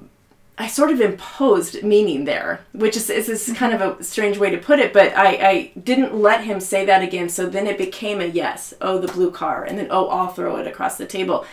I 0.61 0.67
sort 0.67 0.91
of 0.91 1.01
imposed 1.01 1.83
meaning 1.83 2.27
there, 2.27 2.61
which 2.73 2.95
is, 2.95 3.09
is, 3.09 3.31
is 3.31 3.57
kind 3.57 3.73
of 3.73 3.81
a 3.81 4.05
strange 4.05 4.37
way 4.37 4.51
to 4.51 4.59
put 4.59 4.79
it, 4.79 4.93
but 4.93 5.17
I, 5.17 5.27
I 5.29 5.73
didn't 5.83 6.15
let 6.15 6.45
him 6.45 6.61
say 6.61 6.85
that 6.85 7.03
again, 7.03 7.31
so 7.31 7.47
then 7.47 7.67
it 7.67 7.79
became 7.79 8.21
a 8.21 8.27
yes. 8.27 8.75
Oh, 8.83 8.99
the 8.99 9.11
blue 9.11 9.31
car, 9.31 9.65
and 9.65 9.79
then 9.79 9.89
oh, 9.91 10.09
I'll 10.09 10.29
throw 10.29 10.57
it 10.57 10.67
across 10.67 10.99
the 10.99 11.07
table. 11.07 11.47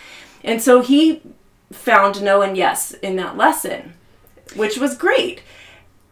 And 0.44 0.62
so 0.62 0.82
he 0.82 1.22
found 1.72 2.22
no 2.22 2.42
and 2.42 2.58
yes 2.58 2.92
in 2.92 3.16
that 3.16 3.38
lesson, 3.38 3.94
which 4.58 4.78
was 4.78 4.98
great. 4.98 5.42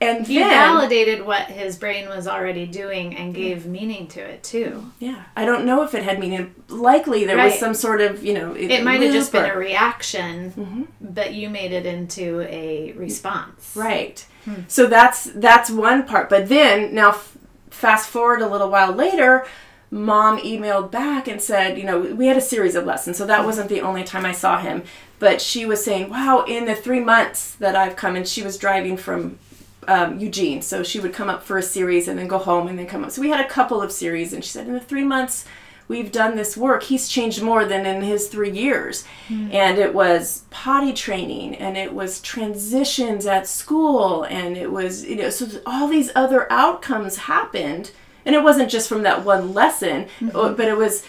And 0.02 0.28
You 0.28 0.42
then, 0.42 0.50
validated 0.50 1.26
what 1.26 1.44
his 1.44 1.78
brain 1.78 2.10
was 2.10 2.28
already 2.28 2.66
doing 2.66 3.16
and 3.16 3.34
gave 3.34 3.66
meaning 3.66 4.08
to 4.10 4.20
it 4.20 4.44
too. 4.44 4.92
yeah, 5.00 5.24
I 5.38 5.46
don't 5.46 5.66
know 5.66 5.84
if 5.84 5.96
it 5.96 6.04
had 6.04 6.20
meaning. 6.20 6.54
Likely 6.68 7.26
there 7.26 7.38
was 7.38 7.58
some 7.58 7.74
sort 7.74 8.02
of, 8.02 8.24
you 8.24 8.34
know, 8.34 8.54
It 8.54 8.84
might 8.84 9.02
have 9.02 9.14
just 9.14 9.34
loop 9.34 9.44
been 9.44 9.52
a 9.52 9.58
reaction, 9.58 10.52
mm-hmm. 10.52 10.84
but 11.00 11.34
you 11.34 11.50
made 11.50 11.72
it 11.72 11.86
into 11.86 12.42
a 12.42 12.92
response. 12.94 13.74
Right. 13.74 14.26
Hmm. 14.44 14.62
So 14.68 14.88
that's 14.88 15.26
that's 15.26 15.70
one 15.70 16.06
part. 16.06 16.30
But 16.30 16.50
then 16.50 16.94
now, 16.94 17.10
f- 17.10 17.38
fast 17.70 18.10
forward 18.10 18.42
a 18.42 18.48
little 18.48 18.70
while 18.70 18.92
later, 18.92 19.48
mom 19.92 20.40
emailed 20.40 20.92
back 20.92 21.30
and 21.30 21.42
said, 21.42 21.78
you 21.78 21.86
know, 21.86 22.00
we 22.00 22.28
had 22.28 22.38
a 22.38 22.42
series 22.42 22.76
of 22.76 22.86
lessons, 22.86 23.18
so 23.18 23.26
that 23.26 23.40
hmm. 23.40 23.46
wasn't 23.46 23.70
the 23.70 23.82
only 23.82 24.04
time 24.04 24.26
I 24.26 24.34
saw 24.34 24.60
him. 24.60 24.84
But 25.20 25.42
she 25.42 25.66
was 25.66 25.84
saying, 25.84 26.10
wow, 26.10 26.44
in 26.46 26.66
the 26.66 26.76
three 26.76 27.00
months 27.00 27.56
that 27.56 27.76
I've 27.78 27.96
come, 27.96 28.18
and 28.18 28.28
she 28.28 28.44
was 28.44 28.58
driving 28.58 28.98
from 28.98 29.40
um, 29.88 30.20
Eugene, 30.20 30.62
so 30.62 30.84
she 30.84 31.00
would 31.00 31.14
come 31.14 31.30
up 31.30 31.44
for 31.44 31.58
a 31.58 31.64
series 31.64 32.08
and 32.08 32.18
then 32.18 32.28
go 32.28 32.38
home 32.38 32.68
and 32.68 32.78
then 32.78 32.88
come 32.88 33.04
up. 33.04 33.12
So 33.12 33.22
we 33.22 33.30
had 33.30 33.46
a 33.46 33.50
couple 33.50 33.82
of 33.82 33.92
series, 33.92 34.34
and 34.34 34.44
she 34.44 34.50
said, 34.50 34.68
in 34.68 34.74
the 34.74 34.80
three 34.80 35.04
months 35.04 35.46
we've 35.88 36.12
done 36.12 36.36
this 36.36 36.58
work, 36.58 36.84
he's 36.84 37.08
changed 37.08 37.44
more 37.44 37.64
than 37.64 37.86
in 37.86 38.02
his 38.02 38.28
three 38.28 38.50
years. 38.50 39.06
And 39.52 39.78
it 39.78 39.94
was 39.94 40.44
potty 40.50 40.94
training, 40.94 41.56
and 41.56 41.78
it 41.78 41.94
was 41.94 42.22
transitions 42.22 43.26
at 43.28 43.48
school, 43.48 44.24
and 44.24 44.58
it 44.58 44.72
was, 44.72 45.04
you 45.06 45.16
know, 45.16 45.30
so 45.30 45.46
all 45.66 45.88
these 45.88 46.12
other 46.16 46.52
outcomes 46.52 47.18
happened. 47.18 47.92
And 48.26 48.34
it 48.34 48.42
wasn't 48.42 48.72
just 48.72 48.90
from 48.90 49.04
that 49.04 49.24
one 49.24 49.54
lesson, 49.54 50.08
uh, 50.34 50.54
but 50.54 50.68
it 50.68 50.76
was, 50.76 51.06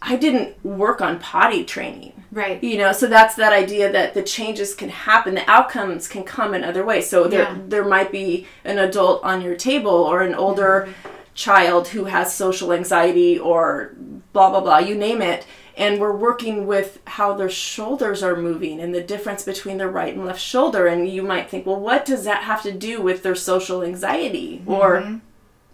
I 0.00 0.16
didn't 0.16 0.62
work 0.64 1.00
on 1.00 1.18
potty 1.18 1.64
training. 1.64 2.12
Right. 2.30 2.62
you 2.62 2.76
know 2.76 2.92
so 2.92 3.06
that's 3.06 3.36
that 3.36 3.54
idea 3.54 3.90
that 3.90 4.12
the 4.12 4.22
changes 4.22 4.74
can 4.74 4.90
happen 4.90 5.34
the 5.34 5.50
outcomes 5.50 6.06
can 6.08 6.24
come 6.24 6.52
in 6.54 6.62
other 6.62 6.84
ways. 6.84 7.08
So 7.08 7.26
there 7.26 7.44
Yeah. 7.44 7.56
there 7.66 7.84
might 7.84 8.12
be 8.12 8.46
an 8.64 8.78
adult 8.78 9.24
on 9.24 9.40
your 9.40 9.56
table 9.56 9.90
or 9.90 10.20
an 10.20 10.34
older 10.34 10.88
mm-hmm. 10.88 11.08
child 11.34 11.88
who 11.88 12.04
has 12.04 12.34
social 12.34 12.72
anxiety 12.72 13.38
or 13.38 13.94
blah 14.34 14.50
blah 14.50 14.60
blah 14.60 14.78
you 14.78 14.94
name 14.94 15.22
it. 15.22 15.46
And 15.74 16.00
we're 16.00 16.12
working 16.12 16.66
with 16.66 16.98
how 17.06 17.32
their 17.32 17.48
shoulders 17.48 18.22
are 18.22 18.36
moving 18.36 18.78
and 18.80 18.94
the 18.94 19.02
difference 19.02 19.44
between 19.44 19.78
their 19.78 19.88
right 19.88 20.14
and 20.14 20.26
left 20.26 20.40
shoulder. 20.40 20.86
And 20.86 21.08
you 21.08 21.22
might 21.22 21.48
think 21.48 21.64
well 21.64 21.80
what 21.80 22.04
does 22.04 22.24
that 22.24 22.42
have 22.42 22.62
to 22.64 22.72
do 22.72 23.00
with 23.00 23.22
their 23.22 23.34
social 23.36 23.82
anxiety 23.82 24.62
or 24.66 25.00
mm-hmm. 25.00 25.16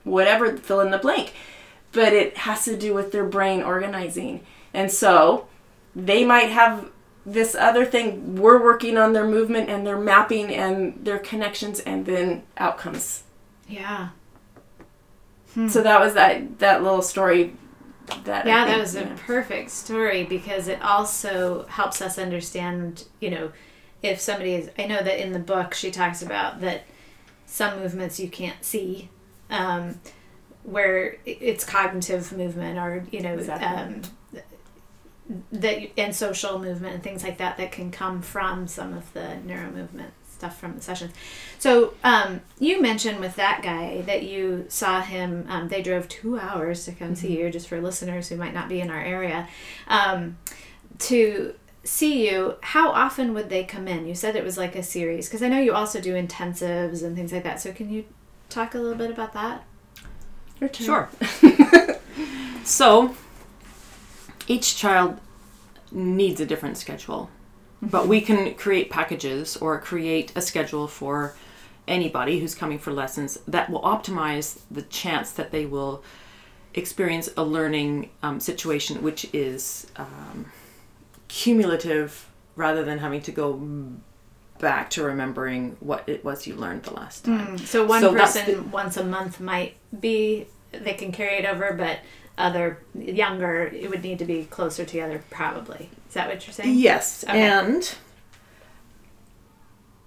whatever 0.09 0.57
fill 0.57 0.81
in 0.81 0.93
the 0.93 0.99
blank 0.99 1.33
but 1.95 2.12
it 2.12 2.36
has 2.38 2.64
to 2.64 2.76
do 2.76 2.92
with 2.92 3.12
their 3.12 3.24
brain 3.24 3.62
organizing 3.62 4.45
and 4.74 4.90
so 4.90 5.47
they 5.97 6.24
might 6.24 6.51
have 6.51 6.90
this 7.26 7.55
other 7.55 7.84
thing. 7.84 8.36
We're 8.36 8.62
working 8.62 8.99
on 8.99 9.12
their 9.12 9.26
movement 9.26 9.70
and 9.70 9.86
their 9.86 9.99
mapping 9.99 10.55
and 10.55 11.05
their 11.05 11.18
connections, 11.18 11.80
and 11.80 12.05
then 12.05 12.42
outcomes. 12.59 13.22
Yeah. 13.68 14.11
So 15.68 15.82
that 15.82 16.01
was 16.01 16.14
that 16.14 16.59
that 16.59 16.82
little 16.82 17.03
story. 17.03 17.55
That 18.24 18.45
I 18.45 18.49
Yeah, 18.49 18.64
that 18.66 18.78
was 18.78 18.97
a 18.97 19.01
yeah. 19.01 19.16
perfect 19.24 19.70
story 19.70 20.24
because 20.24 20.68
it 20.68 20.82
also 20.82 21.64
helps 21.66 22.03
us 22.03 22.18
understand, 22.18 23.05
you 23.20 23.30
know, 23.30 23.53
if 24.03 24.20
somebody 24.20 24.55
is. 24.55 24.70
I 24.78 24.86
know 24.86 25.03
that 25.03 25.24
in 25.24 25.32
the 25.32 25.38
book 25.38 25.72
she 25.72 25.90
talks 25.90 26.20
about 26.20 26.61
that 26.61 26.82
some 27.47 27.78
movements 27.78 28.18
you 28.18 28.28
can't 28.28 28.62
see, 28.64 29.09
um, 29.49 30.01
where 30.64 31.16
it's 31.24 31.64
cognitive 31.64 32.32
movement 32.32 32.78
or, 32.78 33.04
you 33.10 33.20
know, 33.20 33.34
Exactly. 33.34 33.66
um, 33.66 34.02
that 35.52 35.90
and 35.96 36.14
social 36.14 36.58
movement 36.58 36.94
and 36.94 37.02
things 37.02 37.22
like 37.22 37.38
that 37.38 37.56
that 37.56 37.72
can 37.72 37.90
come 37.90 38.20
from 38.20 38.66
some 38.66 38.92
of 38.92 39.10
the 39.14 39.38
NeuroMovement 39.46 40.10
stuff 40.30 40.58
from 40.58 40.74
the 40.74 40.82
sessions. 40.82 41.12
So 41.58 41.94
um, 42.02 42.42
you 42.58 42.82
mentioned 42.82 43.20
with 43.20 43.36
that 43.36 43.62
guy 43.62 44.02
that 44.02 44.24
you 44.24 44.66
saw 44.68 45.00
him. 45.00 45.46
Um, 45.48 45.68
they 45.68 45.80
drove 45.80 46.08
two 46.08 46.38
hours 46.38 46.84
to 46.84 46.92
come 46.92 47.14
see 47.14 47.38
you, 47.38 47.50
just 47.50 47.68
for 47.68 47.80
listeners 47.80 48.28
who 48.28 48.36
might 48.36 48.52
not 48.52 48.68
be 48.68 48.80
in 48.80 48.90
our 48.90 49.00
area, 49.02 49.48
um, 49.88 50.36
to 50.98 51.54
see 51.84 52.28
you. 52.28 52.56
How 52.60 52.90
often 52.90 53.32
would 53.34 53.48
they 53.48 53.64
come 53.64 53.88
in? 53.88 54.06
You 54.06 54.14
said 54.14 54.36
it 54.36 54.44
was 54.44 54.58
like 54.58 54.76
a 54.76 54.82
series 54.82 55.28
because 55.28 55.42
I 55.42 55.48
know 55.48 55.60
you 55.60 55.72
also 55.72 56.00
do 56.00 56.14
intensives 56.14 57.02
and 57.02 57.16
things 57.16 57.32
like 57.32 57.44
that. 57.44 57.60
So 57.60 57.72
can 57.72 57.88
you 57.90 58.04
talk 58.50 58.74
a 58.74 58.78
little 58.78 58.98
bit 58.98 59.10
about 59.10 59.32
that? 59.34 59.64
Your 60.64 60.70
turn. 60.70 61.08
Sure. 61.40 61.98
so 62.64 63.14
each 64.46 64.76
child 64.76 65.20
needs 65.92 66.40
a 66.40 66.46
different 66.46 66.78
schedule, 66.78 67.30
but 67.82 68.08
we 68.08 68.20
can 68.20 68.54
create 68.54 68.90
packages 68.90 69.56
or 69.56 69.78
create 69.78 70.32
a 70.34 70.40
schedule 70.40 70.88
for 70.88 71.34
anybody 71.86 72.40
who's 72.40 72.54
coming 72.54 72.78
for 72.78 72.92
lessons 72.92 73.38
that 73.46 73.68
will 73.68 73.82
optimize 73.82 74.60
the 74.70 74.82
chance 74.82 75.32
that 75.32 75.50
they 75.50 75.66
will 75.66 76.02
experience 76.72 77.28
a 77.36 77.44
learning 77.44 78.10
um, 78.22 78.40
situation 78.40 79.02
which 79.02 79.28
is 79.34 79.86
um, 79.96 80.50
cumulative 81.28 82.30
rather 82.56 82.82
than 82.84 82.98
having 82.98 83.20
to 83.20 83.30
go 83.30 83.60
back 84.58 84.88
to 84.88 85.02
remembering 85.02 85.76
what 85.80 86.08
it 86.08 86.24
was 86.24 86.46
you 86.46 86.54
learned 86.54 86.82
the 86.84 86.94
last 86.94 87.24
time. 87.24 87.58
So 87.58 87.84
one 87.84 88.00
So 88.00 88.14
person 88.14 88.70
once 88.70 88.96
a 88.96 89.04
month 89.04 89.40
might 89.40 89.74
be 90.00 90.46
they 90.83 90.95
can 90.95 91.12
carry 91.12 91.35
it 91.39 91.45
over, 91.45 91.72
but 91.72 91.99
other 92.37 92.79
younger 92.95 93.64
it 93.66 93.89
would 93.91 94.03
need 94.03 94.18
to 94.18 94.25
be 94.25 94.45
closer 94.47 94.85
together 94.85 95.22
probably. 95.31 95.89
Is 96.09 96.14
that 96.14 96.29
what 96.29 96.47
you're 96.47 96.55
saying? 96.55 96.75
Yes, 96.79 97.25
Okay. 97.25 97.41
and 97.41 97.95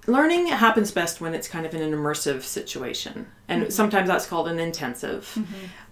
learning 0.08 0.48
happens 0.48 0.92
best 0.92 1.20
when 1.20 1.34
it's 1.34 1.48
kind 1.48 1.66
of 1.66 1.74
in 1.74 1.82
an 1.82 1.92
immersive 1.94 2.42
situation, 2.44 3.28
and 3.48 3.72
sometimes 3.72 4.08
that's 4.08 4.26
called 4.26 4.48
an 4.48 4.60
intensive. 4.60 5.38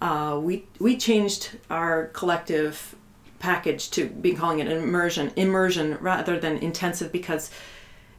Uh, 0.01 0.39
we 0.41 0.65
we 0.79 0.97
changed 0.97 1.51
our 1.69 2.07
collective 2.07 2.95
package 3.39 3.89
to 3.91 4.07
be 4.07 4.33
calling 4.33 4.59
it 4.59 4.67
an 4.67 4.77
immersion 4.81 5.31
immersion 5.35 5.97
rather 5.99 6.39
than 6.39 6.57
intensive 6.57 7.11
because 7.11 7.51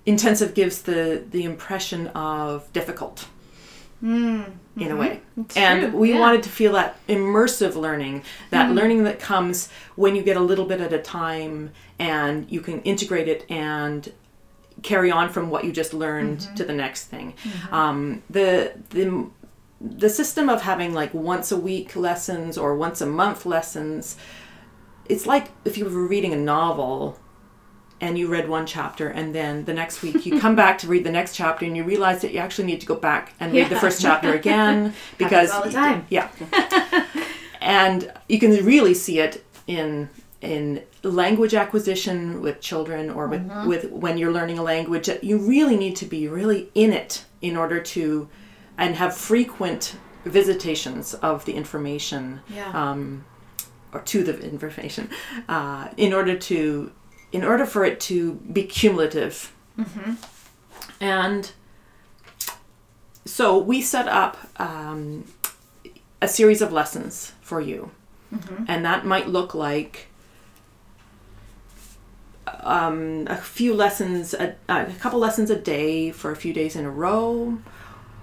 intensive 0.04 0.54
gives 0.54 0.82
the 0.82 1.24
the 1.30 1.44
impression 1.44 2.06
of 2.08 2.70
difficult 2.72 3.26
Mm-hmm. 4.02 4.80
in 4.80 4.90
a 4.90 4.96
way. 4.96 5.20
And 5.56 5.90
true, 5.90 5.98
we 5.98 6.12
yeah. 6.12 6.20
wanted 6.20 6.42
to 6.42 6.50
feel 6.50 6.72
that 6.72 6.98
immersive 7.08 7.76
learning 7.76 8.24
that 8.50 8.66
mm-hmm. 8.66 8.74
learning 8.74 9.04
that 9.04 9.18
comes 9.18 9.70
when 9.94 10.14
you 10.14 10.22
get 10.22 10.36
a 10.36 10.40
little 10.40 10.66
bit 10.66 10.80
at 10.80 10.92
a 10.92 10.98
time 10.98 11.70
and 11.98 12.50
you 12.50 12.60
can 12.60 12.82
integrate 12.82 13.26
it 13.26 13.46
and 13.50 14.12
carry 14.82 15.10
on 15.10 15.30
from 15.30 15.48
what 15.48 15.64
you 15.64 15.72
just 15.72 15.94
learned 15.94 16.40
mm-hmm. 16.40 16.54
to 16.56 16.64
the 16.64 16.74
next 16.74 17.04
thing. 17.04 17.34
Um, 17.70 18.22
the 18.28 18.72
the 18.90 19.30
the 19.80 20.10
system 20.10 20.48
of 20.48 20.62
having 20.62 20.94
like 20.94 21.12
once 21.14 21.50
a 21.52 21.56
week 21.56 21.96
lessons 21.96 22.58
or 22.58 22.76
once 22.76 23.00
a 23.00 23.06
month 23.06 23.44
lessons 23.44 24.16
it's 25.08 25.26
like 25.26 25.48
if 25.64 25.76
you 25.78 25.84
were 25.84 26.06
reading 26.06 26.32
a 26.32 26.36
novel 26.36 27.18
and 28.00 28.18
you 28.18 28.26
read 28.28 28.48
one 28.48 28.66
chapter 28.66 29.08
and 29.08 29.34
then 29.34 29.64
the 29.64 29.72
next 29.72 30.02
week 30.02 30.26
you 30.26 30.38
come 30.38 30.54
back 30.54 30.76
to 30.78 30.86
read 30.86 31.02
the 31.04 31.10
next 31.10 31.34
chapter 31.34 31.64
and 31.64 31.76
you 31.76 31.82
realize 31.84 32.20
that 32.22 32.32
you 32.32 32.38
actually 32.38 32.66
need 32.66 32.80
to 32.80 32.86
go 32.86 32.94
back 32.94 33.32
and 33.40 33.52
read 33.54 33.68
the 33.70 33.80
first 33.80 34.00
chapter 34.02 34.34
again 34.34 34.92
because 35.18 35.50
all 35.50 35.62
the 35.64 35.70
time. 35.72 36.06
yeah 36.10 36.28
and 37.60 38.12
you 38.28 38.38
can 38.38 38.50
really 38.64 38.94
see 38.94 39.18
it 39.18 39.44
in 39.66 40.08
in 40.42 40.82
language 41.02 41.54
acquisition 41.54 42.42
with 42.42 42.60
children 42.60 43.08
or 43.10 43.26
with, 43.26 43.40
Mm-hmm. 43.48 43.68
with 43.68 43.90
when 43.90 44.18
you're 44.18 44.32
learning 44.32 44.58
a 44.58 44.62
language 44.62 45.08
you 45.22 45.38
really 45.38 45.76
need 45.76 45.96
to 45.96 46.06
be 46.06 46.28
really 46.28 46.68
in 46.74 46.92
it 46.92 47.24
in 47.40 47.56
order 47.56 47.80
to 47.80 48.28
and 48.78 48.96
have 48.96 49.16
frequent 49.16 49.96
visitations 50.24 51.14
of 51.14 51.44
the 51.46 51.54
information 51.54 52.40
Yeah. 52.48 52.70
um, 52.90 53.24
or 53.92 54.00
to 54.02 54.22
the 54.24 54.38
information 54.40 55.08
uh, 55.48 55.88
in 55.96 56.12
order 56.12 56.36
to 56.36 56.92
in 57.32 57.44
order 57.44 57.66
for 57.66 57.84
it 57.84 58.00
to 58.00 58.34
be 58.52 58.62
cumulative. 58.64 59.52
And 61.00 61.50
so 63.24 63.58
we 63.58 63.82
set 63.82 64.08
up 64.08 64.36
um, 64.58 65.24
a 66.22 66.28
series 66.28 66.62
of 66.62 66.72
lessons 66.72 67.32
for 67.40 67.60
you. 67.60 67.90
And 68.68 68.84
that 68.84 69.04
might 69.04 69.28
look 69.28 69.54
like 69.54 70.08
um, 72.60 73.26
a 73.28 73.36
few 73.36 73.74
lessons 73.74 74.34
a, 74.34 74.56
a 74.68 74.86
couple 75.00 75.18
lessons 75.18 75.50
a 75.50 75.56
day 75.56 76.10
for 76.10 76.30
a 76.30 76.36
few 76.36 76.52
days 76.52 76.76
in 76.76 76.84
a 76.84 76.90
row 76.90 77.58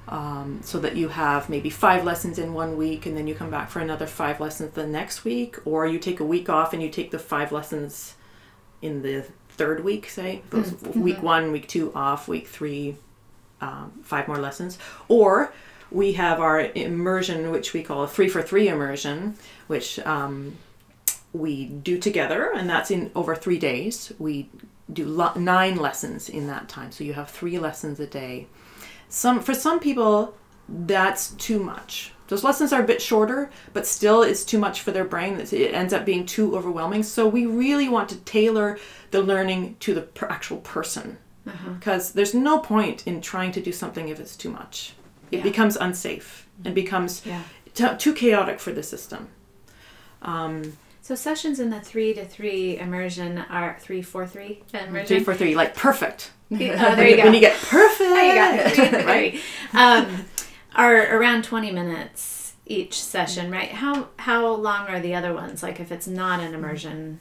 um, 0.08 0.62
so 0.64 0.80
that 0.80 0.96
you 0.96 1.10
have 1.10 1.50
maybe 1.50 1.70
five 1.70 2.04
lessons 2.04 2.38
in 2.38 2.54
one 2.54 2.76
week 2.78 3.06
and 3.06 3.16
then 3.16 3.28
you 3.28 3.36
come 3.36 3.50
back 3.50 3.70
for 3.70 3.80
another 3.80 4.08
five 4.08 4.40
lessons 4.40 4.74
the 4.74 4.86
next 4.88 5.24
week. 5.24 5.58
Or 5.66 5.86
you 5.88 6.00
take 6.00 6.20
a 6.20 6.26
week 6.26 6.50
off 6.50 6.74
and 6.74 6.82
you 6.82 6.90
take 6.90 7.12
the 7.12 7.20
five 7.20 7.52
lessons 7.52 8.16
in 8.84 9.02
the 9.02 9.26
third 9.50 9.84
week 9.84 10.10
say 10.10 10.42
goes 10.50 10.74
week 10.96 11.22
one 11.24 11.52
week 11.52 11.68
two 11.68 11.92
off 11.96 12.28
week 12.28 12.48
three 12.48 12.96
um, 13.62 13.92
five 14.04 14.28
more 14.28 14.38
lessons. 14.38 14.78
Or 15.08 15.54
we 15.90 16.14
have 16.14 16.40
our 16.40 16.60
immersion 16.60 17.50
which 17.50 17.74
we 17.74 17.82
call 17.82 18.04
a 18.04 18.08
three 18.08 18.28
for 18.28 18.42
three 18.42 18.68
immersion 18.68 19.36
which 19.68 20.00
um, 20.00 20.58
we 21.32 21.66
do 21.66 21.98
together 21.98 22.52
and 22.54 22.70
that's 22.70 22.92
in 22.92 23.10
over 23.16 23.36
three 23.36 23.58
days. 23.58 24.12
We 24.20 24.50
do 24.92 25.06
lo- 25.06 25.34
nine 25.36 25.78
lessons 25.78 26.30
in 26.30 26.48
that 26.48 26.68
time. 26.68 26.92
So 26.92 27.04
you 27.04 27.14
have 27.14 27.30
three 27.30 27.58
lessons 27.58 28.00
a 28.00 28.08
day. 28.08 28.48
Some 29.08 29.40
for 29.40 29.54
some 29.54 29.80
people 29.80 30.36
that's 30.68 31.32
too 31.32 31.60
much 31.60 32.12
those 32.34 32.44
lessons 32.44 32.74
are 32.74 32.82
a 32.82 32.86
bit 32.94 33.00
shorter 33.02 33.50
but 33.74 33.86
still 33.86 34.24
it's 34.24 34.44
too 34.44 34.58
much 34.58 34.82
for 34.82 34.92
their 34.92 35.06
brain 35.06 35.40
it 35.40 35.54
ends 35.82 35.94
up 35.94 36.04
being 36.04 36.26
too 36.26 36.56
overwhelming 36.58 37.04
so 37.04 37.28
we 37.28 37.46
really 37.46 37.88
want 37.88 38.10
to 38.10 38.16
tailor 38.22 38.80
the 39.12 39.22
learning 39.22 39.76
to 39.80 39.94
the 39.94 40.02
per- 40.02 40.28
actual 40.38 40.58
person 40.58 41.18
because 41.78 42.14
there's 42.14 42.34
no 42.34 42.58
point 42.58 43.06
in 43.06 43.22
trying 43.22 43.52
to 43.52 43.62
do 43.62 43.72
something 43.72 44.08
if 44.10 44.20
it's 44.20 44.36
too 44.36 44.50
much 44.50 44.94
it 45.32 45.38
Yeah. 45.38 45.44
becomes 45.44 45.76
unsafe 45.76 46.48
and 46.66 46.74
becomes 46.74 47.22
Yeah. 47.26 47.44
t- 47.76 47.98
too 48.04 48.14
chaotic 48.14 48.60
for 48.60 48.72
the 48.72 48.82
system 48.84 49.28
um, 50.22 50.78
So 51.02 51.16
sessions 51.16 51.60
in 51.60 51.70
the 51.70 51.82
three 51.82 52.14
to 52.14 52.24
three 52.26 52.78
immersion 52.80 53.38
are 53.50 53.78
three 53.80 54.02
four 54.02 54.26
three 54.26 54.64
immersion. 54.74 55.06
three 55.08 55.20
for 55.24 55.36
three 55.36 55.54
like 55.62 55.76
perfect 55.76 56.32
Oh, 56.54 56.56
there 56.58 57.08
you 57.10 57.18
go. 57.18 57.24
when 57.26 57.34
you 57.34 57.40
get 57.42 57.58
perfect 57.78 58.00
There 58.00 58.28
you 58.30 58.36
go. 58.42 58.70
Three 58.70 58.90
to 59.00 59.06
right. 59.06 59.40
Um, 59.74 60.26
are 60.76 61.18
around 61.18 61.44
twenty 61.44 61.72
minutes 61.72 62.54
each 62.66 63.02
session, 63.02 63.52
right? 63.52 63.70
How 63.72 64.08
how 64.18 64.48
long 64.48 64.88
are 64.88 65.00
the 65.00 65.16
other 65.16 65.34
ones? 65.34 65.62
Like 65.64 65.80
if 65.80 65.92
it's 65.92 66.08
not 66.08 66.40
an 66.40 66.54
immersion, 66.54 67.20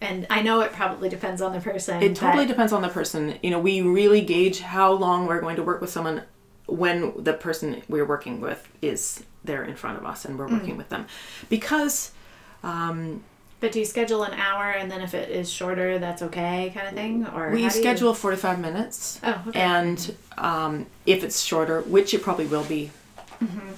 and 0.00 0.26
I 0.30 0.42
know 0.42 0.60
it 0.60 0.72
probably 0.72 1.08
depends 1.08 1.42
on 1.42 1.52
the 1.52 1.60
person. 1.60 2.02
It 2.02 2.14
totally 2.16 2.46
depends 2.46 2.72
on 2.72 2.82
the 2.82 2.88
person. 2.88 3.38
You 3.42 3.50
know, 3.50 3.58
we 3.58 3.82
really 3.82 4.20
gauge 4.20 4.60
how 4.60 4.92
long 4.92 5.26
we're 5.26 5.40
going 5.40 5.56
to 5.56 5.62
work 5.62 5.80
with 5.80 5.90
someone 5.90 6.22
when 6.66 7.12
the 7.22 7.32
person 7.34 7.82
we're 7.88 8.06
working 8.06 8.40
with 8.40 8.66
is 8.80 9.22
there 9.42 9.64
in 9.64 9.76
front 9.76 9.98
of 9.98 10.06
us 10.06 10.24
and 10.24 10.38
we're 10.38 10.48
Mm. 10.48 10.52
working 10.60 10.76
with 10.78 10.88
them. 10.88 11.06
Because 11.50 12.12
um, 12.62 13.22
But 13.60 13.72
do 13.72 13.78
you 13.78 13.84
schedule 13.86 14.24
an 14.24 14.34
hour, 14.34 14.70
and 14.70 14.90
then 14.90 15.00
if 15.00 15.14
it 15.14 15.30
is 15.30 15.50
shorter, 15.50 15.98
that's 15.98 16.20
okay, 16.22 16.70
kind 16.74 16.86
of 16.88 16.94
thing, 16.94 17.26
or 17.34 17.50
we 17.50 17.58
do 17.58 17.62
you- 17.64 17.70
schedule 17.70 18.12
45 18.12 18.58
minutes. 18.60 19.20
Oh, 19.22 19.42
okay. 19.48 19.58
And 19.60 20.14
um, 20.36 20.86
if 21.06 21.24
it's 21.24 21.40
shorter, 21.42 21.80
which 21.82 22.12
it 22.14 22.22
probably 22.22 22.46
will 22.46 22.64
be, 22.64 22.90
Mm-hmm. 23.42 23.70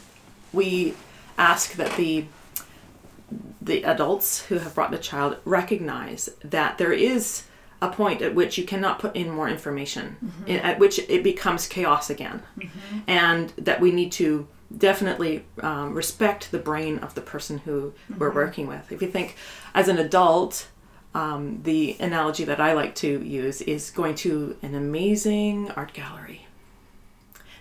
we 0.53 0.95
ask 1.39 1.73
that 1.75 1.97
the 1.97 2.27
the 3.61 3.83
adults 3.85 4.43
who 4.47 4.59
have 4.59 4.75
brought 4.75 4.91
the 4.93 4.99
child 4.99 5.37
recognize 5.45 6.29
that 6.45 6.79
there 6.79 6.93
is 6.93 7.45
a 7.83 7.89
point 7.89 8.23
at 8.23 8.35
which 8.35 8.57
you 8.59 8.65
cannot 8.65 8.99
put 9.01 9.17
in 9.17 9.31
more 9.31 9.49
information, 9.49 10.17
Mm-hmm. 10.25 10.51
i- 10.51 10.71
at 10.71 10.79
which 10.79 10.99
it 10.99 11.23
becomes 11.25 11.67
chaos 11.67 12.11
again, 12.11 12.43
and 13.07 13.51
that 13.59 13.81
we 13.81 13.91
need 13.93 14.13
to 14.13 14.47
definitely 14.77 15.45
um, 15.61 15.95
respect 15.95 16.51
the 16.51 16.59
brain 16.59 16.99
of 16.99 17.15
the 17.15 17.21
person 17.21 17.59
who 17.59 17.93
we're 18.19 18.29
Mm-hmm. 18.29 18.37
working 18.37 18.67
with. 18.67 18.91
If 18.93 19.03
you 19.03 19.09
think, 19.09 19.37
as 19.75 19.89
an 19.89 19.99
adult, 19.99 20.69
um, 21.15 21.63
the 21.63 21.97
analogy 22.01 22.45
that 22.45 22.61
I 22.61 22.73
like 22.75 22.95
to 22.97 23.23
use 23.23 23.63
is 23.63 23.91
going 23.91 24.15
to 24.17 24.57
an 24.63 24.75
amazing 24.75 25.71
art 25.73 25.93
gallery. 25.93 26.46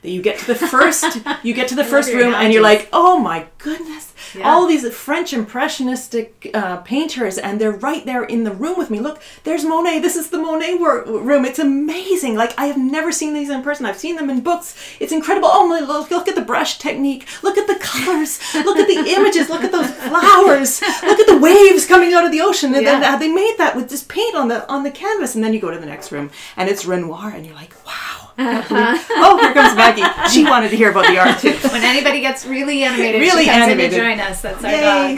That 0.05 0.11
you 0.11 0.21
get 0.21 0.37
to 0.37 0.45
the 0.45 0.55
first, 0.55 1.17
you 1.43 1.53
get 1.55 1.67
to 1.69 1.75
the 1.75 1.83
first 1.93 2.13
room, 2.13 2.35
and 2.35 2.53
you're 2.53 2.61
like, 2.61 2.87
oh 2.93 3.17
my 3.17 3.47
goodness, 3.57 4.13
Yeah. 4.35 4.47
all 4.47 4.67
these 4.67 4.87
French 4.93 5.33
impressionistic 5.33 6.51
uh, 6.53 6.77
painters, 6.77 7.39
and 7.39 7.59
they're 7.59 7.71
right 7.71 8.05
there 8.05 8.23
in 8.23 8.43
the 8.43 8.51
room 8.51 8.77
with 8.77 8.89
me. 8.91 8.99
Look, 8.99 9.19
there's 9.45 9.65
Monet. 9.65 9.99
This 10.01 10.15
is 10.15 10.29
the 10.29 10.37
Monet 10.37 10.75
wor- 10.75 11.03
room. 11.05 11.43
It's 11.43 11.57
amazing. 11.57 12.35
Like 12.35 12.53
I 12.59 12.65
have 12.67 12.77
never 12.77 13.11
seen 13.11 13.33
these 13.33 13.49
in 13.49 13.63
person. 13.63 13.87
I've 13.87 13.97
seen 13.97 14.15
them 14.15 14.29
in 14.29 14.41
books. 14.41 14.75
It's 14.99 15.11
incredible. 15.11 15.49
Oh 15.51 15.67
my, 15.67 15.79
look, 15.79 16.11
look 16.11 16.27
at 16.27 16.35
the 16.35 16.41
brush 16.53 16.77
technique. 16.77 17.25
Look 17.41 17.57
at 17.57 17.65
the 17.65 17.79
colors. 17.81 18.39
Look 18.53 18.77
at 18.77 18.87
the 18.87 19.11
images. 19.17 19.49
Look 19.49 19.63
at 19.63 19.71
those 19.71 19.89
flowers. 19.89 20.81
Look 21.01 21.19
at 21.19 21.25
the 21.27 21.39
waves 21.39 21.87
coming 21.87 22.13
out 22.13 22.25
of 22.25 22.31
the 22.31 22.41
ocean. 22.41 22.75
And 22.75 22.83
Yeah. 22.85 22.99
then, 22.99 23.19
they 23.19 23.31
made 23.31 23.55
that 23.57 23.75
with 23.75 23.89
just 23.89 24.07
paint 24.07 24.35
on 24.35 24.49
the 24.49 24.69
on 24.69 24.83
the 24.83 24.91
canvas. 24.91 25.33
And 25.33 25.43
then 25.43 25.51
you 25.53 25.59
go 25.59 25.71
to 25.71 25.79
the 25.79 25.87
next 25.87 26.11
room, 26.11 26.29
and 26.57 26.69
it's 26.69 26.85
Renoir, 26.85 27.29
and 27.35 27.43
you're 27.45 27.55
like, 27.55 27.73
wow. 27.87 28.24
Oh, 28.37 29.39
here 29.41 29.53
comes 29.53 29.75
Maggie. 29.75 30.29
She 30.31 30.43
wanted 30.43 30.69
to 30.69 30.75
hear 30.75 30.91
about 30.91 31.07
the 31.07 31.17
art 31.17 31.39
too. 31.39 31.51
When 31.71 31.83
anybody 31.83 32.21
gets 32.21 32.45
really 32.45 32.83
animated, 32.83 33.21
Really 33.21 33.43
she 33.43 33.49
comes 33.49 33.63
animated. 33.63 33.93
in 33.93 33.99
to 33.99 34.05
join 34.05 34.19
us. 34.19 34.41
That's 34.41 34.63
our 34.63 34.71
Yay. 34.71 35.15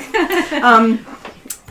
dog. 0.52 0.64
um, 0.64 1.06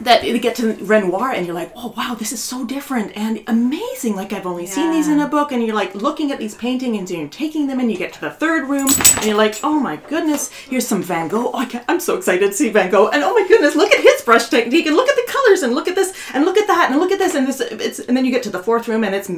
that 0.03 0.25
you 0.25 0.39
get 0.39 0.55
to 0.57 0.75
Renoir 0.75 1.31
and 1.33 1.47
you're 1.47 1.55
like, 1.55 1.73
oh 1.75 1.95
wow, 1.97 2.15
this 2.15 2.31
is 2.31 2.43
so 2.43 2.67
different 2.67 3.17
and 3.17 3.43
amazing. 3.47 4.15
Like 4.15 4.33
I've 4.33 4.45
only 4.47 4.67
seen 4.67 4.91
these 4.93 5.09
in 5.09 5.21
a 5.21 5.29
book, 5.29 5.53
and 5.53 5.65
you're 5.65 5.75
like 5.75 5.95
looking 5.95 6.31
at 6.33 6.39
these 6.39 6.55
paintings 6.55 7.11
and 7.11 7.21
you're 7.21 7.29
taking 7.29 7.67
them, 7.67 7.81
and 7.81 7.91
you 7.91 7.97
get 7.97 8.13
to 8.15 8.21
the 8.21 8.31
third 8.31 8.69
room 8.69 8.89
and 8.89 9.25
you're 9.25 9.37
like, 9.37 9.59
oh 9.63 9.81
my 9.81 9.97
goodness, 9.97 10.53
here's 10.53 10.87
some 10.87 11.03
Van 11.03 11.29
Gogh. 11.29 11.51
Oh, 11.55 11.59
I 11.59 11.85
I'm 11.89 12.01
so 12.01 12.15
excited 12.17 12.47
to 12.47 12.53
see 12.53 12.69
Van 12.69 12.91
Gogh, 12.91 13.09
and 13.09 13.23
oh 13.23 13.33
my 13.33 13.49
goodness, 13.49 13.75
look 13.75 13.93
at 13.93 14.01
his 14.01 14.21
brush 14.23 14.49
technique, 14.49 14.87
and 14.87 14.97
look 14.97 15.09
at 15.09 15.17
the 15.17 15.33
colors, 15.33 15.63
and 15.63 15.75
look 15.75 15.89
at 15.89 15.95
this, 15.95 16.13
and 16.35 16.45
look 16.45 16.59
at 16.59 16.67
that, 16.67 16.91
and 16.91 17.01
look 17.01 17.11
at 17.11 17.19
this, 17.19 17.35
and 17.35 17.47
this, 17.49 17.61
it's, 17.61 17.99
and 18.01 18.15
then 18.17 18.25
you 18.27 18.31
get 18.31 18.43
to 18.43 18.51
the 18.51 18.63
fourth 18.63 18.89
room 18.89 19.03
and 19.03 19.15
it's. 19.15 19.31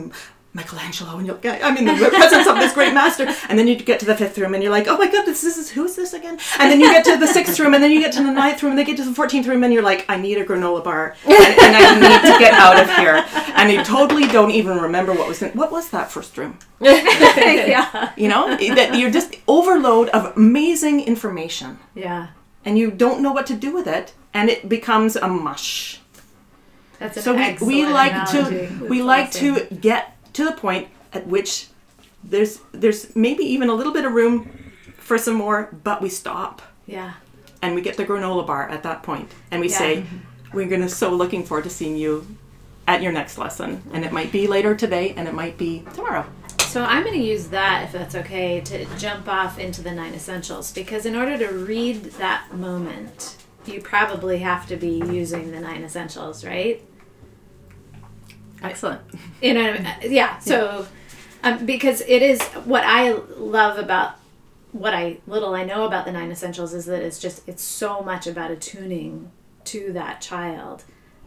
Michelangelo, 0.54 1.18
and 1.18 1.26
you're, 1.26 1.38
I'm 1.44 1.76
in 1.76 1.84
the 1.84 2.08
presence 2.08 2.46
of 2.48 2.56
this 2.56 2.72
great 2.72 2.94
master, 2.94 3.26
and 3.48 3.58
then 3.58 3.68
you 3.68 3.76
get 3.76 4.00
to 4.00 4.06
the 4.06 4.16
fifth 4.16 4.36
room, 4.38 4.54
and 4.54 4.62
you're 4.62 4.72
like, 4.72 4.88
oh 4.88 4.96
my 4.96 5.06
goodness, 5.08 5.42
this 5.42 5.58
is 5.58 5.70
who's 5.70 5.94
this 5.94 6.14
again? 6.14 6.38
And 6.58 6.70
then 6.72 6.80
you 6.80 6.90
get 6.90 7.04
to 7.04 7.16
the 7.18 7.26
sixth 7.26 7.60
room, 7.60 7.74
and 7.74 7.82
then 7.82 7.90
you 7.92 8.00
get 8.00 8.12
to 8.14 8.22
the 8.22 8.32
ninth 8.32 8.62
room, 8.62 8.72
and 8.72 8.78
they 8.78 8.84
get 8.84 8.96
to 8.96 9.04
the 9.04 9.12
fourteenth 9.14 9.46
room, 9.46 9.62
and 9.62 9.72
you're 9.72 9.82
like, 9.82 10.06
I 10.08 10.16
need 10.16 10.38
a 10.38 10.44
granola 10.44 10.82
bar, 10.82 11.14
and, 11.24 11.32
and 11.34 11.76
I 11.76 11.94
need 12.00 12.32
to 12.32 12.38
get 12.38 12.54
out 12.54 12.80
of 12.80 12.88
here, 12.96 13.24
and 13.56 13.70
you 13.70 13.84
totally 13.84 14.26
don't 14.26 14.50
even 14.50 14.78
remember 14.78 15.12
what 15.12 15.28
was 15.28 15.42
in. 15.42 15.50
What 15.52 15.70
was 15.70 15.90
that 15.90 16.10
first 16.10 16.36
room? 16.38 16.58
yeah. 16.80 18.12
You 18.16 18.28
know, 18.28 18.56
that 18.56 18.96
you're 18.98 19.10
just 19.10 19.34
overload 19.46 20.08
of 20.10 20.34
amazing 20.36 21.00
information, 21.02 21.78
Yeah. 21.94 22.28
and 22.64 22.78
you 22.78 22.90
don't 22.90 23.20
know 23.22 23.32
what 23.32 23.46
to 23.48 23.54
do 23.54 23.72
with 23.72 23.86
it, 23.86 24.14
and 24.34 24.48
it 24.48 24.68
becomes 24.68 25.14
a 25.16 25.28
mush. 25.28 26.00
That's 26.98 27.22
So 27.22 27.32
we, 27.34 27.56
we 27.64 27.86
like 27.86 28.10
analogy. 28.12 28.66
to 28.78 28.88
we 28.88 29.02
like 29.02 29.30
to 29.32 29.66
get 29.80 30.16
to 30.38 30.44
the 30.44 30.52
point 30.52 30.86
at 31.12 31.26
which 31.26 31.66
there's 32.22 32.60
there's 32.72 33.14
maybe 33.16 33.42
even 33.44 33.68
a 33.68 33.74
little 33.74 33.92
bit 33.92 34.04
of 34.04 34.12
room 34.12 34.48
for 34.96 35.18
some 35.18 35.34
more, 35.34 35.68
but 35.84 36.00
we 36.00 36.08
stop 36.08 36.62
Yeah. 36.86 37.14
and 37.60 37.74
we 37.74 37.80
get 37.80 37.96
the 37.96 38.04
granola 38.04 38.46
bar 38.46 38.68
at 38.68 38.82
that 38.84 39.02
point, 39.02 39.28
and 39.50 39.60
we 39.60 39.68
Yeah. 39.68 39.78
say 39.78 40.04
we're 40.54 40.68
gonna 40.68 40.88
so 40.88 41.10
looking 41.12 41.42
forward 41.44 41.64
to 41.64 41.70
seeing 41.70 41.96
you 41.96 42.24
at 42.86 43.02
your 43.02 43.10
next 43.12 43.36
lesson, 43.36 43.82
and 43.92 44.04
it 44.04 44.12
might 44.12 44.30
be 44.32 44.46
later 44.46 44.74
today, 44.76 45.12
and 45.16 45.26
it 45.26 45.34
might 45.34 45.58
be 45.58 45.82
tomorrow. 45.94 46.24
So 46.60 46.84
I'm 46.84 47.02
going 47.02 47.18
to 47.18 47.26
use 47.26 47.48
that, 47.48 47.84
if 47.84 47.92
that's 47.92 48.14
okay, 48.14 48.60
to 48.60 48.84
jump 48.98 49.26
off 49.26 49.58
into 49.58 49.80
the 49.82 49.90
nine 49.90 50.12
essentials 50.14 50.70
because 50.72 51.04
in 51.06 51.16
order 51.16 51.36
to 51.38 51.48
read 51.48 52.04
that 52.24 52.54
moment, 52.54 53.36
you 53.66 53.80
probably 53.80 54.38
have 54.38 54.66
to 54.68 54.76
be 54.76 55.02
using 55.20 55.50
the 55.50 55.60
nine 55.60 55.82
essentials, 55.82 56.44
right? 56.44 56.82
Excellent. 58.62 59.00
You 59.40 59.54
know, 59.54 59.72
what 59.72 60.10
yeah. 60.10 60.38
So, 60.38 60.86
um, 61.42 61.64
because 61.64 62.00
it 62.02 62.22
is 62.22 62.42
what 62.64 62.82
I 62.84 63.12
love 63.12 63.78
about 63.78 64.16
what 64.72 64.94
I 64.94 65.18
little 65.26 65.54
I 65.54 65.64
know 65.64 65.86
about 65.86 66.04
the 66.04 66.12
nine 66.12 66.30
essentials 66.30 66.74
is 66.74 66.86
that 66.86 67.02
it's 67.02 67.18
just 67.18 67.46
it's 67.48 67.62
so 67.62 68.02
much 68.02 68.26
about 68.26 68.50
attuning 68.50 69.30
to 69.64 69.92
that 69.92 70.20
child, 70.20 70.84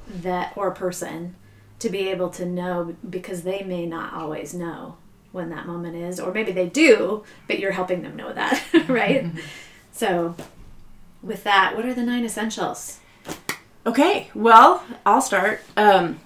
that 0.08 0.54
or 0.56 0.72
person, 0.72 1.36
to 1.80 1.90
be 1.90 2.10
able 2.10 2.30
to 2.30 2.46
know 2.46 2.96
because 3.08 3.44
they 3.44 3.64
may 3.64 3.86
not 3.86 4.14
always 4.14 4.54
know 4.54 4.98
when 5.32 5.50
that 5.50 5.66
moment 5.66 5.96
is, 5.96 6.20
or 6.20 6.34
maybe 6.34 6.52
they 6.52 6.68
do, 6.68 7.24
but 7.48 7.60
you're 7.60 7.72
helping 7.72 8.02
them 8.02 8.16
know 8.16 8.34
that, 8.34 8.62
right? 8.88 9.26
so, 9.92 10.36
with 11.22 11.44
that, 11.44 11.76
what 11.76 11.86
are 11.86 11.94
the 11.94 12.04
nine 12.04 12.26
essentials? 12.26 13.00
Okay, 13.86 14.30
well, 14.36 14.84
I'll 15.06 15.22
start. 15.22 15.62
Um, 15.78 16.20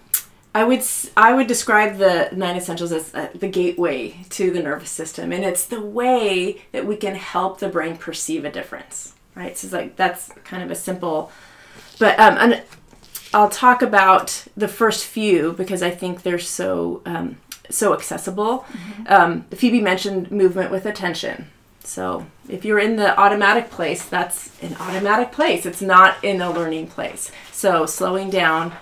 I 0.56 0.64
would 0.64 0.82
I 1.18 1.34
would 1.34 1.47
describe 1.47 1.97
the 1.97 2.30
nine 2.32 2.56
essentials 2.56 2.93
as 2.93 3.14
uh, 3.14 3.28
the 3.36 3.49
gateway 3.49 4.16
to 4.30 4.51
the 4.51 4.64
nervous 4.64 4.89
system, 4.89 5.34
and 5.34 5.43
it's 5.43 5.66
the 5.66 5.82
way 5.82 6.62
that 6.72 6.86
we 6.86 6.95
can 6.95 7.14
help 7.14 7.60
the 7.60 7.68
brain 7.68 7.97
perceive 7.97 8.45
a 8.45 8.49
difference. 8.49 9.14
Right, 9.36 9.58
so 9.58 9.66
it's 9.66 9.74
like 9.74 9.97
that's 9.97 10.30
kind 10.45 10.64
of 10.64 10.72
a 10.72 10.76
simple, 10.76 11.30
but 11.99 12.18
um, 12.18 12.38
and 12.39 12.64
I'll 13.34 13.49
talk 13.49 13.82
about 13.82 14.47
the 14.56 14.70
first 14.70 15.03
few 15.06 15.51
because 15.51 15.84
I 15.84 15.91
think 15.91 16.24
they're 16.24 16.39
so 16.39 17.01
um, 17.06 17.38
so 17.70 17.93
accessible. 17.93 18.66
Um, 19.08 19.43
Phoebe 19.51 19.82
mentioned 19.82 20.32
movement 20.32 20.72
with 20.72 20.86
attention. 20.86 21.49
So 21.84 22.26
if 22.47 22.64
you're 22.64 22.80
in 22.80 22.95
the 22.95 23.20
automatic 23.20 23.70
place, 23.70 24.06
that's 24.06 24.58
an 24.62 24.78
automatic 24.80 25.34
place. 25.34 25.66
It's 25.66 25.82
not 25.82 26.24
in 26.24 26.39
a 26.39 26.49
learning 26.49 26.88
place. 26.88 27.30
So 27.51 27.86
slowing 27.86 28.30
down 28.30 28.74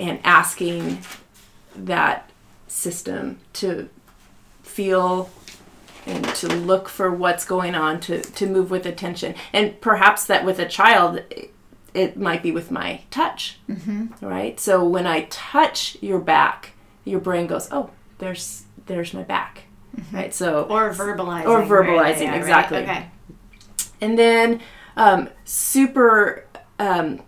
and 0.00 0.18
asking 0.24 1.02
that 1.76 2.30
system 2.66 3.38
to 3.52 3.88
feel 4.62 5.30
and 6.06 6.24
to 6.24 6.48
look 6.48 6.88
for 6.88 7.10
what's 7.12 7.44
going 7.44 7.74
on 7.74 8.00
to, 8.00 8.22
to 8.22 8.46
move 8.46 8.70
with 8.70 8.86
attention. 8.86 9.34
And 9.52 9.80
perhaps 9.80 10.24
that 10.26 10.44
with 10.44 10.58
a 10.58 10.66
child, 10.66 11.16
it, 11.30 11.52
it 11.92 12.16
might 12.16 12.42
be 12.42 12.50
with 12.50 12.70
my 12.70 13.02
touch, 13.10 13.58
mm-hmm. 13.68 14.06
right? 14.24 14.58
So 14.58 14.84
when 14.84 15.06
I 15.06 15.26
touch 15.28 15.98
your 16.00 16.18
back, 16.18 16.72
your 17.04 17.20
brain 17.20 17.46
goes, 17.46 17.68
oh, 17.70 17.90
there's 18.18 18.64
there's 18.86 19.14
my 19.14 19.22
back, 19.22 19.64
right? 20.12 20.32
So 20.34 20.64
Or 20.70 20.92
verbalizing. 20.92 21.46
Or 21.46 21.58
right? 21.60 21.68
verbalizing, 21.68 22.22
Yeah, 22.22 22.30
right. 22.30 22.38
exactly. 22.38 22.78
Okay. 22.78 23.06
and 24.00 24.18
then 24.18 24.60
um, 24.96 25.28
super 25.44 26.46
um, 26.80 27.22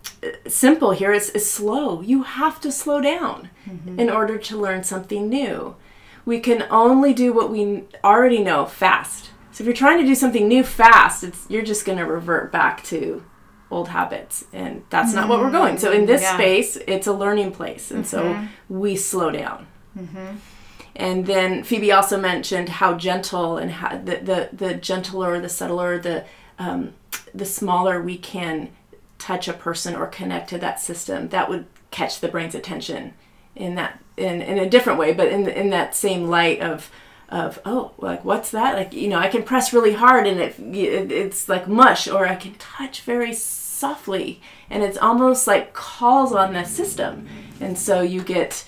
simple 0.47 0.91
here 0.91 1.13
is, 1.13 1.29
is 1.29 1.49
slow. 1.49 2.01
You 2.01 2.23
have 2.23 2.59
to 2.61 2.71
slow 2.71 2.99
down 2.99 3.51
in 3.99 4.09
order 4.09 4.37
to 4.39 4.57
learn 4.57 4.83
something 4.83 5.29
new. 5.29 5.75
We 6.25 6.39
can 6.39 6.65
only 6.71 7.13
do 7.13 7.31
what 7.31 7.51
we 7.51 7.83
already 8.03 8.39
know 8.39 8.65
fast. 8.65 9.29
So 9.51 9.61
if 9.61 9.67
you're 9.67 9.75
trying 9.75 9.99
to 9.99 10.07
do 10.07 10.15
something 10.15 10.47
new 10.47 10.63
fast, 10.63 11.23
it's 11.23 11.45
you're 11.49 11.61
just 11.61 11.85
going 11.85 11.99
to 11.99 12.05
revert 12.05 12.51
back 12.51 12.83
to 12.85 13.23
old 13.69 13.89
habits, 13.89 14.45
and 14.51 14.83
that's 14.89 15.13
not 15.13 15.29
what 15.29 15.39
we're 15.39 15.51
going. 15.51 15.77
So 15.77 15.91
in 15.91 16.07
this 16.07 16.23
yeah. 16.23 16.33
space, 16.33 16.75
it's 16.87 17.05
a 17.05 17.13
learning 17.13 17.51
place, 17.51 17.91
and 17.91 18.07
so 18.07 18.47
we 18.69 18.95
slow 18.95 19.29
down. 19.29 19.67
And 20.95 21.27
then 21.27 21.63
Phoebe 21.63 21.91
also 21.91 22.19
mentioned 22.19 22.69
how 22.69 22.95
gentle 22.95 23.57
and 23.57 23.71
how 23.71 23.97
the 23.97 24.17
the, 24.17 24.49
the 24.51 24.73
gentler, 24.73 25.39
the 25.39 25.49
subtler, 25.49 25.99
the 25.99 26.25
um, 26.57 26.93
the 27.35 27.45
smaller 27.45 28.01
we 28.01 28.17
can 28.17 28.69
touch 29.23 29.47
a 29.47 29.53
person 29.53 29.95
or 29.95 30.05
connect 30.05 30.49
to 30.49 30.57
that 30.57 30.81
system, 30.81 31.29
that 31.29 31.49
would 31.49 31.65
catch 31.91 32.19
the 32.19 32.27
brain's 32.27 32.55
attention 32.55 33.13
in 33.55 33.75
that 33.75 33.99
in, 34.17 34.41
in 34.41 34.57
a 34.57 34.69
different 34.69 34.99
way, 34.99 35.13
but 35.13 35.29
in 35.29 35.47
in 35.47 35.69
that 35.69 35.95
same 35.95 36.27
light 36.27 36.59
of 36.59 36.91
of 37.29 37.59
oh 37.65 37.93
like 37.97 38.25
what's 38.25 38.51
that? 38.51 38.75
Like 38.75 38.93
you 38.93 39.07
know 39.07 39.19
I 39.19 39.29
can 39.29 39.43
press 39.43 39.71
really 39.71 39.93
hard 39.93 40.27
and 40.27 40.41
it, 40.41 40.59
it 40.59 41.11
it's 41.11 41.47
like 41.47 41.69
mush 41.69 42.07
or 42.07 42.27
I 42.27 42.35
can 42.35 42.55
touch 42.55 43.01
very 43.01 43.33
softly 43.33 44.41
and 44.69 44.83
it's 44.83 44.97
almost 44.97 45.47
like 45.47 45.73
calls 45.73 46.33
on 46.33 46.53
the 46.53 46.65
system. 46.65 47.27
And 47.61 47.77
so 47.77 48.01
you 48.01 48.23
get 48.23 48.65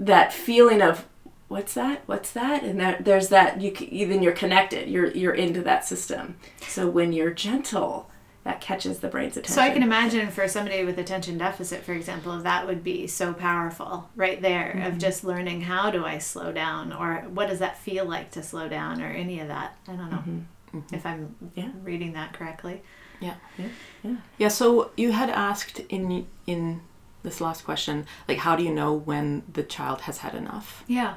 that 0.00 0.32
feeling 0.32 0.82
of 0.82 1.06
what's 1.46 1.74
that? 1.74 2.02
What's 2.06 2.32
that? 2.32 2.64
And 2.64 2.80
that 2.80 3.04
there's 3.04 3.28
that 3.28 3.60
you, 3.60 4.06
then 4.08 4.20
you're 4.20 4.32
connected 4.32 4.88
you're 4.88 5.12
you're 5.12 5.34
into 5.34 5.62
that 5.62 5.84
system. 5.84 6.38
So 6.66 6.88
when 6.88 7.12
you're 7.12 7.30
gentle 7.30 8.10
that 8.46 8.60
catches 8.60 9.00
the 9.00 9.08
brain's 9.08 9.36
attention 9.36 9.54
So 9.54 9.60
I 9.60 9.70
can 9.70 9.82
imagine 9.82 10.30
for 10.30 10.46
somebody 10.46 10.84
with 10.84 10.98
attention 10.98 11.36
deficit, 11.36 11.82
for 11.82 11.92
example, 11.92 12.38
that 12.38 12.66
would 12.66 12.82
be 12.84 13.06
so 13.06 13.32
powerful 13.34 14.08
right 14.14 14.40
there 14.40 14.72
Mm-hmm. 14.76 14.86
of 14.86 14.98
just 14.98 15.24
learning 15.24 15.62
how 15.62 15.90
do 15.90 16.04
I 16.04 16.18
slow 16.18 16.52
down 16.52 16.92
or 16.92 17.24
what 17.28 17.48
does 17.48 17.58
that 17.58 17.76
feel 17.78 18.04
like 18.04 18.30
to 18.32 18.42
slow 18.42 18.68
down 18.68 19.02
or 19.02 19.08
any 19.08 19.40
of 19.40 19.48
that. 19.48 19.76
I 19.88 19.92
don't 19.96 20.10
know 20.10 20.82
if 20.92 21.04
I'm 21.04 21.34
Mm-hmm. 21.44 21.60
Yeah. 21.60 21.70
reading 21.82 22.12
that 22.14 22.32
correctly. 22.34 22.82
Yeah. 23.20 23.34
Yeah. 23.58 23.68
Yeah. 24.04 24.16
Yeah. 24.38 24.48
So 24.48 24.90
you 24.96 25.12
had 25.12 25.30
asked 25.30 25.80
in 25.88 26.26
in 26.46 26.80
this 27.24 27.40
last 27.40 27.64
question, 27.64 28.06
like, 28.28 28.38
how 28.38 28.54
do 28.56 28.62
you 28.62 28.72
know 28.72 28.92
when 28.94 29.42
the 29.52 29.62
child 29.64 30.02
has 30.02 30.18
had 30.18 30.34
enough 30.34 30.84
Yeah. 30.86 31.14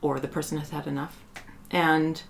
or 0.00 0.18
the 0.18 0.28
person 0.28 0.58
has 0.58 0.70
had 0.70 0.86
enough? 0.88 1.14
And 1.70 2.20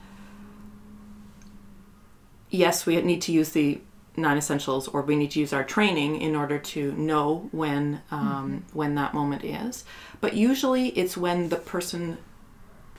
yes, 2.51 2.87
we 2.87 3.01
need 3.03 3.23
to 3.23 3.33
use 3.33 3.51
the 3.51 3.81
nine 4.17 4.37
essentials 4.37 4.89
or 4.89 5.03
we 5.03 5.17
need 5.17 5.31
to 5.33 5.41
use 5.41 5.53
our 5.53 5.65
training 5.65 6.21
in 6.21 6.37
order 6.37 6.59
to 6.59 6.93
know 6.93 7.49
when 7.53 8.01
um, 8.11 8.65
mm-hmm. 8.67 8.79
when 8.79 8.95
that 8.95 9.15
moment 9.15 9.45
is. 9.45 9.85
But 10.21 10.35
usually 10.35 10.89
it's 10.89 11.17
when 11.17 11.49
the 11.49 11.57
person 11.57 12.19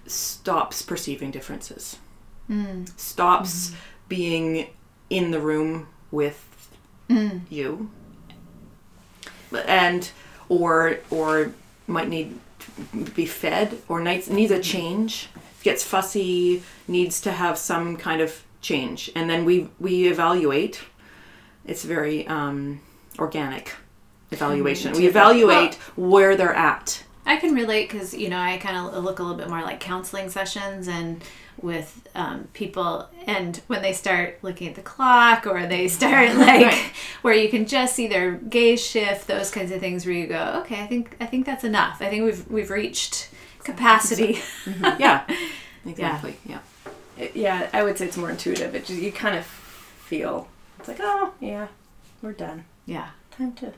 stops 0.05 0.81
perceiving 0.81 1.31
differences. 1.31 1.97
Mm. 2.49 2.87
Stops 2.99 3.69
mm-hmm. 3.69 3.77
being 4.09 4.67
in 5.09 5.31
the 5.31 5.39
room 5.39 5.87
with 6.11 6.69
mm. 7.09 7.41
you. 7.49 7.89
And 9.67 10.09
or 10.49 10.99
or 11.09 11.53
might 11.87 12.09
need 12.09 12.39
to 12.93 13.11
be 13.11 13.25
fed 13.25 13.77
or 13.87 14.01
needs 14.01 14.29
needs 14.29 14.51
a 14.51 14.59
change. 14.59 15.29
Gets 15.63 15.83
fussy 15.83 16.61
needs 16.87 17.21
to 17.21 17.31
have 17.31 17.57
some 17.57 17.95
kind 17.97 18.21
of 18.21 18.43
change. 18.61 19.09
And 19.15 19.29
then 19.29 19.45
we 19.45 19.69
we 19.79 20.07
evaluate 20.07 20.81
it's 21.65 21.83
very 21.83 22.27
um, 22.27 22.79
organic 23.19 23.73
evaluation. 24.31 24.93
We 24.93 25.07
evaluate 25.07 25.75
where 25.95 26.35
they're 26.35 26.53
at. 26.53 27.03
I 27.25 27.37
can 27.37 27.55
relate 27.55 27.89
because 27.89 28.13
you 28.13 28.29
know 28.29 28.39
I 28.39 28.57
kind 28.57 28.77
of 28.77 29.03
look 29.03 29.19
a 29.19 29.23
little 29.23 29.37
bit 29.37 29.49
more 29.49 29.61
like 29.61 29.79
counseling 29.79 30.29
sessions 30.29 30.87
and 30.87 31.23
with 31.61 32.07
um, 32.15 32.49
people 32.53 33.07
and 33.25 33.61
when 33.67 33.81
they 33.81 33.93
start 33.93 34.37
looking 34.41 34.67
at 34.67 34.75
the 34.75 34.81
clock 34.81 35.47
or 35.47 35.65
they 35.65 35.87
start 35.99 36.35
like 36.35 36.93
where 37.21 37.33
you 37.33 37.49
can 37.49 37.65
just 37.65 37.95
see 37.95 38.07
their 38.07 38.33
gaze 38.33 38.85
shift 38.85 39.25
those 39.27 39.49
kinds 39.49 39.71
of 39.71 39.79
things 39.79 40.05
where 40.05 40.13
you 40.13 40.27
go 40.27 40.61
okay 40.63 40.81
I 40.81 40.85
think 40.87 41.15
I 41.21 41.25
think 41.25 41.45
that's 41.45 41.63
enough. 41.63 41.97
I 42.01 42.09
think 42.09 42.25
we've 42.25 42.47
we've 42.49 42.69
reached 42.69 43.29
capacity. 43.63 44.39
Yeah. 44.99 45.25
Exactly. 45.85 46.35
Yeah. 46.45 46.59
It- 47.17 47.35
yeah, 47.35 47.69
I 47.73 47.83
would 47.83 47.97
say 47.97 48.05
it's 48.07 48.17
more 48.17 48.29
intuitive. 48.29 48.75
It 48.75 48.85
just, 48.85 48.99
you 49.01 49.11
kind 49.11 49.37
of 49.37 49.45
feel 49.45 50.47
it's 50.79 50.87
like, 50.87 50.99
oh 51.01 51.33
yeah, 51.39 51.67
we're 52.21 52.33
done. 52.33 52.65
yeah 52.85 53.09
Time 53.31 53.53
to 53.53 53.73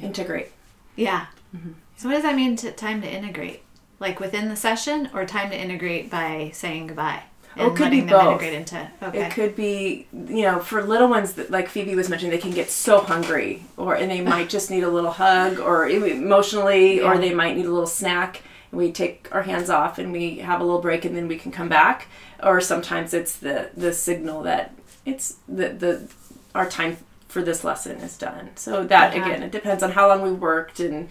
integrate. 0.00 0.50
yeah 0.96 1.26
mm-hmm. 1.54 1.72
so 1.96 2.08
what 2.08 2.14
does 2.14 2.22
that 2.24 2.34
mean 2.36 2.56
to 2.56 2.72
time 2.72 3.00
to 3.02 3.10
integrate 3.10 3.62
like 4.00 4.18
within 4.20 4.48
the 4.48 4.56
session 4.56 5.08
or 5.14 5.24
time 5.24 5.50
to 5.50 5.56
integrate 5.58 6.10
by 6.10 6.50
saying 6.52 6.86
goodbye 6.88 7.22
Oh, 7.56 7.68
it 7.72 7.76
could 7.76 7.92
be 7.92 8.00
both. 8.00 8.22
integrate 8.40 8.52
into 8.54 8.90
okay 9.00 9.26
It 9.26 9.32
could 9.32 9.54
be, 9.54 10.08
you 10.12 10.42
know, 10.42 10.58
for 10.58 10.82
little 10.82 11.06
ones 11.08 11.34
that, 11.34 11.52
like 11.52 11.68
Phoebe 11.68 11.94
was 11.94 12.08
mentioning, 12.08 12.32
they 12.32 12.38
can 12.42 12.50
get 12.50 12.68
so 12.68 12.98
hungry, 12.98 13.62
or 13.76 13.94
and 13.94 14.10
they 14.10 14.20
might 14.22 14.48
just 14.48 14.72
need 14.72 14.82
a 14.82 14.90
little 14.90 15.12
hug, 15.12 15.60
or 15.60 15.86
emotionally, 15.86 17.00
or 17.00 17.16
they 17.16 17.32
might 17.32 17.56
need 17.56 17.66
a 17.66 17.70
little 17.70 17.86
snack. 17.86 18.42
And 18.72 18.78
we 18.80 18.90
take 18.90 19.28
our 19.30 19.42
hands 19.42 19.70
off 19.70 19.98
and 20.00 20.10
we 20.10 20.38
have 20.38 20.60
a 20.60 20.64
little 20.64 20.80
break, 20.80 21.04
and 21.04 21.16
then 21.16 21.28
we 21.28 21.36
can 21.38 21.52
come 21.52 21.68
back. 21.68 22.08
Or 22.42 22.60
sometimes 22.60 23.14
it's 23.14 23.36
the 23.36 23.70
the 23.76 23.92
signal 23.92 24.42
that 24.42 24.74
it's 25.06 25.36
the 25.46 25.68
the 25.68 26.08
our 26.54 26.68
time 26.68 26.96
for 27.28 27.42
this 27.42 27.64
lesson 27.64 27.98
is 27.98 28.16
done. 28.16 28.50
So 28.56 28.84
that 28.84 29.14
Uh-huh. 29.14 29.24
again, 29.24 29.42
it 29.42 29.50
depends 29.52 29.82
on 29.82 29.92
how 29.92 30.08
long 30.08 30.22
we 30.22 30.30
worked 30.32 30.80
and 30.80 31.08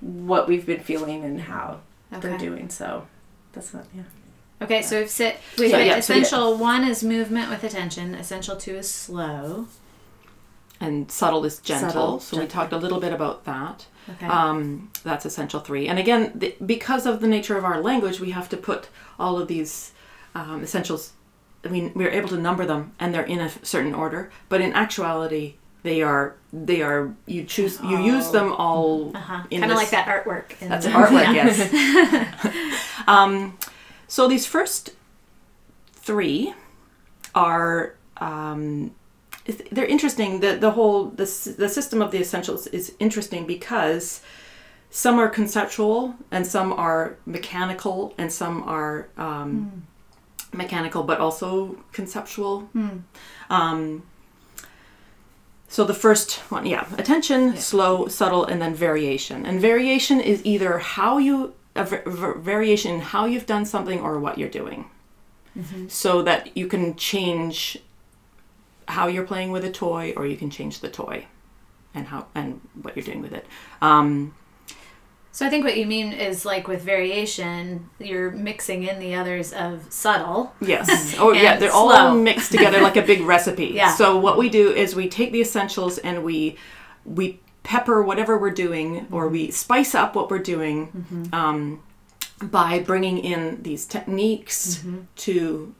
what 0.00 0.46
we've 0.48 0.66
been 0.66 0.80
feeling 0.80 1.24
and 1.24 1.40
how 1.42 1.80
they're 2.10 2.38
doing. 2.38 2.68
So 2.68 3.06
that's 3.52 3.72
not 3.72 3.86
yeah. 3.94 4.02
Okay, 4.62 4.82
so 4.82 5.00
we've 5.00 5.10
sit. 5.10 5.36
Wait, 5.58 5.70
So, 5.70 5.76
wait, 5.78 5.86
yeah, 5.86 6.00
so 6.00 6.14
yeah. 6.14 6.20
essential 6.20 6.56
one 6.56 6.84
is 6.84 7.02
movement 7.02 7.50
with 7.50 7.64
attention. 7.64 8.14
Essential 8.14 8.56
two 8.56 8.76
is 8.76 8.90
slow. 8.90 9.66
and 10.80 11.10
subtle 11.10 11.44
is 11.44 11.58
gentle 11.60 11.90
Subtle, 11.90 12.20
so 12.20 12.38
we 12.40 12.46
talked 12.46 12.72
a 12.72 12.76
little 12.76 13.00
bit 13.00 13.12
about 13.12 13.44
that 13.44 13.86
Okay. 14.10 14.26
Um, 14.26 14.90
that's 15.02 15.24
essential 15.24 15.60
three. 15.60 15.88
And 15.88 15.98
again, 15.98 16.32
the, 16.34 16.54
because 16.64 17.06
of 17.06 17.20
the 17.20 17.26
nature 17.26 17.56
of 17.56 17.64
our 17.64 17.80
language, 17.80 18.20
we 18.20 18.32
have 18.32 18.48
to 18.50 18.56
put 18.56 18.88
all 19.18 19.38
of 19.38 19.48
these 19.48 19.92
um, 20.34 20.62
essentials. 20.62 21.12
I 21.64 21.68
mean, 21.68 21.92
we're 21.94 22.10
able 22.10 22.28
to 22.28 22.36
number 22.36 22.66
them, 22.66 22.92
and 23.00 23.14
they're 23.14 23.24
in 23.24 23.40
a 23.40 23.50
certain 23.64 23.94
order. 23.94 24.30
But 24.48 24.60
in 24.60 24.72
actuality, 24.72 25.54
they 25.82 26.02
are 26.02 26.36
they 26.52 26.82
are 26.82 27.14
you 27.26 27.44
choose 27.44 27.80
you 27.82 27.98
use 27.98 28.30
them 28.30 28.52
all 28.52 29.14
uh-huh. 29.14 29.44
in 29.50 29.60
Kind 29.60 29.72
of 29.72 29.76
like 29.76 29.90
that 29.90 30.06
artwork. 30.08 30.60
in 30.60 30.68
That's 30.68 30.86
the- 30.86 30.92
artwork, 30.92 31.34
yes. 31.34 32.94
um, 33.06 33.58
so 34.08 34.26
these 34.28 34.46
first 34.46 34.90
three 35.92 36.54
are 37.34 37.94
um, 38.16 38.94
they're 39.70 39.84
interesting. 39.84 40.40
The 40.40 40.56
the 40.56 40.70
whole 40.70 41.06
the 41.06 41.26
the 41.58 41.68
system 41.68 42.00
of 42.00 42.10
the 42.10 42.18
essentials 42.18 42.66
is 42.68 42.94
interesting 42.98 43.46
because 43.46 44.22
some 44.90 45.18
are 45.18 45.28
conceptual 45.28 46.14
and 46.30 46.46
some 46.46 46.72
are 46.72 47.16
mechanical 47.26 48.14
and 48.16 48.32
some 48.32 48.62
are 48.62 49.08
um, 49.18 49.86
mechanical 50.54 51.02
but 51.02 51.18
also 51.20 51.76
conceptual. 51.92 52.68
Um, 53.50 54.02
so 55.68 55.84
the 55.84 55.94
first 55.94 56.36
one, 56.50 56.66
yeah, 56.66 56.86
attention, 56.96 57.56
slow, 57.56 58.06
subtle, 58.06 58.44
and 58.44 58.62
then 58.62 58.74
variation. 58.74 59.44
And 59.44 59.60
variation 59.60 60.20
is 60.20 60.40
either 60.44 60.78
how 60.78 61.18
you 61.18 61.54
a 61.76 61.84
v- 61.84 61.96
v- 62.06 62.38
variation 62.38 62.94
in 62.94 63.00
how 63.00 63.24
you've 63.26 63.46
done 63.46 63.64
something 63.66 64.00
or 64.00 64.20
what 64.20 64.38
you're 64.38 64.48
doing, 64.48 64.88
so 65.88 66.22
that 66.22 66.56
you 66.56 66.66
can 66.68 66.94
change 66.96 67.78
how 68.86 69.08
you're 69.08 69.26
playing 69.26 69.50
with 69.50 69.64
a 69.64 69.70
toy, 69.72 70.12
or 70.16 70.26
you 70.26 70.36
can 70.36 70.50
change 70.50 70.78
the 70.80 70.88
toy, 70.88 71.26
and 71.94 72.06
how 72.06 72.26
and 72.34 72.60
what 72.82 72.94
you're 72.96 73.04
doing 73.04 73.22
with 73.22 73.32
it. 73.32 73.46
Um, 73.82 74.34
So 75.34 75.44
I 75.44 75.50
think 75.50 75.64
what 75.64 75.76
you 75.76 75.84
mean 75.84 76.12
is 76.12 76.44
like 76.44 76.68
with 76.68 76.82
variation, 76.82 77.90
you're 77.98 78.30
mixing 78.30 78.84
in 78.84 79.00
the 79.00 79.16
others 79.16 79.52
of 79.52 79.92
subtle. 79.92 80.54
Yes. 80.60 81.16
Oh, 81.18 81.32
yeah. 81.32 81.56
They're 81.56 81.72
all 81.72 82.14
mixed 82.14 82.52
together 82.52 82.80
like 82.80 82.96
a 82.96 83.02
big 83.02 83.20
recipe. 83.34 83.66
Yeah. 83.66 83.92
So 83.96 84.16
what 84.16 84.38
we 84.38 84.48
do 84.48 84.70
is 84.70 84.94
we 84.94 85.08
take 85.08 85.32
the 85.32 85.40
essentials 85.40 85.98
and 85.98 86.22
we 86.22 86.56
we 87.04 87.40
pepper 87.64 88.00
whatever 88.00 88.38
we're 88.38 88.52
doing, 88.52 89.08
or 89.10 89.28
we 89.28 89.44
mm-hmm. 89.44 89.52
spice 89.52 89.92
up 89.92 90.14
what 90.14 90.30
we're 90.30 90.38
doing 90.38 90.86
mm-hmm. 90.86 91.34
um, 91.34 91.82
by 92.40 92.78
bringing 92.78 93.18
in 93.18 93.60
these 93.62 93.86
techniques 93.86 94.76
mm-hmm. 94.76 95.00
to 95.16 95.74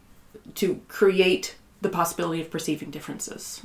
to 0.56 0.80
create 0.88 1.54
the 1.80 1.88
possibility 1.88 2.40
of 2.40 2.50
perceiving 2.50 2.90
differences. 2.90 3.60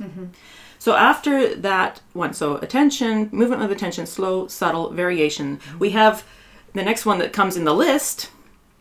So 0.80 0.96
after 0.96 1.54
that 1.56 2.00
one, 2.14 2.32
so 2.32 2.56
attention, 2.56 3.28
movement 3.32 3.62
of 3.62 3.70
attention, 3.70 4.06
slow, 4.06 4.48
subtle, 4.48 4.88
variation. 4.90 5.60
We 5.78 5.90
have 5.90 6.24
the 6.72 6.82
next 6.82 7.04
one 7.04 7.18
that 7.18 7.34
comes 7.34 7.54
in 7.58 7.64
the 7.64 7.74
list 7.74 8.30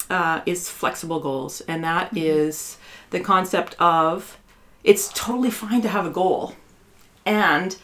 uh, 0.09 0.39
is 0.45 0.69
flexible 0.69 1.19
goals, 1.19 1.59
and 1.67 1.83
that 1.83 2.15
is 2.15 2.77
the 3.09 3.19
concept 3.19 3.75
of 3.79 4.37
it's 4.81 5.11
totally 5.13 5.51
fine 5.51 5.81
to 5.81 5.89
have 5.89 6.05
a 6.05 6.09
goal, 6.09 6.55
and 7.25 7.75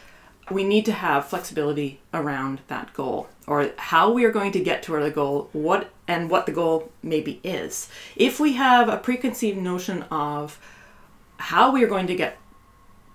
we 0.50 0.64
need 0.64 0.86
to 0.86 0.92
have 0.92 1.28
flexibility 1.28 2.00
around 2.14 2.62
that 2.68 2.94
goal 2.94 3.28
or 3.46 3.72
how 3.76 4.10
we 4.10 4.24
are 4.24 4.32
going 4.32 4.52
to 4.52 4.60
get 4.60 4.82
to 4.84 4.98
the 4.98 5.10
goal, 5.10 5.50
what 5.52 5.90
and 6.08 6.30
what 6.30 6.46
the 6.46 6.52
goal 6.52 6.90
maybe 7.02 7.38
is. 7.44 7.90
If 8.16 8.40
we 8.40 8.54
have 8.54 8.88
a 8.88 8.96
preconceived 8.96 9.58
notion 9.58 10.04
of 10.04 10.58
how 11.36 11.70
we 11.70 11.84
are 11.84 11.88
going 11.88 12.06
to 12.06 12.16
get 12.16 12.38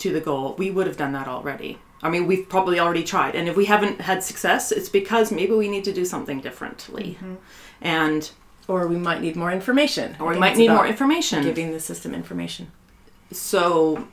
to 0.01 0.11
the 0.11 0.21
goal, 0.21 0.55
we 0.57 0.69
would 0.69 0.87
have 0.87 0.97
done 0.97 1.13
that 1.13 1.27
already. 1.27 1.77
I 2.03 2.09
mean, 2.09 2.27
we've 2.27 2.47
probably 2.49 2.79
already 2.79 3.03
tried, 3.03 3.35
and 3.35 3.47
if 3.47 3.55
we 3.55 3.65
haven't 3.65 4.01
had 4.01 4.23
success, 4.23 4.71
it's 4.71 4.89
because 4.89 5.31
maybe 5.31 5.53
we 5.53 5.67
need 5.69 5.83
to 5.85 5.93
do 5.93 6.05
something 6.05 6.41
differently, 6.41 7.17
mm-hmm. 7.19 7.35
and 7.81 8.31
Or 8.67 8.87
we 8.87 8.97
might 8.97 9.21
need 9.21 9.35
more 9.35 9.51
information. 9.51 10.15
Or 10.19 10.29
we 10.29 10.39
might 10.39 10.57
need 10.57 10.69
more 10.69 10.87
information. 10.87 11.43
Giving 11.43 11.71
the 11.71 11.79
system 11.79 12.13
information. 12.13 12.71
So 13.31 14.07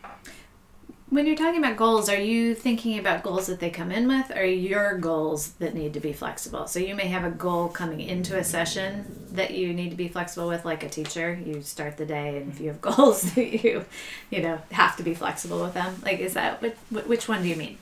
When 1.11 1.25
you're 1.25 1.37
talking 1.37 1.59
about 1.59 1.77
goals, 1.79 2.11
are 2.11 2.21
you 2.21 2.55
thinking 2.55 2.99
about 2.99 3.23
goals 3.23 3.47
that 3.47 3.61
they 3.61 3.71
come 3.71 3.91
in 3.91 4.07
with 4.09 4.31
or 4.37 4.45
your 4.45 4.99
goals 4.99 5.53
that 5.53 5.75
need 5.75 5.95
to 5.95 6.01
be 6.01 6.13
flexible? 6.13 6.67
So 6.67 6.81
you 6.81 6.95
may 6.95 7.07
have 7.07 7.25
a 7.25 7.31
goal 7.31 7.69
coming 7.69 8.01
into 8.01 8.37
a 8.37 8.45
session 8.45 9.27
that 9.33 9.53
you 9.53 9.73
need 9.73 9.89
to 9.89 9.97
be 9.97 10.09
flexible 10.09 10.49
with 10.49 10.67
like 10.67 10.83
a 10.83 10.89
teacher. 10.89 11.41
You 11.43 11.63
start 11.63 11.97
the 11.97 12.05
day 12.05 12.37
and 12.37 12.53
if 12.53 12.61
you 12.61 12.69
have 12.69 12.81
goals 12.83 13.23
that 13.35 13.65
you 13.65 13.87
you 14.31 14.43
know 14.43 14.59
have 14.71 14.97
to 14.99 15.03
be 15.03 15.15
flexible 15.15 15.63
with 15.63 15.73
them. 15.73 15.97
Like 16.05 16.19
is 16.19 16.35
that 16.35 16.61
which, 16.61 16.77
which 16.91 17.27
one 17.27 17.43
do 17.43 17.49
you 17.49 17.57
mean? 17.57 17.79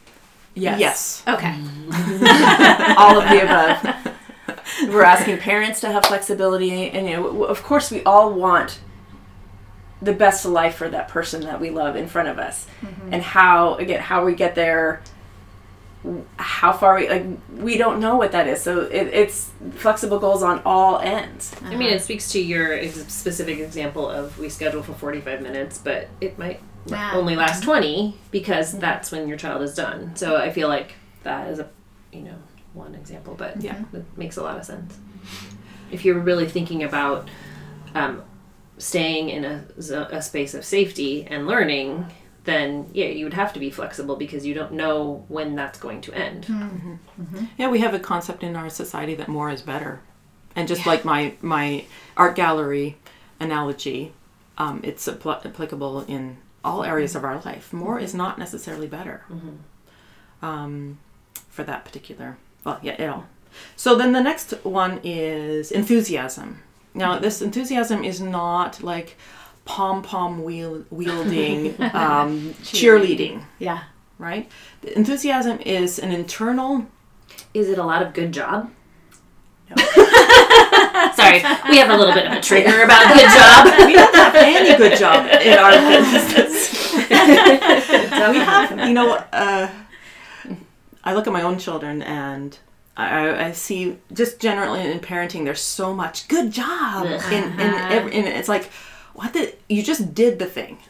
Yes. 0.54 0.80
yes, 0.80 1.22
Okay. 1.28 1.50
all 2.96 3.20
of 3.20 3.28
the 3.28 3.42
above. 3.42 4.14
We're 4.88 5.02
asking 5.02 5.38
parents 5.38 5.80
to 5.80 5.92
have 5.92 6.06
flexibility, 6.06 6.90
and 6.90 7.06
you 7.06 7.16
know, 7.16 7.44
of 7.44 7.62
course, 7.62 7.90
we 7.90 8.02
all 8.04 8.32
want 8.32 8.80
the 10.06 10.12
best 10.12 10.46
life 10.46 10.76
for 10.76 10.88
that 10.88 11.08
person 11.08 11.42
that 11.42 11.60
we 11.60 11.70
love 11.70 11.96
in 11.96 12.06
front 12.08 12.28
of 12.28 12.38
us, 12.38 12.66
mm-hmm. 12.80 13.12
and 13.12 13.22
how 13.22 13.74
again 13.74 14.00
how 14.00 14.24
we 14.24 14.34
get 14.34 14.54
there. 14.54 15.02
How 16.36 16.72
far 16.72 16.94
we 16.94 17.08
like 17.08 17.26
we 17.50 17.76
don't 17.76 17.98
know 17.98 18.16
what 18.16 18.30
that 18.30 18.46
is, 18.46 18.62
so 18.62 18.82
it, 18.82 19.08
it's 19.08 19.50
flexible 19.74 20.20
goals 20.20 20.42
on 20.44 20.62
all 20.64 21.00
ends. 21.00 21.54
I 21.64 21.70
mean, 21.70 21.88
it 21.88 21.96
uh-huh. 21.96 21.98
speaks 21.98 22.30
to 22.32 22.40
your 22.40 22.74
ex- 22.74 23.12
specific 23.12 23.58
example 23.58 24.08
of 24.08 24.38
we 24.38 24.48
schedule 24.48 24.84
for 24.84 24.92
45 24.92 25.42
minutes, 25.42 25.78
but 25.78 26.08
it 26.20 26.38
might 26.38 26.60
Yeah. 26.86 27.12
only 27.14 27.34
last 27.34 27.62
mm-hmm. 27.62 27.70
20 27.70 28.18
because 28.30 28.78
that's 28.78 29.10
when 29.10 29.26
your 29.26 29.36
child 29.36 29.62
is 29.62 29.74
done. 29.74 30.14
So 30.14 30.36
I 30.36 30.50
feel 30.50 30.68
like 30.68 30.94
that 31.24 31.50
is 31.50 31.58
a, 31.58 31.68
you 32.12 32.22
know, 32.22 32.36
one 32.72 32.94
example, 32.94 33.34
but 33.36 33.60
Yeah. 33.60 33.82
it 33.92 34.04
makes 34.16 34.36
a 34.36 34.44
lot 34.44 34.58
of 34.58 34.64
sense. 34.64 34.96
If 35.90 36.04
you're 36.04 36.20
really 36.20 36.46
thinking 36.48 36.84
about 36.84 37.28
um, 37.96 38.22
staying 38.78 39.30
in 39.30 39.44
a, 39.44 39.64
a 40.10 40.22
space 40.22 40.54
of 40.54 40.64
safety 40.64 41.26
and 41.28 41.46
learning, 41.46 42.06
then 42.44 42.88
yeah, 42.92 43.06
you 43.06 43.24
would 43.24 43.34
have 43.34 43.52
to 43.52 43.60
be 43.60 43.70
flexible 43.70 44.16
because 44.16 44.46
you 44.46 44.54
don't 44.54 44.72
know 44.72 45.24
when 45.28 45.54
that's 45.54 45.78
going 45.78 46.00
to 46.02 46.14
end. 46.14 46.44
Hmm. 46.46 46.62
Mm-hmm. 46.62 46.92
Mm-hmm. 47.22 47.44
Yeah, 47.58 47.68
we 47.68 47.80
have 47.80 47.94
a 47.94 47.98
concept 47.98 48.42
in 48.42 48.56
our 48.56 48.70
society 48.70 49.14
that 49.14 49.28
more 49.28 49.50
is 49.50 49.62
better, 49.62 50.00
and 50.54 50.68
just 50.68 50.86
like 50.86 51.04
my 51.04 51.34
my 51.42 51.84
art 52.16 52.36
gallery 52.36 52.96
analogy, 53.40 54.12
um, 54.58 54.80
it's 54.82 55.06
appl- 55.06 55.44
applicable 55.44 56.02
in 56.02 56.38
all 56.64 56.84
areas 56.84 57.14
of 57.14 57.24
our 57.24 57.40
life. 57.40 57.72
More 57.72 57.98
is 57.98 58.10
mm-hmm. 58.10 58.18
not 58.18 58.38
necessarily 58.38 58.86
better. 58.86 59.24
Um, 60.42 60.98
for 61.48 61.64
that 61.64 61.84
particular, 61.84 62.36
well, 62.64 62.78
yeah, 62.82 63.00
you 63.00 63.06
know. 63.06 63.24
So 63.74 63.96
then 63.96 64.12
the 64.12 64.20
next 64.20 64.52
one 64.64 65.00
is 65.02 65.72
enthusiasm. 65.72 66.62
Now, 66.96 67.18
this 67.18 67.42
enthusiasm 67.42 68.02
is 68.04 68.20
not 68.20 68.82
like 68.82 69.16
pom 69.66 70.02
pom 70.02 70.42
wheel- 70.42 70.84
wielding 70.90 71.74
um, 71.92 72.54
cheerleading, 72.62 73.44
Yeah. 73.58 73.82
right? 74.18 74.50
The 74.80 74.96
enthusiasm 74.96 75.58
is 75.60 75.98
an 75.98 76.10
internal 76.12 76.86
Is 77.52 77.68
it 77.68 77.78
a 77.78 77.84
lot 77.84 78.00
of 78.02 78.12
good 78.14 78.32
job? 78.32 78.70
Sorry, 79.76 81.42
we 81.68 81.76
have 81.78 81.90
a 81.90 81.96
little 81.96 82.14
bit 82.14 82.26
of 82.26 82.32
a 82.32 82.40
trigger 82.40 82.82
about 82.82 83.12
good 83.12 83.28
job. 83.38 83.66
we 83.86 83.94
don't 83.94 84.14
have 84.14 84.34
any 84.36 84.76
good 84.76 84.96
job 84.98 85.26
in 85.42 85.58
our 85.58 85.72
business. 85.72 86.94
we 86.94 88.38
have, 88.38 88.88
you 88.88 88.94
know, 88.94 89.14
uh, 89.32 89.68
I 91.04 91.14
look 91.14 91.26
at 91.26 91.32
my 91.32 91.42
own 91.42 91.58
children 91.58 92.00
and 92.02 92.56
I, 92.96 93.48
I 93.48 93.52
see 93.52 93.98
just 94.12 94.40
generally 94.40 94.80
in 94.80 95.00
parenting, 95.00 95.44
there's 95.44 95.60
so 95.60 95.92
much 95.92 96.28
good 96.28 96.50
job, 96.50 97.06
and 97.06 97.60
and, 97.60 97.92
every, 97.92 98.12
and 98.14 98.26
it's 98.26 98.48
like, 98.48 98.70
what 99.12 99.32
the 99.32 99.54
you 99.68 99.82
just 99.82 100.14
did 100.14 100.38
the 100.38 100.46
thing. 100.46 100.78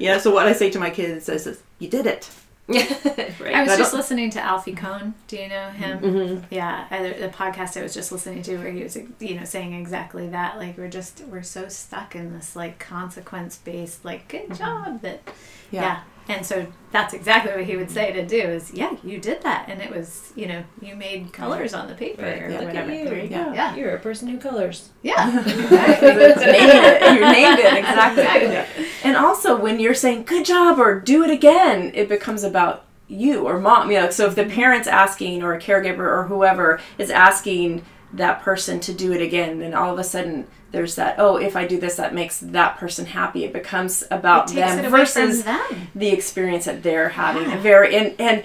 yeah. 0.00 0.18
So 0.18 0.32
what 0.32 0.46
I 0.46 0.52
say 0.52 0.70
to 0.70 0.78
my 0.78 0.90
kids 0.90 1.28
is, 1.28 1.46
is 1.46 1.62
you 1.78 1.88
did 1.88 2.06
it. 2.06 2.30
I 2.68 3.62
was 3.62 3.72
I 3.72 3.76
just 3.76 3.92
listening 3.92 4.30
to 4.30 4.40
Alfie 4.40 4.74
Kohn. 4.74 5.14
Do 5.28 5.36
you 5.36 5.48
know 5.48 5.70
him? 5.70 5.98
Mm-hmm. 5.98 6.44
Yeah, 6.50 6.86
I, 6.90 7.02
the 7.02 7.28
podcast 7.28 7.78
I 7.78 7.82
was 7.82 7.92
just 7.92 8.12
listening 8.12 8.42
to 8.44 8.56
where 8.58 8.70
he 8.70 8.82
was, 8.82 8.96
you 9.18 9.34
know, 9.34 9.44
saying 9.44 9.74
exactly 9.74 10.28
that. 10.28 10.58
Like 10.58 10.78
we're 10.78 10.88
just 10.88 11.24
we're 11.24 11.42
so 11.42 11.68
stuck 11.68 12.14
in 12.14 12.32
this 12.32 12.54
like 12.54 12.78
consequence 12.78 13.56
based 13.56 14.04
like 14.04 14.28
good 14.28 14.54
job 14.54 15.02
that 15.02 15.22
yeah. 15.70 16.02
And 16.28 16.46
so 16.46 16.66
that's 16.92 17.14
exactly 17.14 17.52
what 17.52 17.64
he 17.64 17.76
would 17.76 17.90
say 17.90 18.12
to 18.12 18.24
do 18.24 18.36
is 18.36 18.72
yeah 18.74 18.94
you 19.02 19.18
did 19.18 19.42
that 19.42 19.66
and 19.68 19.80
it 19.80 19.90
was 19.90 20.30
you 20.36 20.46
know 20.46 20.62
you 20.80 20.94
made 20.94 21.32
colors 21.32 21.72
on 21.72 21.88
the 21.88 21.94
paper 21.94 22.22
Right. 22.22 22.42
or 22.42 22.50
Look 22.50 22.60
at 22.60 22.66
whatever. 22.66 22.94
you. 22.94 23.04
There 23.06 23.18
you 23.18 23.28
Yeah. 23.30 23.44
go. 23.46 23.52
Yeah. 23.52 23.74
You're 23.76 23.96
a 23.96 23.98
person 23.98 24.28
who 24.28 24.38
colors. 24.38 24.90
Yeah. 25.02 25.24
Named 25.44 25.46
it. 25.50 27.14
You 27.14 27.20
named 27.20 27.58
it 27.58 27.74
exactly. 27.74 28.22
Exactly. 28.22 28.86
And 29.04 29.16
also, 29.16 29.56
when 29.58 29.80
you're 29.80 29.94
saying 29.94 30.24
"good 30.24 30.44
job" 30.44 30.78
or 30.78 31.00
"do 31.00 31.24
it 31.24 31.30
again," 31.30 31.90
it 31.94 32.08
becomes 32.08 32.44
about 32.44 32.84
you 33.08 33.46
or 33.46 33.58
mom. 33.58 33.90
You 33.90 34.00
know, 34.00 34.10
so 34.10 34.26
if 34.26 34.34
the 34.34 34.42
mm-hmm. 34.42 34.52
parent's 34.54 34.88
asking 34.88 35.42
or 35.42 35.54
a 35.54 35.60
caregiver 35.60 35.98
or 36.00 36.24
whoever 36.24 36.80
is 36.98 37.10
asking 37.10 37.84
that 38.12 38.42
person 38.42 38.80
to 38.80 38.92
do 38.92 39.12
it 39.12 39.22
again, 39.22 39.58
then 39.58 39.74
all 39.74 39.92
of 39.92 39.98
a 39.98 40.04
sudden 40.04 40.46
there's 40.70 40.94
that. 40.96 41.16
Oh, 41.18 41.36
if 41.36 41.56
I 41.56 41.66
do 41.66 41.78
this, 41.78 41.96
that 41.96 42.14
makes 42.14 42.38
that 42.40 42.76
person 42.76 43.06
happy. 43.06 43.44
It 43.44 43.52
becomes 43.52 44.04
about 44.10 44.50
It 44.52 44.56
them 44.56 44.90
versus 44.90 45.44
them. 45.44 45.88
the 45.94 46.08
experience 46.08 46.64
that 46.66 46.82
they're 46.82 47.10
having. 47.10 47.50
A 47.52 47.58
very 47.58 47.96
and 47.96 48.14
and 48.18 48.44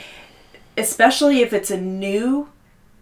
especially 0.77 1.41
if 1.41 1.53
it's 1.53 1.71
a 1.71 1.79
new 1.79 2.49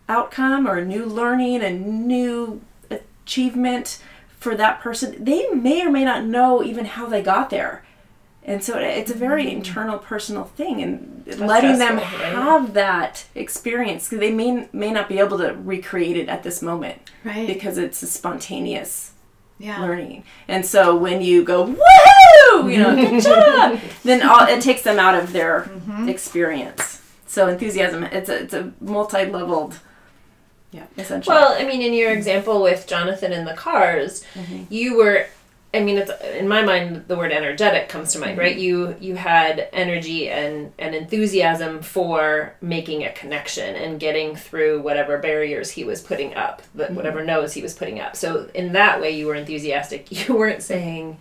outcome 0.08 0.68
or 0.68 0.78
a 0.78 0.86
new 0.86 1.06
learning, 1.06 1.62
a 1.62 1.72
new 1.72 2.62
achievement 2.90 4.00
for 4.38 4.56
that 4.56 4.80
person, 4.80 5.24
they 5.24 5.48
may 5.50 5.86
or 5.86 5.90
may 5.90 6.06
not 6.06 6.24
know 6.24 6.64
even 6.64 6.86
how 6.86 7.08
they 7.08 7.22
got 7.22 7.50
there. 7.50 7.85
And 8.48 8.64
so 8.64 8.78
it's 8.78 9.10
a 9.10 9.16
very 9.16 9.46
mm. 9.46 9.54
internal, 9.54 9.98
personal 9.98 10.44
thing, 10.44 10.82
and 10.84 11.24
letting 11.40 11.80
them 11.80 11.96
right? 11.98 12.06
have 12.06 12.76
that 12.76 13.26
experience 13.34 14.06
because 14.08 14.20
they 14.20 14.32
may 14.32 14.70
may 14.72 14.92
not 14.92 15.10
be 15.10 15.18
able 15.18 15.40
to 15.40 15.56
recreate 15.56 16.16
it 16.16 16.30
at 16.30 16.44
this 16.44 16.62
moment 16.62 17.00
Right. 17.24 17.48
because 17.48 17.80
it's 17.80 18.04
a 18.04 18.08
spontaneous 18.08 19.14
Yeah. 19.58 19.82
learning. 19.82 20.26
And 20.48 20.64
so 20.64 20.96
when 20.96 21.22
you 21.24 21.44
go, 21.44 21.66
woohoo, 21.66 22.72
you 22.72 22.78
know, 22.78 22.96
good 22.96 23.24
job, 23.30 23.80
then 24.04 24.22
all, 24.22 24.46
it 24.48 24.62
takes 24.62 24.84
them 24.84 25.00
out 25.00 25.16
of 25.16 25.34
their 25.34 25.62
mm-hmm. 25.62 26.08
experience. 26.08 27.02
So 27.26 27.48
enthusiasm, 27.48 28.04
it's 28.04 28.30
a, 28.30 28.44
it's 28.44 28.54
a 28.54 28.72
multi-leveled, 28.80 29.80
Yeah. 30.72 30.86
essentially. 31.00 31.36
Well, 31.36 31.56
I 31.60 31.66
mean, 31.66 31.82
in 31.82 31.94
your 31.94 32.12
example 32.12 32.62
with 32.62 32.86
Jonathan 32.86 33.34
in 33.34 33.46
the 33.46 33.56
cars, 33.56 34.24
mm-hmm. 34.36 34.66
you 34.70 34.98
were. 34.98 35.26
I 35.76 35.84
mean, 35.84 35.98
it's 35.98 36.12
in 36.24 36.48
my 36.48 36.62
mind 36.62 37.06
the 37.08 37.18
word 37.18 37.32
energetic 37.32 37.90
comes 37.90 38.14
to 38.14 38.20
mind, 38.20 38.32
mm-hmm. 38.32 38.40
right? 38.40 38.58
You 38.58 38.96
you 39.00 39.16
had 39.16 39.68
energy 39.74 40.30
and 40.30 40.72
and 40.80 40.96
enthusiasm 40.96 41.82
for 41.82 42.56
making 42.62 43.04
a 43.04 43.12
connection 43.12 43.76
and 43.76 44.00
getting 44.00 44.36
through 44.36 44.82
whatever 44.82 45.18
barriers 45.18 45.72
he 45.72 45.84
was 45.84 46.02
putting 46.02 46.34
up, 46.36 46.62
but 46.74 46.88
mm-hmm. 46.88 46.96
whatever 46.96 47.24
no's 47.24 47.54
he 47.54 47.62
was 47.62 47.74
putting 47.74 48.00
up. 48.00 48.16
So 48.16 48.50
in 48.54 48.72
that 48.74 49.02
way, 49.02 49.12
you 49.12 49.28
were 49.28 49.36
enthusiastic. 49.36 50.08
You 50.16 50.36
weren't 50.36 50.64
saying, 50.64 51.18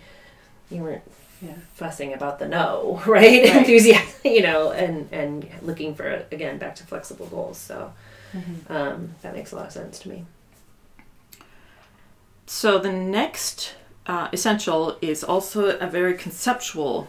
you 0.71 0.81
weren't 0.83 1.03
Yeah. 1.43 1.57
fussing 1.75 2.15
about 2.15 2.39
the 2.39 2.47
no, 2.47 3.03
right? 3.07 3.43
Right. 3.43 3.57
Enthusiasm, 3.57 4.21
you 4.25 4.43
know, 4.43 4.71
and 4.71 5.09
and 5.11 5.49
looking 5.63 5.95
for 5.95 6.25
again 6.31 6.59
back 6.59 6.77
to 6.77 6.85
flexible 6.85 7.27
goals. 7.27 7.59
So 7.59 7.93
mm-hmm. 8.33 8.73
um, 8.73 9.15
that 9.23 9.35
makes 9.35 9.51
a 9.53 9.57
lot 9.57 9.67
of 9.67 9.73
sense 9.73 9.99
to 10.01 10.09
me. 10.09 10.27
So 12.47 12.79
the 12.79 12.93
next 12.93 13.75
uh, 14.07 14.29
essential 14.33 14.97
is 15.01 15.25
also 15.25 15.79
a 15.79 15.87
very 15.87 16.15
conceptual 16.15 17.09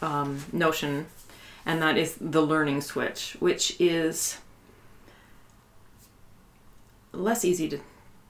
um, 0.00 0.44
notion, 0.52 1.06
and 1.66 1.80
that 1.82 1.96
is 1.98 2.16
the 2.20 2.42
learning 2.42 2.80
switch, 2.80 3.36
which 3.38 3.76
is 3.80 4.38
less 7.12 7.44
easy 7.44 7.68
to, 7.68 7.78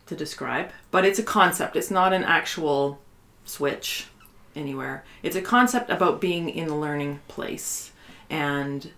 to 0.07 0.17
describe, 0.17 0.71
but 0.91 1.05
it's 1.05 1.19
a 1.19 1.23
concept. 1.23 1.77
It's 1.77 1.91
not 1.91 2.13
an 2.13 2.25
actual 2.25 3.01
switch 3.45 4.07
anywhere. 4.55 5.05
It's 5.23 5.37
a 5.37 5.43
concept 5.43 5.91
about 5.91 6.21
being 6.21 6.49
in 6.49 6.67
the 6.69 6.75
learning 6.75 7.21
place 7.29 7.93
and 8.29 8.91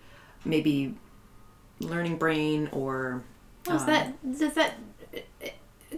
maybe 0.45 0.95
learning 1.81 2.17
brain 2.17 2.69
or 2.73 3.23
Well, 3.67 3.77
is 3.77 3.83
um, 3.83 3.89
that 3.89 4.39
does 4.39 4.55
that 4.55 4.75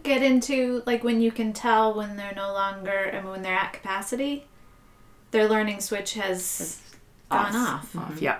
get 0.02 0.22
into 0.22 0.82
like 0.86 1.04
when 1.04 1.20
you 1.20 1.30
can 1.30 1.52
tell 1.52 1.94
when 1.94 2.16
they're 2.16 2.34
no 2.34 2.52
longer 2.52 2.90
and 2.90 3.28
when 3.28 3.42
they're 3.42 3.54
at 3.54 3.72
capacity, 3.72 4.46
their 5.30 5.48
learning 5.48 5.80
switch 5.80 6.14
has 6.14 6.80
gone 7.30 7.54
off, 7.56 7.94
off. 7.96 8.20
Yeah. 8.20 8.38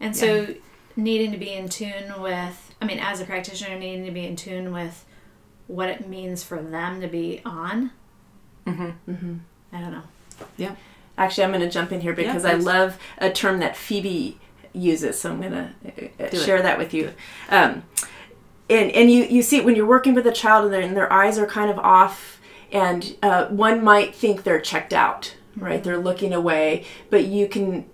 and 0.00 0.16
so 0.16 0.54
needing 0.96 1.32
to 1.32 1.38
be 1.38 1.52
in 1.52 1.68
tune 1.68 2.20
with. 2.20 2.74
I 2.80 2.84
mean, 2.84 2.98
as 2.98 3.20
a 3.20 3.24
practitioner, 3.24 3.78
needing 3.78 4.04
to 4.06 4.10
be 4.10 4.26
in 4.26 4.36
tune 4.36 4.72
with 4.72 5.04
what 5.68 5.88
it 5.88 6.08
means 6.08 6.42
for 6.42 6.60
them 6.60 7.00
to 7.00 7.06
be 7.08 7.40
on. 7.44 7.92
Mm-hmm. 8.66 9.36
I 9.72 9.80
don't 9.80 9.92
know. 9.92 10.02
Yeah. 10.56 10.74
Actually, 11.16 11.44
I'm 11.44 11.50
going 11.50 11.62
to 11.62 11.70
jump 11.70 11.92
in 11.92 12.00
here 12.00 12.12
because 12.14 12.44
I 12.44 12.54
love 12.54 12.98
a 13.18 13.30
term 13.30 13.60
that 13.60 13.76
Phoebe 13.76 14.38
uses, 14.72 15.20
so 15.20 15.30
I'm 15.30 15.40
going 15.40 15.52
to 15.52 15.64
uh, 16.24 16.30
Do 16.30 16.36
it. 16.36 16.40
share 16.40 16.62
that 16.62 16.78
with 16.78 16.92
you. 16.94 17.12
Um, 17.50 17.84
and 18.70 18.90
and 18.92 19.10
you, 19.10 19.24
you 19.24 19.42
see 19.42 19.60
when 19.60 19.76
you're 19.76 19.86
working 19.86 20.14
with 20.14 20.26
a 20.26 20.32
child 20.32 20.64
and 20.64 20.72
their, 20.74 20.80
and 20.80 20.96
their 20.96 21.12
eyes 21.12 21.38
are 21.38 21.46
kind 21.46 21.70
of 21.70 21.78
off, 21.78 22.40
and 22.70 23.16
uh, 23.22 23.46
one 23.46 23.82
might 23.82 24.14
think 24.14 24.42
they're 24.42 24.60
checked 24.60 24.92
out, 24.92 25.34
right? 25.56 25.82
They're 25.82 25.98
looking 25.98 26.32
away, 26.32 26.84
but 27.10 27.26
you 27.26 27.48
can 27.48 27.86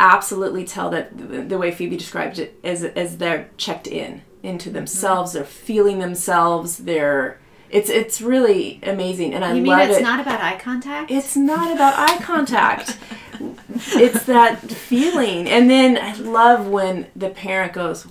absolutely 0.00 0.64
tell 0.64 0.90
that 0.90 1.48
the, 1.48 1.56
way 1.58 1.70
Phoebe 1.70 1.96
described 1.96 2.38
it 2.40 2.58
is 2.64 2.82
as 2.82 3.18
they're 3.18 3.50
checked 3.56 3.86
in 3.86 4.22
into 4.42 4.68
themselves. 4.70 5.32
They're 5.32 5.44
feeling 5.44 6.00
themselves. 6.00 6.78
They're 6.78 7.38
it's 7.70 7.88
it's 7.88 8.20
really 8.20 8.80
amazing, 8.82 9.32
and 9.32 9.44
I 9.44 9.54
You 9.54 9.62
mean 9.62 9.72
love 9.72 9.88
it's 9.88 9.98
it. 9.98 10.02
not 10.02 10.20
about 10.20 10.40
eye 10.40 10.58
contact? 10.58 11.10
It's 11.10 11.36
not 11.36 11.72
about 11.74 11.94
eye 11.96 12.22
contact. 12.22 12.98
it's 13.94 14.24
that 14.24 14.58
feeling. 14.70 15.48
And 15.48 15.70
then 15.70 15.96
I 15.96 16.14
love 16.16 16.68
when 16.68 17.06
the 17.16 17.30
parent 17.30 17.72
goes, 17.72 18.06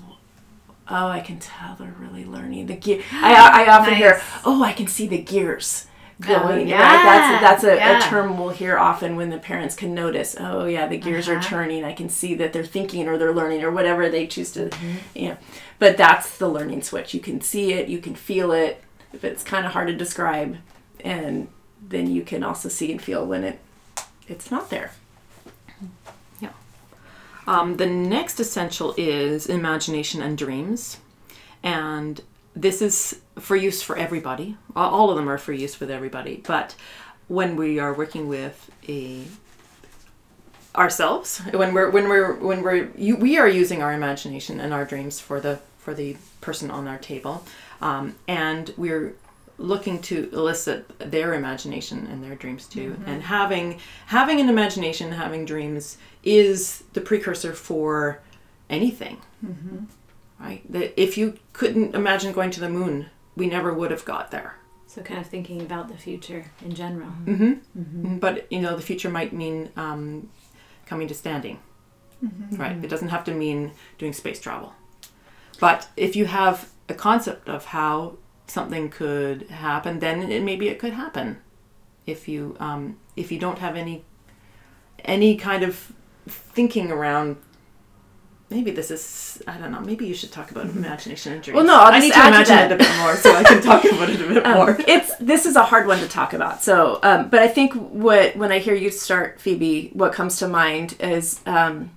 Oh, 0.90 1.08
I 1.08 1.20
can 1.20 1.40
tell 1.40 1.76
they're 1.76 1.94
really 2.12 2.26
learning 2.26 2.66
the 2.68 2.76
gear. 2.76 3.02
I, 3.12 3.66
I 3.66 3.72
often 3.80 3.96
hear, 3.96 4.22
Oh, 4.46 4.64
I 4.64 4.74
can 4.74 4.88
see 4.88 5.08
the 5.08 5.18
gears 5.18 5.88
Oh, 6.24 6.28
going. 6.28 6.68
yeah. 6.68 6.78
Right? 6.82 7.04
That's, 7.42 7.42
that's 7.42 7.64
a, 7.64 7.76
Yeah. 7.78 7.98
a 7.98 8.02
term 8.10 8.38
we'll 8.38 8.50
hear 8.50 8.78
often 8.78 9.16
when 9.16 9.30
the 9.30 9.40
parents 9.40 9.76
can 9.76 9.96
notice, 9.96 10.36
Oh, 10.40 10.66
yeah, 10.66 10.88
the 10.88 10.98
gears 10.98 11.28
are 11.28 11.38
Uh-huh. 11.38 11.50
turning. 11.50 11.84
I 11.84 11.94
can 11.94 12.10
see 12.10 12.36
that 12.36 12.54
they're 12.54 12.64
thinking 12.64 13.08
or 13.08 13.18
they're 13.18 13.34
learning 13.34 13.64
or 13.64 13.72
whatever 13.72 14.08
they 14.10 14.28
choose 14.28 14.52
to, 14.52 14.66
Mm-hmm. 14.70 14.96
you 15.18 15.30
know. 15.30 15.38
But 15.80 15.98
that's 15.98 16.38
the 16.38 16.48
learning 16.48 16.84
switch. 16.84 17.14
You 17.14 17.20
can 17.20 17.42
see 17.42 17.74
it, 17.74 17.88
you 17.88 17.98
can 18.00 18.14
feel 18.16 18.52
it. 18.52 18.84
If 19.14 19.24
it's 19.24 19.44
kind 19.44 19.66
of 19.66 19.74
hard 19.74 19.88
to 19.88 19.94
describe, 19.96 20.58
and 21.04 21.48
then 21.86 22.08
you 22.10 22.22
can 22.22 22.44
also 22.44 22.70
see 22.70 22.92
and 22.92 23.02
feel 23.02 23.26
when 23.26 23.44
it 23.44 23.60
it's 24.28 24.50
not 24.52 24.70
there. 24.70 24.92
Yeah. 26.40 26.52
Um, 27.46 27.76
the 27.76 27.88
next 27.88 28.40
essential 28.40 28.94
is 28.96 29.48
imagination 29.48 30.22
and 30.22 30.38
dreams. 30.38 30.98
And 31.64 32.22
this 32.56 32.82
is 32.82 33.20
for 33.40 33.56
use 33.56 33.82
for 33.82 33.98
everybody. 33.98 34.58
All 34.76 35.10
of 35.10 35.16
them 35.16 35.30
are 35.30 35.38
for 35.38 35.54
use 35.54 35.80
with 35.80 35.90
everybody. 35.90 36.44
But 36.46 36.76
when 37.28 37.56
we 37.56 37.80
are 37.80 37.94
working 37.94 38.28
with 38.28 38.70
a 38.88 39.24
ourselves 40.74 41.40
when 41.54 41.74
we're 41.74 41.90
when 41.90 42.08
we're 42.08 42.34
when 42.36 42.62
we're 42.62 42.90
you, 42.98 43.18
we 43.18 43.38
are 43.38 43.48
using 43.48 43.82
our 43.82 43.94
imagination 43.94 44.60
and 44.60 44.74
our 44.74 44.86
dreams 44.86 45.20
for 45.20 45.40
the 45.40 45.60
for 45.80 45.94
the 45.94 46.16
person 46.42 46.70
on 46.72 46.88
our 46.88 46.98
table. 46.98 47.46
Um, 47.82 48.16
and 48.28 48.74
we're 48.78 49.16
looking 49.58 50.02
to 50.02 50.30
elicit 50.34 51.12
their 51.12 51.34
imagination 51.34 52.08
and 52.08 52.24
their 52.24 52.36
dreams 52.36 52.68
too. 52.68 52.96
And 53.06 53.22
having 53.24 53.80
having 54.08 54.40
an 54.40 54.50
imagination 54.50 55.12
having 55.12 55.46
dreams 55.46 55.98
is 56.24 56.84
the 56.94 57.02
precursor 57.02 57.54
for 57.54 58.20
anything 58.70 59.18
right 60.42 60.62
that 60.72 61.00
if 61.02 61.18
you 61.18 61.38
couldn't 61.54 61.96
imagine 61.96 62.34
going 62.34 62.52
to 62.52 62.60
the 62.60 62.70
moon 62.70 63.08
we 63.36 63.48
never 63.48 63.74
would 63.74 63.92
have 63.92 64.06
got 64.06 64.32
there 64.32 64.56
So 64.92 65.02
kind 65.02 65.22
of 65.22 65.28
thinking 65.28 65.62
about 65.62 65.88
the 65.88 65.96
future 65.96 66.44
in 66.66 66.76
general. 66.76 67.14
Mm-hmm. 67.26 68.18
But 68.18 68.52
you 68.52 68.60
know, 68.60 68.76
the 68.76 68.82
future 68.82 69.10
might 69.10 69.32
mean 69.32 69.70
um, 69.78 70.30
coming 70.86 71.08
to 71.08 71.14
standing, 71.14 71.60
right? 72.58 72.76
It 72.84 72.90
doesn't 72.90 73.08
have 73.08 73.24
to 73.24 73.34
mean 73.34 73.72
doing 73.98 74.12
space 74.12 74.42
travel. 74.42 74.74
But 75.62 75.88
if 75.96 76.18
you 76.18 76.26
have 76.26 76.72
a 76.90 76.94
concept 76.94 77.48
of 77.48 77.68
how 77.68 78.18
something 78.48 78.90
could 78.90 79.44
happen, 79.44 80.00
then 80.00 80.30
it, 80.30 80.44
maybe 80.44 80.68
it 80.68 80.78
could 80.78 80.92
happen. 80.92 81.38
If 82.06 82.28
you 82.28 82.58
um, 82.60 82.98
if 83.16 83.32
you 83.32 83.40
don't 83.40 83.60
have 83.60 83.78
any 83.78 84.04
any 85.06 85.38
kind 85.38 85.64
of 85.64 85.94
thinking 86.28 86.92
around. 86.92 87.38
Maybe 88.52 88.70
this 88.72 88.92
is 88.92 89.42
I 89.48 89.58
don't 89.58 89.72
know. 89.72 89.80
Maybe 89.80 90.06
you 90.06 90.14
should 90.14 90.32
talk 90.32 90.52
about 90.52 90.66
imagination 90.66 91.34
and 91.34 91.42
dreams. 91.42 91.56
Well, 91.56 91.66
no, 91.66 91.76
I'll 91.80 91.94
I 91.94 92.00
need 92.00 92.14
to 92.14 92.20
to 92.22 92.28
imagine 92.28 92.56
that. 92.56 92.72
it 92.72 92.76
a 92.76 92.78
bit 92.78 92.98
more 93.00 93.16
so 93.16 93.34
I 93.34 93.44
can 93.44 93.62
talk 93.62 93.84
about 93.86 94.10
it 94.10 94.22
a 94.22 94.28
bit 94.28 94.46
Um, 94.46 94.54
more. 94.58 94.78
it's 94.88 95.16
this 95.18 95.46
is 95.46 95.56
a 95.56 95.64
hard 95.64 95.88
one 95.88 96.00
to 96.00 96.08
talk 96.08 96.34
about. 96.34 96.62
So, 96.62 97.00
um, 97.02 97.30
but 97.30 97.40
I 97.42 97.48
think 97.48 97.74
what 97.74 98.36
when 98.36 98.52
I 98.52 98.60
hear 98.60 98.76
you 98.76 98.92
start, 98.92 99.40
Phoebe, 99.42 99.90
what 99.94 100.14
comes 100.14 100.38
to 100.40 100.48
mind 100.48 100.96
is 101.00 101.40
um, 101.46 101.92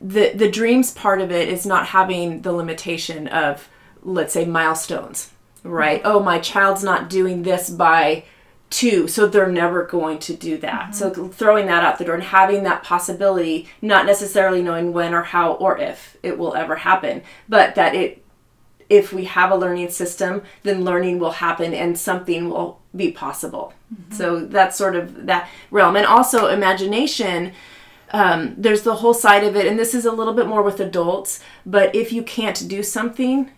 the 0.00 0.32
the 0.34 0.50
dreams 0.50 0.92
part 0.92 1.20
of 1.20 1.32
it 1.32 1.48
is 1.48 1.64
not 1.66 1.86
having 1.86 2.42
the 2.42 2.52
limitation 2.52 3.26
of 3.28 3.68
let's 4.02 4.32
say 4.34 4.44
milestones, 4.44 5.30
right? 5.64 6.00
Oh, 6.04 6.20
my 6.20 6.38
child's 6.38 6.84
not 6.84 7.08
doing 7.10 7.42
this 7.42 7.68
by 7.70 8.24
two, 8.70 9.08
so 9.08 9.26
they're 9.26 9.50
never 9.50 9.84
going 9.84 10.18
to 10.18 10.34
do 10.34 10.58
that. 10.58 10.94
So 10.94 11.10
throwing 11.10 11.66
that 11.66 11.84
out 11.84 11.98
the 11.98 12.04
door 12.04 12.14
and 12.14 12.22
having 12.22 12.64
that 12.64 12.82
possibility, 12.82 13.68
not 13.80 14.06
necessarily 14.06 14.62
knowing 14.62 14.92
when 14.92 15.14
or 15.14 15.22
how 15.22 15.54
or 15.54 15.78
if 15.78 16.16
it 16.22 16.38
will 16.38 16.54
ever 16.54 16.76
happen, 16.76 17.22
but 17.48 17.74
that 17.76 17.94
it 17.94 18.24
if 18.90 19.12
we 19.12 19.24
have 19.24 19.50
a 19.50 19.56
learning 19.56 19.90
system, 19.90 20.42
then 20.62 20.84
learning 20.84 21.18
will 21.18 21.32
happen 21.32 21.74
and 21.74 21.98
something 21.98 22.48
will 22.48 22.80
be 22.96 23.12
possible. 23.12 23.74
So 24.16 24.40
that's 24.40 24.78
sort 24.78 24.96
of 24.96 25.26
that 25.26 25.48
realm. 25.70 25.94
And 25.94 26.06
also 26.06 26.46
imagination, 26.46 27.52
um, 28.12 28.54
there's 28.56 28.82
the 28.82 28.96
whole 28.96 29.12
side 29.12 29.44
of 29.44 29.56
it, 29.56 29.66
and 29.66 29.78
this 29.78 29.94
is 29.94 30.06
a 30.06 30.12
little 30.12 30.32
bit 30.32 30.46
more 30.46 30.62
with 30.62 30.80
adults, 30.80 31.40
but 31.66 31.94
if 31.94 32.12
you 32.12 32.22
can't 32.22 32.66
do 32.66 32.82
something, 32.82 33.50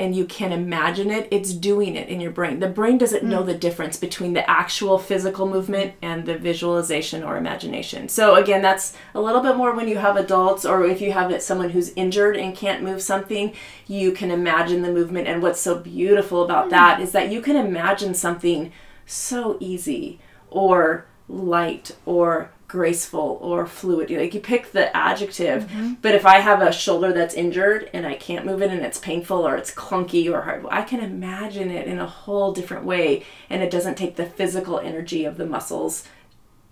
and 0.00 0.16
you 0.16 0.24
can 0.24 0.50
imagine 0.50 1.10
it, 1.10 1.28
it's 1.30 1.52
doing 1.52 1.94
it 1.94 2.08
in 2.08 2.22
your 2.22 2.30
brain. 2.30 2.58
The 2.58 2.68
brain 2.68 2.96
doesn't 2.96 3.22
know 3.22 3.42
mm. 3.42 3.46
the 3.46 3.54
difference 3.54 3.98
between 3.98 4.32
the 4.32 4.48
actual 4.48 4.98
physical 4.98 5.46
movement 5.46 5.92
and 6.00 6.24
the 6.24 6.38
visualization 6.38 7.22
or 7.22 7.36
imagination. 7.36 8.08
So 8.08 8.36
again, 8.36 8.62
that's 8.62 8.96
a 9.14 9.20
little 9.20 9.42
bit 9.42 9.56
more 9.56 9.74
when 9.74 9.88
you 9.88 9.98
have 9.98 10.16
adults 10.16 10.64
or 10.64 10.86
if 10.86 11.02
you 11.02 11.12
have 11.12 11.42
someone 11.42 11.68
who's 11.68 11.92
injured 11.96 12.38
and 12.38 12.56
can't 12.56 12.82
move 12.82 13.02
something, 13.02 13.52
you 13.86 14.12
can 14.12 14.30
imagine 14.30 14.80
the 14.80 14.90
movement. 14.90 15.28
And 15.28 15.42
what's 15.42 15.60
so 15.60 15.78
beautiful 15.78 16.42
about 16.42 16.68
mm. 16.68 16.70
that 16.70 17.00
is 17.00 17.12
that 17.12 17.30
you 17.30 17.42
can 17.42 17.56
imagine 17.56 18.14
something 18.14 18.72
so 19.04 19.58
easy 19.60 20.18
or 20.48 21.04
light 21.28 21.94
or 22.06 22.50
graceful 22.70 23.36
or 23.42 23.66
fluid. 23.66 24.10
Like 24.10 24.32
you 24.32 24.38
pick 24.38 24.70
the 24.70 24.96
adjective, 24.96 25.68
but 26.00 26.14
if 26.14 26.24
I 26.24 26.38
have 26.38 26.62
a 26.62 26.72
shoulder 26.72 27.12
that's 27.12 27.34
injured 27.34 27.90
and 27.92 28.06
I 28.06 28.14
can't 28.14 28.46
move 28.46 28.62
it 28.62 28.70
and 28.70 28.82
it's 28.82 28.98
painful 28.98 29.44
or 29.46 29.56
it's 29.56 29.74
clunky 29.74 30.32
or 30.32 30.42
hard, 30.42 30.64
I 30.70 30.82
can 30.82 31.00
imagine 31.00 31.72
it 31.72 31.88
in 31.88 31.98
a 31.98 32.06
whole 32.06 32.52
different 32.52 32.84
way 32.84 33.24
and 33.48 33.60
it 33.60 33.72
doesn't 33.72 33.96
take 33.96 34.14
the 34.14 34.24
physical 34.24 34.78
energy 34.78 35.24
of 35.24 35.36
the 35.36 35.46
muscles 35.46 36.06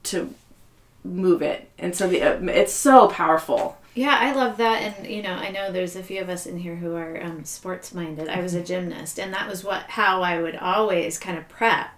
to 0.05 0.33
move 1.03 1.43
it. 1.43 1.69
And 1.79 1.97
so 1.97 2.09
the 2.09 2.23
uh, 2.23 2.41
it's 2.43 2.73
so 2.73 3.09
powerful. 3.09 3.77
Yeah, 3.95 4.17
I 4.21 4.33
love 4.33 4.59
that, 4.59 4.81
and 4.81 5.11
you 5.11 5.23
know, 5.23 5.33
I 5.33 5.51
know 5.51 5.73
there's 5.73 5.97
a 5.97 6.05
few 6.05 6.21
of 6.21 6.29
us 6.29 6.47
in 6.47 6.59
here 6.59 6.77
who 6.77 6.95
are 6.95 7.21
um, 7.21 7.45
sports 7.45 7.93
minded. 7.93 8.29
I 8.29 8.41
was 8.41 8.55
a 8.55 8.63
gymnast, 8.63 9.19
and 9.19 9.35
that 9.35 9.49
was 9.49 9.65
what 9.65 9.83
how 9.91 10.23
I 10.23 10.41
would 10.41 10.55
always 10.55 11.19
kind 11.19 11.37
of 11.37 11.49
prep 11.49 11.98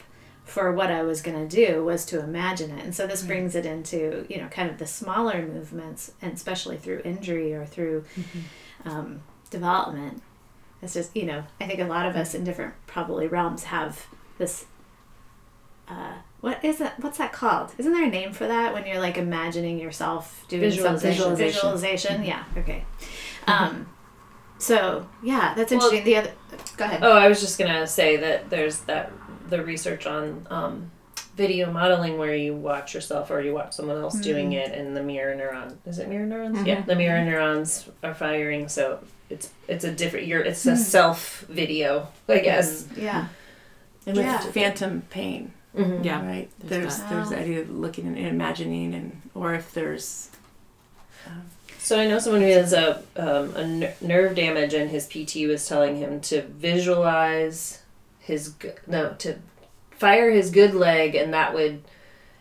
for 0.51 0.73
what 0.73 0.91
I 0.91 1.03
was 1.03 1.23
going 1.23 1.49
to 1.49 1.57
do 1.57 1.85
was 1.85 2.05
to 2.07 2.19
imagine 2.19 2.73
it. 2.73 2.85
And 2.85 2.93
so 2.93 3.07
this 3.07 3.23
brings 3.23 3.55
it 3.55 3.65
into 3.65 4.27
you 4.29 4.39
know 4.39 4.49
kind 4.49 4.69
of 4.69 4.79
the 4.79 4.87
smaller 4.87 5.47
movements, 5.47 6.13
and 6.21 6.33
especially 6.33 6.77
through 6.77 7.03
injury 7.05 7.55
or 7.55 7.65
through 7.65 8.05
um, 8.85 9.23
development. 9.49 10.23
It's 10.83 10.95
just 10.95 11.17
you 11.17 11.25
know 11.25 11.45
I 11.61 11.67
think 11.69 11.79
a 11.79 11.85
lot 11.85 12.07
of 12.07 12.17
us 12.17 12.35
in 12.35 12.43
different 12.43 12.75
probably 12.89 13.29
realms 13.29 13.65
have 13.65 14.07
this. 14.39 14.67
Uh, 15.87 16.15
what 16.41 16.65
is 16.65 16.79
that? 16.79 16.99
What's 16.99 17.19
that 17.19 17.33
called? 17.33 17.73
Isn't 17.79 17.93
there 17.93 18.05
a 18.05 18.11
name 18.11 18.33
for 18.33 18.49
that 18.49 18.75
when 18.75 18.87
you're 18.87 19.01
like 19.01 19.19
imagining 19.19 19.79
yourself 19.79 20.45
doing 20.49 20.73
something? 20.73 21.11
Visualization. 21.11 21.53
Visualization. 21.53 22.25
Yeah. 22.25 22.45
Okay. 22.57 22.85
Um, 23.47 23.89
so 24.59 25.09
yeah, 25.23 25.55
that's 25.55 25.71
interesting. 25.71 26.03
the 26.03 26.17
other. 26.17 26.33
Go 26.77 26.87
ahead. 26.87 27.01
Oh, 27.05 27.13
I 27.13 27.29
was 27.29 27.41
just 27.41 27.57
gonna 27.57 27.87
say 27.87 28.17
that 28.17 28.51
there's 28.51 28.81
that 28.81 29.13
the 29.51 29.63
research 29.65 30.07
on 30.07 30.47
um, 30.51 30.91
video 31.37 31.71
modeling 31.73 32.17
where 32.19 32.35
you 32.35 32.55
watch 32.55 32.95
yourself 32.95 33.31
or 33.31 33.41
you 33.43 33.53
watch 33.53 33.73
someone 33.75 33.99
else 33.99 34.19
doing 34.21 34.53
it, 34.53 34.73
and 34.73 34.97
the 34.97 35.03
mirror 35.03 35.35
neuron 35.37 35.77
is 35.87 35.99
it 35.99 36.09
mirror 36.09 36.27
neurons? 36.27 36.67
Yeah, 36.67 36.81
the 36.83 36.97
mirror 36.97 37.25
neurons 37.25 37.89
are 38.03 38.15
firing. 38.15 38.69
So 38.69 39.01
it's 39.29 39.51
it's 39.69 39.85
a 39.85 39.93
different. 39.93 40.27
You're 40.27 40.41
it's 40.43 40.65
a 40.67 40.77
self 40.77 41.41
video, 41.49 42.09
I 42.29 42.39
guess. 42.39 42.87
Yeah. 42.97 43.27
And 44.07 44.17
with 44.17 44.25
Yeah. 44.27 44.39
phantom 44.41 45.03
pain, 45.11 45.53
Mm-hmm. 45.77 46.03
Yeah. 46.05 46.27
right? 46.27 46.51
There's 46.59 46.99
There's 46.99 47.11
there's 47.11 47.29
that. 47.31 47.37
the 47.37 47.43
idea 47.43 47.61
of 47.61 47.71
looking 47.71 48.07
and 48.07 48.17
imagining, 48.19 48.93
and 48.95 49.21
or 49.35 49.55
if 49.55 49.73
there's 49.73 50.31
So 51.79 51.99
I 51.99 52.07
know 52.09 52.19
someone 52.19 52.43
who 52.43 52.49
has 52.49 52.73
a 52.73 53.03
um, 53.17 53.55
a 53.57 53.67
ner- 53.67 53.95
nerve 54.01 54.35
damage, 54.35 54.75
and 54.75 54.91
his 54.91 55.07
PT 55.07 55.47
was 55.47 55.67
telling 55.69 55.97
him 55.97 56.21
to 56.23 56.43
visualize 56.43 57.80
his 58.31 58.55
no 58.87 59.15
to 59.19 59.37
fire 59.91 60.31
his 60.31 60.51
good 60.51 60.75
leg, 60.75 61.15
and 61.15 61.35
that 61.35 61.53
would, 61.53 61.83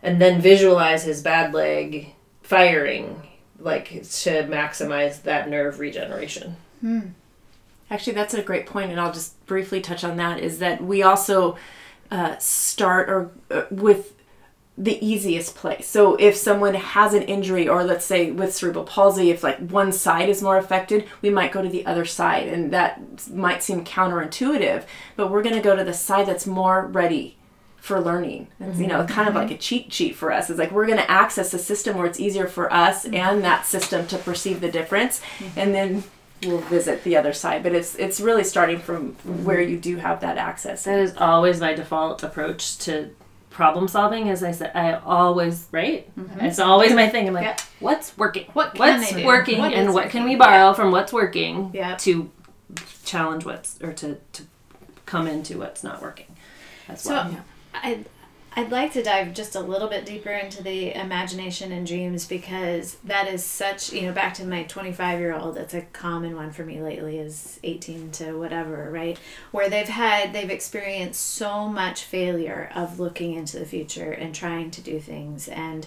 and 0.02 0.20
then 0.20 0.40
visualize 0.40 1.04
his 1.04 1.22
bad 1.22 1.52
leg 1.52 2.14
firing, 2.42 3.22
like 3.58 3.88
to 3.88 4.44
maximize 4.44 5.22
that 5.22 5.48
nerve 5.48 5.78
regeneration. 5.78 6.56
Actually, 7.90 8.14
that's 8.14 8.34
a 8.34 8.42
great 8.42 8.66
point, 8.66 8.90
and 8.90 9.00
I'll 9.00 9.12
just 9.12 9.44
briefly 9.46 9.80
touch 9.80 10.04
on 10.04 10.16
that. 10.16 10.40
Is 10.40 10.58
that 10.60 10.82
we 10.82 11.02
also 11.02 11.56
uh, 12.10 12.38
start 12.38 13.10
or 13.10 13.30
uh, 13.50 13.64
with 13.70 14.14
the 14.80 15.04
easiest 15.06 15.54
place. 15.54 15.86
So 15.86 16.16
if 16.16 16.34
someone 16.34 16.72
has 16.72 17.12
an 17.12 17.24
injury, 17.24 17.68
or 17.68 17.84
let's 17.84 18.06
say 18.06 18.30
with 18.30 18.54
cerebral 18.54 18.84
palsy, 18.84 19.30
if 19.30 19.42
like 19.42 19.58
one 19.58 19.92
side 19.92 20.30
is 20.30 20.42
more 20.42 20.56
affected, 20.56 21.06
we 21.20 21.28
might 21.28 21.52
go 21.52 21.60
to 21.60 21.68
the 21.68 21.84
other 21.84 22.06
side, 22.06 22.48
and 22.48 22.72
that 22.72 23.28
might 23.30 23.62
seem 23.62 23.84
counterintuitive, 23.84 24.84
but 25.16 25.30
we're 25.30 25.42
going 25.42 25.54
to 25.54 25.60
go 25.60 25.76
to 25.76 25.84
the 25.84 25.92
side 25.92 26.26
that's 26.26 26.46
more 26.46 26.86
ready 26.86 27.36
for 27.76 28.00
learning. 28.00 28.48
It's, 28.58 28.78
you 28.78 28.86
know, 28.86 29.00
mm-hmm. 29.00 29.12
kind 29.12 29.28
of 29.28 29.34
mm-hmm. 29.34 29.48
like 29.48 29.50
a 29.50 29.58
cheat 29.58 29.92
sheet 29.92 30.14
for 30.14 30.32
us. 30.32 30.48
It's 30.48 30.58
like 30.58 30.70
we're 30.70 30.86
going 30.86 30.98
to 30.98 31.10
access 31.10 31.52
a 31.52 31.58
system 31.58 31.98
where 31.98 32.06
it's 32.06 32.20
easier 32.20 32.46
for 32.46 32.72
us 32.72 33.04
mm-hmm. 33.04 33.16
and 33.16 33.44
that 33.44 33.66
system 33.66 34.06
to 34.06 34.16
perceive 34.16 34.62
the 34.62 34.70
difference, 34.70 35.20
and 35.56 35.74
then 35.74 36.04
we'll 36.42 36.58
visit 36.58 37.04
the 37.04 37.18
other 37.18 37.34
side. 37.34 37.62
But 37.62 37.74
it's 37.74 37.96
it's 37.96 38.18
really 38.18 38.44
starting 38.44 38.78
from 38.78 39.12
where 39.44 39.60
you 39.60 39.78
do 39.78 39.96
have 39.96 40.20
that 40.20 40.38
access. 40.38 40.84
That 40.84 41.00
is 41.00 41.14
always 41.18 41.60
my 41.60 41.74
default 41.74 42.22
approach 42.22 42.78
to 42.78 43.10
problem 43.50 43.88
solving. 43.88 44.28
As 44.30 44.42
I 44.42 44.52
said, 44.52 44.72
I 44.74 44.94
always 44.94 45.66
right. 45.72 46.08
Mm-hmm. 46.18 46.40
It's 46.46 46.58
always 46.58 46.92
my 46.94 47.08
thing. 47.08 47.26
I'm 47.28 47.34
like, 47.34 47.44
Yep. 47.44 47.60
what's 47.80 48.16
working? 48.16 48.46
What 48.52 48.74
can 48.74 49.00
what's 49.00 49.12
I 49.12 49.20
do? 49.20 49.26
working, 49.26 49.58
What 49.58 49.74
and 49.74 49.88
is 49.88 49.94
what 49.94 50.10
can 50.10 50.24
we 50.24 50.36
borrow 50.36 50.72
from 50.72 50.90
what's 50.92 51.12
working 51.12 51.70
Yep. 51.74 51.98
to 51.98 52.30
challenge 53.04 53.44
what's 53.44 53.80
or 53.82 53.92
to 53.94 54.16
to 54.32 54.42
come 55.06 55.26
into 55.26 55.58
what's 55.58 55.82
not 55.82 56.00
working. 56.00 56.26
As 56.88 57.00
So 57.02 57.10
well. 57.14 57.36
I'd, 57.74 58.06
I'd 58.52 58.72
like 58.72 58.92
to 58.94 59.02
dive 59.02 59.32
just 59.32 59.54
a 59.54 59.60
little 59.60 59.86
bit 59.86 60.04
deeper 60.04 60.30
into 60.30 60.60
the 60.60 60.92
imagination 60.92 61.70
and 61.70 61.86
dreams 61.86 62.26
because 62.26 62.96
that 63.04 63.28
is 63.28 63.44
such, 63.44 63.92
you 63.92 64.02
know, 64.02 64.12
back 64.12 64.34
to 64.34 64.44
my 64.44 64.64
25 64.64 65.20
year 65.20 65.34
old, 65.34 65.54
that's 65.54 65.72
a 65.72 65.82
common 65.82 66.34
one 66.34 66.50
for 66.50 66.64
me 66.64 66.82
lately 66.82 67.18
is 67.18 67.60
18 67.62 68.10
to 68.12 68.32
whatever, 68.32 68.90
right? 68.90 69.18
Where 69.52 69.70
they've 69.70 69.88
had, 69.88 70.32
they've 70.32 70.50
experienced 70.50 71.22
so 71.22 71.68
much 71.68 72.02
failure 72.02 72.70
of 72.74 72.98
looking 72.98 73.34
into 73.34 73.58
the 73.58 73.64
future 73.64 74.10
and 74.10 74.34
trying 74.34 74.72
to 74.72 74.80
do 74.80 74.98
things 74.98 75.46
and 75.46 75.86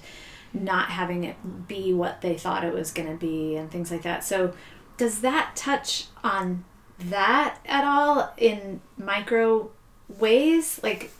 not 0.54 0.90
having 0.90 1.26
it 1.26 1.68
be 1.68 1.94
what 1.94 2.22
they 2.22 2.38
thought 2.38 2.64
it 2.64 2.74
was 2.74 2.92
going 2.92 3.10
to 3.10 3.18
be 3.18 3.58
and 3.58 3.72
things 3.72 3.92
like 3.92 4.04
that. 4.04 4.24
So 4.24 4.54
does 4.96 5.20
that 5.20 5.56
touch 5.56 6.06
on 6.24 6.64
that 6.98 7.58
at 7.66 7.84
all 7.84 8.32
in 8.38 8.80
micro 8.98 9.70
ways? 10.08 10.80
Like, 10.82 11.12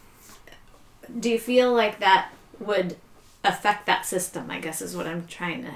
do 1.20 1.30
you 1.30 1.40
feel 1.40 1.74
like 1.74 2.00
that 2.00 2.30
would 2.60 2.96
affect 3.44 3.86
that 3.86 4.06
system. 4.06 4.50
I 4.50 4.60
guess 4.60 4.82
is 4.82 4.96
what 4.96 5.08
I'm 5.08 5.28
trying 5.28 5.64
to. 5.64 5.72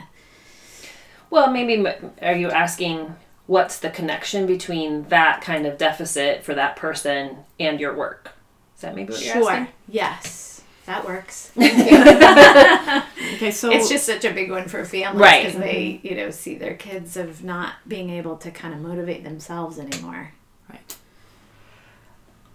Well, 1.30 1.52
maybe 1.52 1.86
are 2.22 2.36
you 2.36 2.50
asking 2.50 3.16
what's 3.46 3.80
the 3.80 3.90
connection 3.90 4.46
between 4.46 5.04
that 5.10 5.42
kind 5.42 5.66
of 5.66 5.78
deficit 5.78 6.44
for 6.44 6.54
that 6.56 6.76
person 6.76 7.38
and 7.60 7.80
your 7.80 7.94
work? 7.94 8.32
Is 8.76 8.82
that 8.82 8.96
maybe 8.96 9.12
what 9.14 9.24
you're 9.24 9.34
Sure. 9.36 9.52
asking? 9.52 9.74
Yes, 9.90 10.62
that 10.86 11.06
works. 11.06 11.52
Okay, 13.38 13.52
so 13.52 13.70
it's 13.70 13.88
just 13.90 14.06
such 14.06 14.26
a 14.26 14.32
big 14.34 14.50
one 14.50 14.68
for 14.68 14.84
families 14.84 15.22
Right. 15.22 15.46
because 15.46 15.60
they, 15.62 16.00
you 16.02 16.16
know, 16.16 16.32
see 16.32 16.56
their 16.56 16.74
kids 16.74 17.18
of 17.18 17.44
not 17.44 17.74
being 17.88 18.10
able 18.10 18.36
to 18.38 18.50
kind 18.50 18.74
of 18.74 18.80
motivate 18.80 19.24
themselves 19.24 19.78
anymore. 19.78 20.32
Right. 20.70 20.96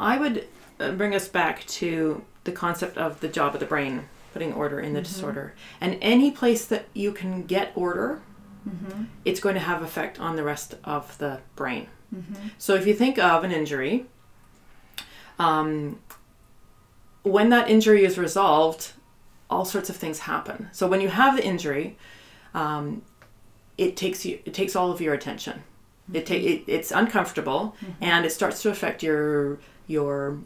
I 0.00 0.16
would 0.18 0.48
uh, 0.80 0.90
bring 0.92 1.14
us 1.14 1.28
back 1.28 1.64
to 1.66 2.24
the 2.44 2.52
concept 2.52 2.96
of 2.98 3.20
the 3.20 3.28
job 3.28 3.54
of 3.54 3.60
the 3.60 3.66
brain, 3.66 4.08
putting 4.32 4.52
order 4.52 4.80
in 4.80 4.92
the 4.92 5.00
mm-hmm. 5.00 5.04
disorder. 5.04 5.54
And 5.80 5.98
any 6.00 6.30
place 6.30 6.64
that 6.66 6.86
you 6.94 7.12
can 7.12 7.44
get 7.44 7.72
order, 7.74 8.20
mm-hmm. 8.68 9.04
it's 9.24 9.40
going 9.40 9.54
to 9.54 9.60
have 9.60 9.82
effect 9.82 10.18
on 10.20 10.36
the 10.36 10.42
rest 10.42 10.74
of 10.84 11.16
the 11.18 11.40
brain. 11.56 11.88
Mm-hmm. 12.14 12.48
So 12.58 12.74
if 12.74 12.86
you 12.86 12.94
think 12.94 13.18
of 13.18 13.44
an 13.44 13.52
injury, 13.52 14.06
um, 15.38 15.98
when 17.22 17.50
that 17.50 17.68
injury 17.68 18.04
is 18.04 18.18
resolved, 18.18 18.92
all 19.48 19.64
sorts 19.64 19.90
of 19.90 19.96
things 19.96 20.20
happen. 20.20 20.68
So 20.72 20.86
when 20.86 21.00
you 21.00 21.08
have 21.08 21.36
the 21.36 21.44
injury, 21.44 21.96
um, 22.54 23.02
it 23.78 23.96
takes 23.96 24.24
you 24.24 24.38
it 24.44 24.54
takes 24.54 24.76
all 24.76 24.90
of 24.90 25.00
your 25.00 25.14
attention. 25.14 25.62
It, 26.12 26.26
ta- 26.26 26.34
it 26.34 26.64
it's 26.66 26.90
uncomfortable 26.90 27.76
and 28.00 28.26
it 28.26 28.30
starts 28.32 28.60
to 28.62 28.70
affect 28.70 29.02
your 29.02 29.58
your 29.86 30.38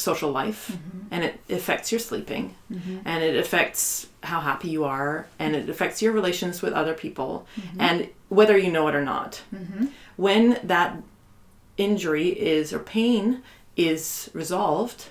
social 0.00 0.30
life 0.30 0.72
mm-hmm. 0.72 1.06
and 1.10 1.24
it 1.24 1.40
affects 1.48 1.92
your 1.92 1.98
sleeping 1.98 2.54
mm-hmm. 2.70 2.98
and 3.04 3.22
it 3.22 3.36
affects 3.36 4.08
how 4.22 4.40
happy 4.40 4.68
you 4.68 4.84
are 4.84 5.26
and 5.38 5.54
it 5.54 5.68
affects 5.68 6.02
your 6.02 6.12
relations 6.12 6.62
with 6.62 6.72
other 6.72 6.94
people 6.94 7.46
mm-hmm. 7.56 7.80
and 7.80 8.08
whether 8.28 8.56
you 8.56 8.70
know 8.70 8.88
it 8.88 8.94
or 8.94 9.04
not. 9.04 9.42
When 10.16 10.58
that 10.62 10.96
injury 11.76 12.28
is 12.28 12.72
or 12.72 12.78
pain 12.78 13.42
is 13.76 14.30
resolved, 14.34 15.08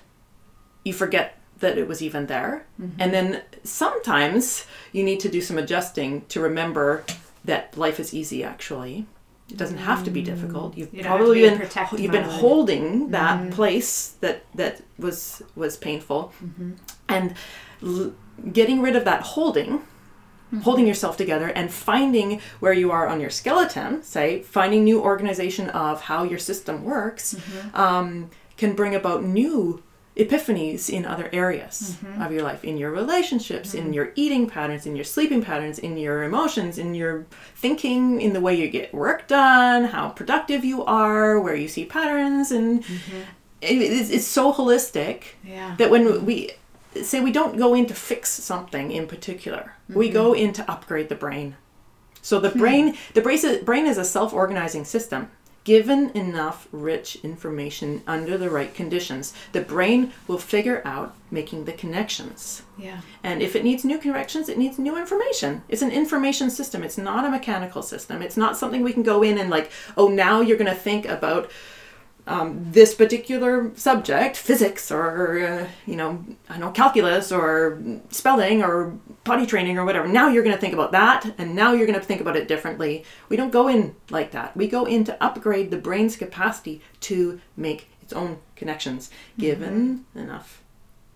you 0.83 0.93
forget 0.93 1.37
that 1.59 1.77
it 1.77 1.87
was 1.87 2.01
even 2.01 2.27
there. 2.27 2.65
And 2.99 3.13
then 3.13 3.41
sometimes 3.63 4.65
you 4.91 5.03
need 5.03 5.19
to 5.21 5.29
do 5.29 5.41
some 5.41 5.57
adjusting 5.57 6.25
to 6.27 6.39
remember 6.39 7.03
that 7.43 7.77
life 7.77 7.99
is 7.99 8.13
easy 8.13 8.43
actually. 8.43 9.05
It 9.49 9.57
doesn't 9.57 9.77
have 9.77 10.03
to 10.03 10.11
be 10.11 10.21
difficult. 10.21 10.77
You've 10.77 10.93
You 10.93 11.03
don't 11.03 11.11
have 11.11 11.19
to 11.19 11.25
probably 11.25 11.41
be 11.41 11.49
been 11.49 12.03
you've 12.03 12.11
been 12.11 12.23
holding 12.23 13.11
that 13.11 13.39
mm-hmm. 13.39 13.49
place 13.51 14.09
that 14.21 14.45
that 14.55 14.81
was 14.97 15.41
was 15.55 15.77
painful. 15.77 16.33
Mm-hmm. 16.43 16.71
And 17.07 17.33
l- 17.83 18.13
getting 18.53 18.81
rid 18.81 18.95
of 18.95 19.05
that 19.05 19.21
holding 19.21 19.79
mm-hmm. 20.49 20.59
holding 20.59 20.87
yourself 20.87 21.17
together 21.17 21.47
and 21.49 21.71
finding 21.71 22.41
where 22.59 22.73
you 22.73 22.91
are 22.91 23.07
on 23.07 23.19
your 23.19 23.29
skeleton 23.29 24.03
say 24.03 24.41
finding 24.43 24.83
new 24.83 25.01
organization 25.01 25.69
of 25.71 26.01
how 26.01 26.23
your 26.23 26.39
system 26.39 26.83
works 26.83 27.35
um, 27.73 28.29
can 28.57 28.73
bring 28.75 28.95
about 28.95 29.23
new 29.23 29.81
epiphanies 30.19 30.89
in 30.89 31.05
other 31.05 31.29
areas 31.31 31.95
mm-hmm. 32.03 32.21
of 32.21 32.31
your 32.31 32.43
life 32.43 32.63
in 32.63 32.77
your 32.77 32.91
relationships 32.91 33.73
in 33.73 33.85
mm-hmm. 33.85 33.93
your 33.93 34.11
eating 34.15 34.47
patterns 34.47 34.85
in 34.85 34.95
your 34.95 35.05
sleeping 35.05 35.41
patterns 35.41 35.79
in 35.79 35.97
your 35.97 36.23
emotions 36.23 36.77
in 36.77 36.93
your 36.93 37.25
thinking 37.55 38.19
in 38.19 38.33
the 38.33 38.41
way 38.41 38.53
you 38.53 38.67
get 38.69 38.93
work 38.93 39.27
done 39.27 39.85
how 39.85 40.09
productive 40.09 40.65
you 40.65 40.83
are 40.83 41.39
where 41.39 41.55
you 41.55 41.67
see 41.67 41.85
patterns 41.85 42.51
and 42.51 42.83
mm-hmm. 42.83 43.21
it, 43.61 43.81
it's, 43.81 44.09
it's 44.09 44.27
so 44.27 44.53
holistic 44.53 45.23
Yeah. 45.43 45.75
that 45.77 45.89
when 45.89 46.25
we 46.25 46.51
say 47.01 47.21
we 47.21 47.31
don't 47.31 47.57
go 47.57 47.73
in 47.73 47.85
to 47.85 47.93
fix 47.93 48.29
something 48.29 48.91
in 48.91 49.07
particular 49.07 49.75
we 49.87 50.09
go 50.09 50.33
in 50.33 50.53
to 50.53 50.71
upgrade 50.71 51.09
the 51.09 51.15
brain. 51.15 51.55
So 52.21 52.39
the 52.39 52.49
hmm. 52.49 52.59
brain 52.59 52.97
the 53.13 53.21
brain 53.21 53.37
is, 53.37 53.63
brain 53.63 53.85
is 53.87 53.97
a 53.97 54.05
self-organizing 54.05 54.85
system 54.85 55.31
given 55.63 56.09
enough 56.11 56.67
rich 56.71 57.17
information 57.23 58.01
under 58.07 58.37
the 58.37 58.49
right 58.49 58.73
conditions 58.73 59.33
the 59.51 59.61
brain 59.61 60.11
will 60.27 60.37
figure 60.37 60.81
out 60.85 61.13
making 61.31 61.65
the 61.65 61.73
connections 61.73 62.63
Yeah. 62.77 63.01
and 63.23 63.41
if 63.41 63.55
it 63.55 63.63
needs 63.63 63.83
new 63.85 63.97
connections, 63.99 64.49
it 64.49 64.57
needs 64.57 64.79
new 64.79 64.97
information. 64.97 65.61
It's 65.69 65.81
an 65.83 65.91
information 65.91 66.49
system. 66.49 66.81
It's 66.83 66.97
not 66.97 67.25
a 67.25 67.29
mechanical 67.29 67.81
system. 67.83 68.21
It's 68.21 68.37
not 68.37 68.57
something 68.57 68.81
we 68.83 68.93
can 68.93 69.03
go 69.03 69.21
in 69.21 69.37
and 69.37 69.49
like, 69.49 69.69
oh, 69.97 70.07
now 70.07 70.41
you're 70.41 70.57
going 70.57 70.73
to 70.73 70.83
think 70.89 71.05
about 71.05 71.51
um, 72.27 72.71
this 72.71 72.93
particular 72.93 73.71
subject, 73.75 74.37
physics 74.37 74.91
or 74.91 75.45
uh, 75.45 75.67
you 75.85 75.95
know, 75.95 76.23
I 76.49 76.53
don't 76.53 76.61
know, 76.61 76.71
calculus 76.71 77.31
or 77.31 77.81
spelling 78.09 78.63
or 78.63 78.97
potty 79.23 79.45
training 79.45 79.77
or 79.77 79.85
whatever. 79.85 80.07
Now 80.07 80.29
you're 80.29 80.43
going 80.43 80.55
to 80.55 80.61
think 80.61 80.73
about 80.73 80.91
that, 80.91 81.33
and 81.37 81.55
now 81.55 81.73
you're 81.73 81.87
going 81.87 81.99
to 81.99 82.05
think 82.05 82.21
about 82.21 82.35
it 82.35 82.47
differently. 82.47 83.03
We 83.29 83.37
don't 83.37 83.51
go 83.51 83.67
in 83.67 83.95
like 84.09 84.31
that. 84.31 84.55
We 84.55 84.67
go 84.67 84.85
in 84.85 85.03
to 85.05 85.23
upgrade 85.23 85.71
the 85.71 85.77
brain's 85.77 86.15
capacity 86.15 86.81
to 87.01 87.39
make 87.57 87.89
its 88.01 88.13
own 88.13 88.39
connections, 88.55 89.09
given 89.37 90.05
enough 90.15 90.63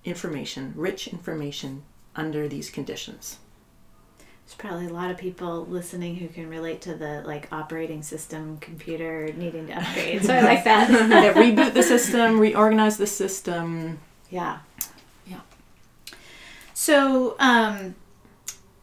information, 0.05 0.73
rich 0.75 1.07
information 1.07 1.83
under 2.15 2.47
these 2.47 2.69
conditions. 2.69 3.37
There's 4.45 4.55
probably 4.55 4.87
a 4.87 4.93
lot 4.93 5.09
of 5.09 5.17
people 5.17 5.65
listening 5.65 6.15
who 6.15 6.27
can 6.27 6.49
relate 6.49 6.81
to 6.81 6.95
the 6.95 7.23
like 7.25 7.51
operating 7.51 8.03
system 8.03 8.57
computer 8.57 9.31
needing 9.37 9.67
to 9.67 9.73
upgrade. 9.73 10.25
So 10.25 10.33
I 10.33 10.41
like 10.41 10.63
that. 10.65 10.89
yeah, 11.09 11.33
reboot 11.33 11.73
the 11.73 11.83
system, 11.83 12.39
reorganize 12.39 12.97
the 12.97 13.07
system. 13.07 13.99
Yeah. 14.29 14.59
Yeah. 15.25 15.39
So, 16.73 17.35
um, 17.39 17.95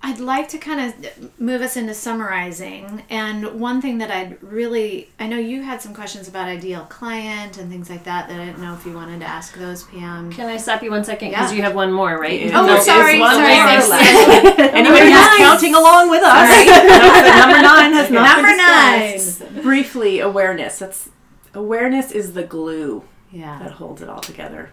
I'd 0.03 0.19
like 0.19 0.49
to 0.49 0.59
kind 0.59 0.81
of 0.81 1.39
move 1.39 1.61
us 1.61 1.77
into 1.77 1.93
summarizing. 1.93 3.03
And 3.11 3.61
one 3.61 3.83
thing 3.83 3.99
that 3.99 4.11
I'd 4.11 4.43
really, 4.43 5.11
I 5.21 5.27
know 5.27 5.37
you 5.37 5.61
had 5.63 5.83
some 5.83 5.93
questions 5.93 6.27
about 6.27 6.49
ideal 6.49 6.87
client 6.89 7.59
and 7.59 7.71
things 7.71 7.91
like 7.91 8.05
that, 8.05 8.29
that 8.31 8.41
I 8.41 8.47
didn't 8.47 8.61
know 8.63 8.73
if 8.73 8.87
you 8.87 8.95
wanted 8.95 9.21
to 9.21 9.27
ask 9.27 9.55
those, 9.59 9.83
Pam. 9.85 10.33
Can 10.33 10.49
I 10.49 10.57
stop 10.57 10.83
you 10.83 10.91
one 10.91 11.05
second? 11.05 11.29
Because 11.31 11.51
Yeah. 11.53 11.57
you 11.59 11.63
have 11.65 11.75
one 11.75 11.93
more, 11.93 12.19
right? 12.19 12.41
Yeah. 12.41 12.61
Oh, 12.63 12.67
There 12.67 12.79
is 12.79 12.87
sorry, 12.87 13.21
one 13.21 13.35
sorry. 13.35 13.49
more 13.57 13.89
left. 13.91 14.59
Anybody 14.59 15.01
who's 15.05 15.11
nine. 15.13 15.37
counting 15.37 15.75
along 15.75 16.09
with 16.09 16.23
us, 16.23 16.49
knows 16.49 16.67
that 16.67 17.45
number 17.47 17.61
nine 17.63 17.93
has 17.93 18.11
not 18.11 18.37
Number 18.37 18.49
been 18.49 19.55
nine. 19.55 19.63
Briefly, 19.63 20.21
awareness. 20.21 20.79
That's 20.79 21.11
awareness 21.53 22.11
is 22.11 22.33
the 22.33 22.43
glue 22.45 23.05
Yeah. 23.31 23.59
that 23.59 23.73
holds 23.73 24.01
it 24.01 24.09
all 24.09 24.21
together. 24.21 24.71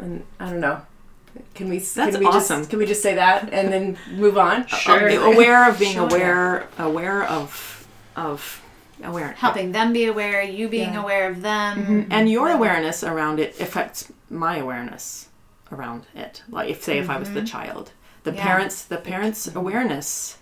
And 0.00 0.24
I 0.40 0.48
don't 0.48 0.60
know. 0.60 0.80
Can 1.54 1.68
we? 1.68 1.78
That's 1.78 1.94
can 1.94 2.20
we 2.20 2.26
awesome. 2.26 2.60
Just, 2.60 2.70
can 2.70 2.78
we 2.78 2.86
just 2.86 3.02
say 3.02 3.14
that 3.14 3.52
and 3.52 3.72
then 3.72 3.98
move 4.12 4.38
on? 4.38 4.66
Sure. 4.68 5.08
Uh, 5.10 5.32
aware 5.32 5.68
of 5.68 5.78
being 5.78 5.94
Sure. 5.94 6.06
aware, 6.06 6.68
aware 6.78 7.24
of, 7.24 7.86
of, 8.16 8.62
aware. 9.02 9.32
Helping 9.32 9.72
them 9.72 9.92
be 9.92 10.06
aware, 10.06 10.42
you 10.42 10.68
being 10.68 10.94
Yeah. 10.94 11.02
aware 11.02 11.28
of 11.30 11.42
them. 11.42 11.84
Mhm. 11.86 12.06
And 12.10 12.30
your 12.30 12.48
awareness 12.50 13.02
around 13.04 13.38
it 13.40 13.60
affects 13.60 14.10
my 14.30 14.56
awareness 14.58 15.28
around 15.70 16.06
it. 16.14 16.42
Like 16.50 16.70
if 16.70 16.82
say 16.82 16.98
if 16.98 17.08
I 17.10 17.18
was 17.18 17.32
the 17.32 17.42
child, 17.42 17.92
the 18.24 18.32
Yeah. 18.32 18.42
parents, 18.42 18.82
the 18.84 18.98
parents' 18.98 19.48
awareness 19.54 20.36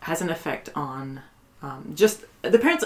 has 0.00 0.20
an 0.20 0.30
effect 0.30 0.68
on 0.74 1.20
um, 1.62 1.92
just 1.94 2.24
the 2.42 2.58
parents' 2.58 2.84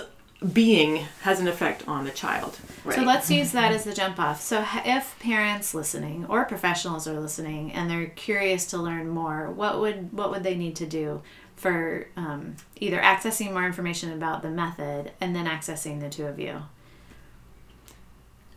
being 0.52 1.04
has 1.22 1.40
an 1.40 1.48
effect 1.48 1.86
on 1.88 2.04
the 2.04 2.10
child. 2.10 2.58
So 2.90 3.02
let's 3.02 3.30
use 3.30 3.52
that 3.52 3.72
as 3.72 3.84
the 3.84 3.92
jump 3.92 4.20
off. 4.20 4.40
So 4.40 4.64
if 4.84 5.18
parents 5.18 5.74
listening 5.74 6.26
or 6.26 6.44
professionals 6.44 7.08
are 7.08 7.18
listening 7.18 7.72
and 7.72 7.90
they're 7.90 8.06
curious 8.06 8.66
to 8.66 8.78
learn 8.78 9.08
more, 9.08 9.50
what 9.50 9.80
would 9.80 10.12
what 10.12 10.30
would 10.30 10.44
they 10.44 10.56
need 10.56 10.76
to 10.76 10.86
do 10.86 11.22
for 11.56 12.06
um, 12.16 12.54
either 12.76 12.98
accessing 12.98 13.52
more 13.52 13.66
information 13.66 14.12
about 14.12 14.42
the 14.42 14.50
method 14.50 15.10
and 15.20 15.34
then 15.34 15.46
accessing 15.46 16.00
the 16.00 16.08
two 16.08 16.26
of 16.26 16.38
you? 16.38 16.62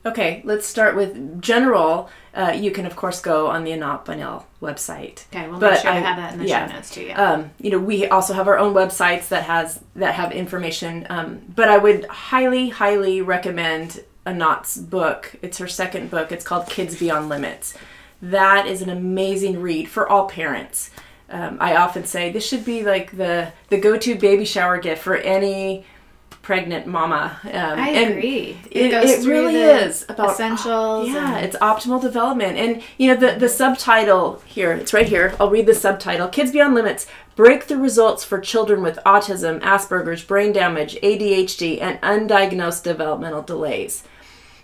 Okay, 0.06 0.42
let's 0.46 0.66
start 0.66 0.96
with 0.96 1.42
general. 1.42 2.10
Uh, 2.34 2.54
you 2.56 2.72
can 2.72 2.86
of 2.86 2.96
course 2.96 3.22
go 3.22 3.48
on 3.48 3.64
the 3.64 3.72
Anat 3.74 4.06
Baniel 4.06 4.46
website. 4.62 5.26
Okay, 5.28 5.48
we'll 5.48 5.60
But 5.60 5.72
make 5.74 5.82
sure 5.82 5.92
I- 5.92 6.00
to 6.00 6.06
have 6.06 6.18
that 6.18 6.34
in 6.34 6.40
the 6.40 6.48
yeah. 6.48 6.68
show 6.68 6.74
notes 6.74 6.90
too. 6.90 7.04
Yeah. 7.04 7.22
Um, 7.34 7.52
you 7.60 7.70
know, 7.70 7.78
we 7.80 8.08
also 8.08 8.34
have 8.34 8.48
our 8.48 8.58
own 8.58 8.74
websites 8.74 9.28
that 9.30 9.44
has 9.44 9.80
that 9.96 10.16
have 10.16 10.32
information. 10.32 11.06
Um, 11.10 11.42
but 11.56 11.70
I 11.70 11.78
would 11.78 12.06
highly, 12.06 12.70
highly 12.70 13.22
recommend 13.22 14.04
Anat's 14.26 14.78
book. 14.78 15.36
It's 15.42 15.58
her 15.60 15.68
second 15.68 16.10
book. 16.10 16.32
It's 16.32 16.46
called 16.46 16.68
Kids 16.68 16.98
Beyond 16.98 17.30
Limits. 17.30 17.78
That 18.24 18.68
is 18.68 18.82
an 18.82 18.90
amazing 18.90 19.62
read 19.62 19.90
for 19.90 20.08
all 20.10 20.28
parents. 20.28 20.90
Um, 21.30 21.58
I 21.62 21.76
often 21.76 22.06
say 22.06 22.32
this 22.32 22.48
should 22.48 22.66
be 22.66 22.84
like 22.84 23.16
the 23.18 23.52
the 23.70 23.78
go 23.80 23.98
to 23.98 24.16
baby 24.16 24.46
shower 24.46 24.78
gift 24.80 25.02
for 25.04 25.16
any 25.16 25.86
pregnant 26.42 26.88
mama. 26.88 27.38
Um, 27.44 27.52
I 27.54 27.90
and 27.90 28.12
agree. 28.12 28.58
It, 28.70 28.92
goes 28.92 29.10
it 29.10 29.28
really 29.28 29.56
is 29.56 30.06
about 30.10 30.32
essentials. 30.32 31.10
yeah, 31.10 31.40
it's 31.40 31.56
optimal 31.58 32.02
development. 32.02 32.58
And 32.58 32.82
you 32.98 33.14
know 33.14 33.20
the 33.20 33.40
the 33.40 33.50
subtitle 33.50 34.42
here, 34.46 34.74
it's 34.74 34.94
right 34.94 35.08
here. 35.08 35.36
I'll 35.40 35.50
read 35.50 35.66
the 35.66 35.74
subtitle. 35.74 36.28
Kids 36.28 36.52
Beyond 36.52 36.76
Limits: 36.76 37.08
Breakthrough 37.36 37.80
Results 37.80 38.24
for 38.24 38.40
Children 38.40 38.82
with 38.82 39.00
Autism, 39.06 39.60
Asperger's, 39.62 40.24
Brain 40.24 40.52
Damage, 40.52 40.96
ADHD, 41.02 41.82
and 41.82 42.00
Undiagnosed 42.02 42.84
Developmental 42.84 43.42
Delays. 43.42 44.04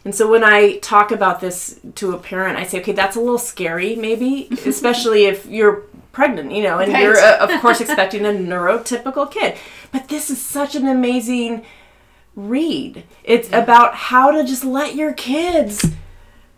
And 0.08 0.16
so 0.16 0.32
when 0.32 0.41
I 0.41 0.78
talk 0.78 1.12
about 1.12 1.41
this 1.41 1.82
to 1.95 2.14
a 2.14 2.18
parent, 2.18 2.58
I 2.58 2.64
say, 2.64 2.80
okay, 2.80 2.93
that's 2.93 3.18
a 3.18 3.20
little 3.20 3.38
scary, 3.38 3.93
maybe, 3.97 4.47
especially 4.66 5.26
if 5.26 5.45
you're 5.45 5.84
pregnant, 6.14 6.53
you 6.53 6.64
know, 6.64 6.80
and 6.80 6.93
Right. 6.93 7.03
you're, 7.03 7.18
uh, 7.18 7.39
of 7.39 7.60
course, 7.60 7.82
expecting 7.82 8.26
a 8.26 8.30
neurotypical 8.30 9.30
kid. 9.30 9.58
But 9.91 10.08
this 10.08 10.30
is 10.30 10.41
such 10.41 10.76
an 10.76 10.88
amazing 10.88 11.66
read. 12.38 13.03
It's 13.26 13.49
about 13.51 13.95
how 13.95 14.32
to 14.32 14.45
just 14.45 14.64
let 14.64 14.95
your 14.95 15.12
kids 15.12 15.86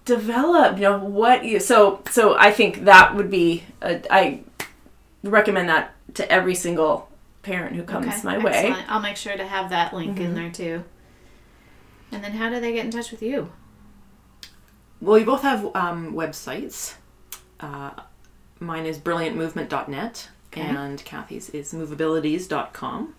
develop 0.05 0.77
you 0.77 0.83
know 0.83 0.97
what 0.97 1.45
you 1.45 1.59
so 1.59 2.01
so 2.09 2.35
i 2.39 2.51
think 2.51 2.85
that 2.85 3.13
would 3.13 3.29
be 3.29 3.63
a, 3.83 4.01
i 4.11 4.41
recommend 5.23 5.69
that 5.69 5.93
to 6.15 6.31
every 6.31 6.55
single 6.55 7.07
parent 7.43 7.75
who 7.75 7.83
comes 7.83 8.07
Okay, 8.07 8.21
my 8.23 8.37
way. 8.37 8.73
I'll 8.87 9.01
make 9.01 9.17
sure 9.17 9.35
to 9.37 9.45
have 9.45 9.69
that 9.69 9.93
link 9.93 10.19
in 10.19 10.33
there 10.33 10.49
too. 10.51 10.83
And 12.11 12.23
then 12.23 12.33
how 12.33 12.49
do 12.49 12.59
they 12.59 12.73
get 12.73 12.85
in 12.85 12.91
touch 12.91 13.11
with 13.11 13.21
you? 13.21 13.51
Well, 15.01 15.15
we 15.15 15.23
both 15.23 15.43
have 15.43 15.65
um, 15.75 16.13
websites. 16.13 16.95
Uh, 17.59 17.91
mine 18.59 18.85
is 18.85 18.97
brilliantmovement.net 18.97 20.29
and 20.53 21.03
Kathy's 21.05 21.49
is 21.51 21.73
moveabilities.com. 21.73 23.15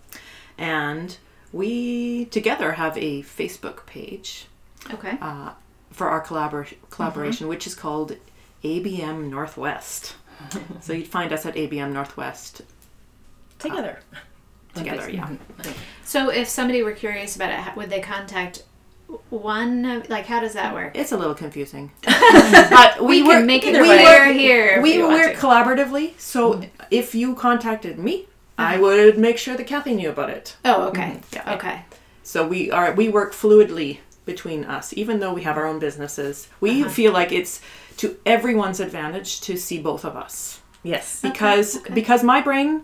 And 0.57 1.17
we 1.51 2.25
together 2.25 2.73
have 2.73 2.97
a 2.97 3.23
Facebook 3.23 3.85
page 3.85 4.47
Okay. 4.93 5.17
uh, 5.21 5.53
for 5.91 6.07
our 6.09 6.23
collabor- 6.23 6.75
collaboration, 6.89 7.47
which 7.47 7.65
is 7.65 7.73
called 7.75 8.17
ABM 8.63 9.29
Northwest. 9.29 10.15
so 10.81 10.93
you'd 10.93 11.07
find 11.07 11.31
us 11.31 11.45
at 11.45 11.55
ABM 11.55 11.93
Northwest 11.93 12.61
together 13.59 13.99
together, 14.73 15.09
yeah. 15.09 15.29
So 16.03 16.29
if 16.29 16.47
somebody 16.47 16.83
were 16.83 16.93
curious 16.93 17.35
about 17.35 17.51
it, 17.51 17.75
would 17.75 17.89
they 17.89 17.99
contact 17.99 18.63
one? 19.29 20.03
Like, 20.09 20.25
how 20.25 20.39
does 20.39 20.53
that 20.53 20.73
work? 20.73 20.97
It's 20.97 21.11
a 21.11 21.17
little 21.17 21.35
confusing. 21.35 21.91
but 22.03 23.03
We 23.03 23.23
can 23.23 23.45
make 23.45 23.65
it 23.65 23.73
we 23.73 23.87
clear 23.87 24.27
work- 24.27 24.35
here 24.35 24.81
We 24.81 25.01
work 25.03 25.35
collaboratively, 25.35 26.19
so 26.19 26.53
mm-hmm. 26.53 26.83
if 26.89 27.15
you 27.15 27.35
contacted 27.35 27.99
me, 27.99 28.27
I 28.57 28.73
mm-hmm. 28.73 28.81
would 28.83 29.17
make 29.17 29.37
sure 29.37 29.55
that 29.55 29.67
Kathy 29.67 29.93
knew 29.93 30.09
about 30.09 30.29
it. 30.29 30.55
Oh, 30.65 30.87
okay. 30.89 31.01
Mm-hmm. 31.01 31.35
Yeah. 31.35 31.55
Okay. 31.55 31.85
So 32.23 32.47
we 32.47 32.71
are 32.71 32.93
we 32.93 33.09
work 33.09 33.33
fluidly 33.33 33.99
between 34.25 34.65
us, 34.65 34.93
even 34.93 35.19
though 35.19 35.33
we 35.33 35.43
have 35.43 35.57
our 35.57 35.65
own 35.65 35.79
businesses. 35.79 36.47
We 36.59 36.81
uh-huh. 36.81 36.89
feel 36.91 37.11
like 37.11 37.31
it's 37.31 37.61
to 37.97 38.17
everyone's 38.25 38.79
advantage 38.79 39.41
to 39.41 39.57
see 39.57 39.79
both 39.79 40.05
of 40.05 40.15
us 40.15 40.61
yes 40.83 41.21
because 41.21 41.77
because 41.93 42.23
my 42.23 42.41
brain 42.41 42.83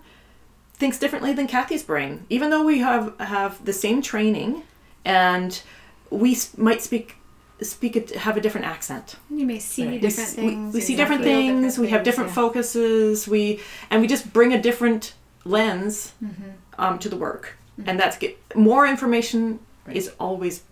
thinks 0.77 0.99
differently 0.99 1.33
than 1.33 1.47
Kathy's 1.47 1.83
brain, 1.83 2.25
even 2.29 2.49
though 2.49 2.63
we 2.63 2.79
have 2.79 3.19
have 3.19 3.63
the 3.65 3.73
same 3.73 4.01
training 4.01 4.63
and 5.03 5.61
we 6.09 6.31
s- 6.33 6.57
might 6.57 6.81
speak 6.81 7.15
speak 7.61 7.95
it 7.95 8.11
have 8.11 8.37
a 8.37 8.41
different 8.41 8.67
accent. 8.67 9.15
You 9.31 9.45
may 9.45 9.57
see 9.59 9.83
Right. 9.83 9.91
We, 9.93 9.97
different 9.99 10.29
we- 10.37 10.47
things. 10.49 10.73
we 10.75 10.79
or 10.79 10.83
see 10.83 10.93
you 10.93 10.97
different 10.97 11.23
things. 11.23 11.77
we 11.79 11.89
have 11.89 12.03
different 12.03 12.29
yeah. 12.29 12.35
focuses. 12.35 13.27
We 13.27 13.59
and 13.89 14.01
we 14.01 14.07
just 14.07 14.31
bring 14.31 14.53
a 14.53 14.61
different 14.61 15.13
lens 15.45 16.13
Mm-hmm. 16.23 16.49
um, 16.77 16.99
to 16.99 17.09
the 17.09 17.15
work, 17.15 17.57
and 17.85 17.99
that's 17.99 18.17
get, 18.17 18.37
more 18.55 18.85
information 18.87 19.59
is 19.91 20.11
always 20.19 20.63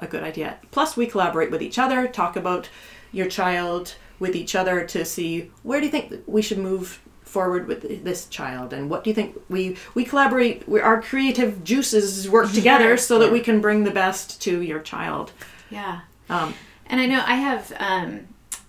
a 0.00 0.06
good 0.06 0.22
idea. 0.22 0.58
Plus, 0.70 0.96
we 0.96 1.06
collaborate 1.06 1.50
with 1.50 1.62
each 1.62 1.78
other, 1.78 2.06
talk 2.06 2.36
about 2.36 2.68
your 3.10 3.26
child 3.28 3.94
with 4.20 4.36
each 4.36 4.54
other 4.54 4.84
to 4.84 5.04
see 5.04 5.50
where 5.62 5.80
do 5.80 5.86
you 5.86 5.90
think 5.92 6.12
we 6.26 6.42
should 6.42 6.58
move 6.58 7.00
forward 7.28 7.66
with 7.68 8.04
this 8.04 8.26
child 8.26 8.72
and 8.72 8.88
what 8.90 9.04
do 9.04 9.10
you 9.10 9.14
think 9.14 9.38
we 9.48 9.76
we 9.94 10.04
collaborate 10.04 10.68
we, 10.68 10.80
our 10.80 11.00
creative 11.02 11.62
juices 11.62 12.28
work 12.28 12.50
together 12.52 12.96
so 12.96 13.18
that 13.18 13.30
we 13.30 13.40
can 13.40 13.60
bring 13.60 13.84
the 13.84 13.90
best 13.90 14.40
to 14.42 14.62
your 14.62 14.80
child 14.80 15.32
Yeah. 15.70 16.00
um, 16.30 16.54
And 16.90 17.00
I 17.00 17.06
know 17.06 17.22
I 17.26 17.34
have 17.48 17.72
um, 17.78 18.10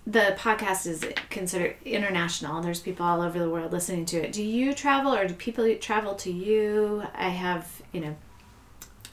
the 0.06 0.34
podcast 0.38 0.86
is 0.86 1.04
considered 1.30 1.76
international. 1.84 2.60
There's 2.62 2.80
people 2.80 3.06
all 3.06 3.22
over 3.22 3.38
the 3.38 3.48
world 3.50 3.72
listening 3.72 4.04
to 4.06 4.16
it. 4.24 4.32
Do 4.32 4.42
you 4.42 4.74
travel 4.74 5.14
or 5.14 5.26
do 5.26 5.34
people 5.34 5.64
travel 5.76 6.14
to 6.16 6.30
you? 6.30 7.02
I 7.14 7.28
have, 7.30 7.62
you 7.92 8.00
know, 8.00 8.14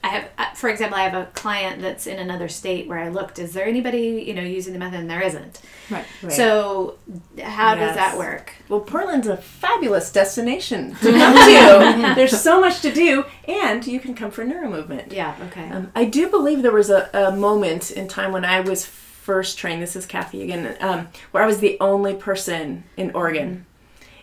I 0.07 0.09
have, 0.09 0.29
uh, 0.37 0.53
for 0.53 0.69
example, 0.69 0.97
I 0.97 1.03
have 1.03 1.13
a 1.13 1.25
client 1.33 1.81
that's 1.81 2.07
in 2.07 2.17
another 2.17 2.47
state 2.47 2.87
where 2.87 2.99
I 2.99 3.09
looked. 3.09 3.39
Is 3.39 3.53
there 3.53 3.65
anybody, 3.65 4.23
you 4.25 4.33
know, 4.33 4.41
using 4.41 4.71
the 4.71 4.79
method? 4.79 5.01
And 5.01 5.09
there 5.09 5.21
isn't. 5.21 5.61
right 5.89 6.05
Right. 6.21 6.31
So, 6.31 6.97
how 7.41 7.75
does 7.75 7.95
that 7.95 8.17
work? 8.17 8.53
well 8.69 8.79
portland's 8.81 9.27
a 9.27 9.37
fabulous 9.37 10.11
destination 10.11 10.95
to 11.01 11.11
come 11.11 11.33
to 11.33 12.13
there's 12.15 12.39
so 12.39 12.59
much 12.59 12.81
to 12.81 12.91
do 12.91 13.25
and 13.47 13.85
you 13.85 13.99
can 13.99 14.13
come 14.13 14.31
for 14.31 14.45
NeuroMovement. 14.45 15.11
Yeah. 15.11 15.35
Okay. 15.47 15.69
Um, 15.69 15.91
I 15.95 16.05
do 16.05 16.29
believe 16.29 16.61
there 16.61 16.71
was 16.71 16.89
a, 16.89 17.09
a 17.13 17.31
moment 17.35 17.91
in 17.91 18.07
time 18.07 18.31
when 18.31 18.45
I 18.45 18.61
was 18.61 18.85
first 18.85 19.57
trained. 19.57 19.81
This 19.81 19.95
is 19.95 20.05
Kathy 20.05 20.41
again, 20.41 20.77
um, 20.79 21.09
where 21.31 21.43
I 21.43 21.47
was 21.47 21.59
the 21.59 21.77
only 21.81 22.15
person 22.15 22.85
in 22.95 23.11
Oregon, 23.11 23.65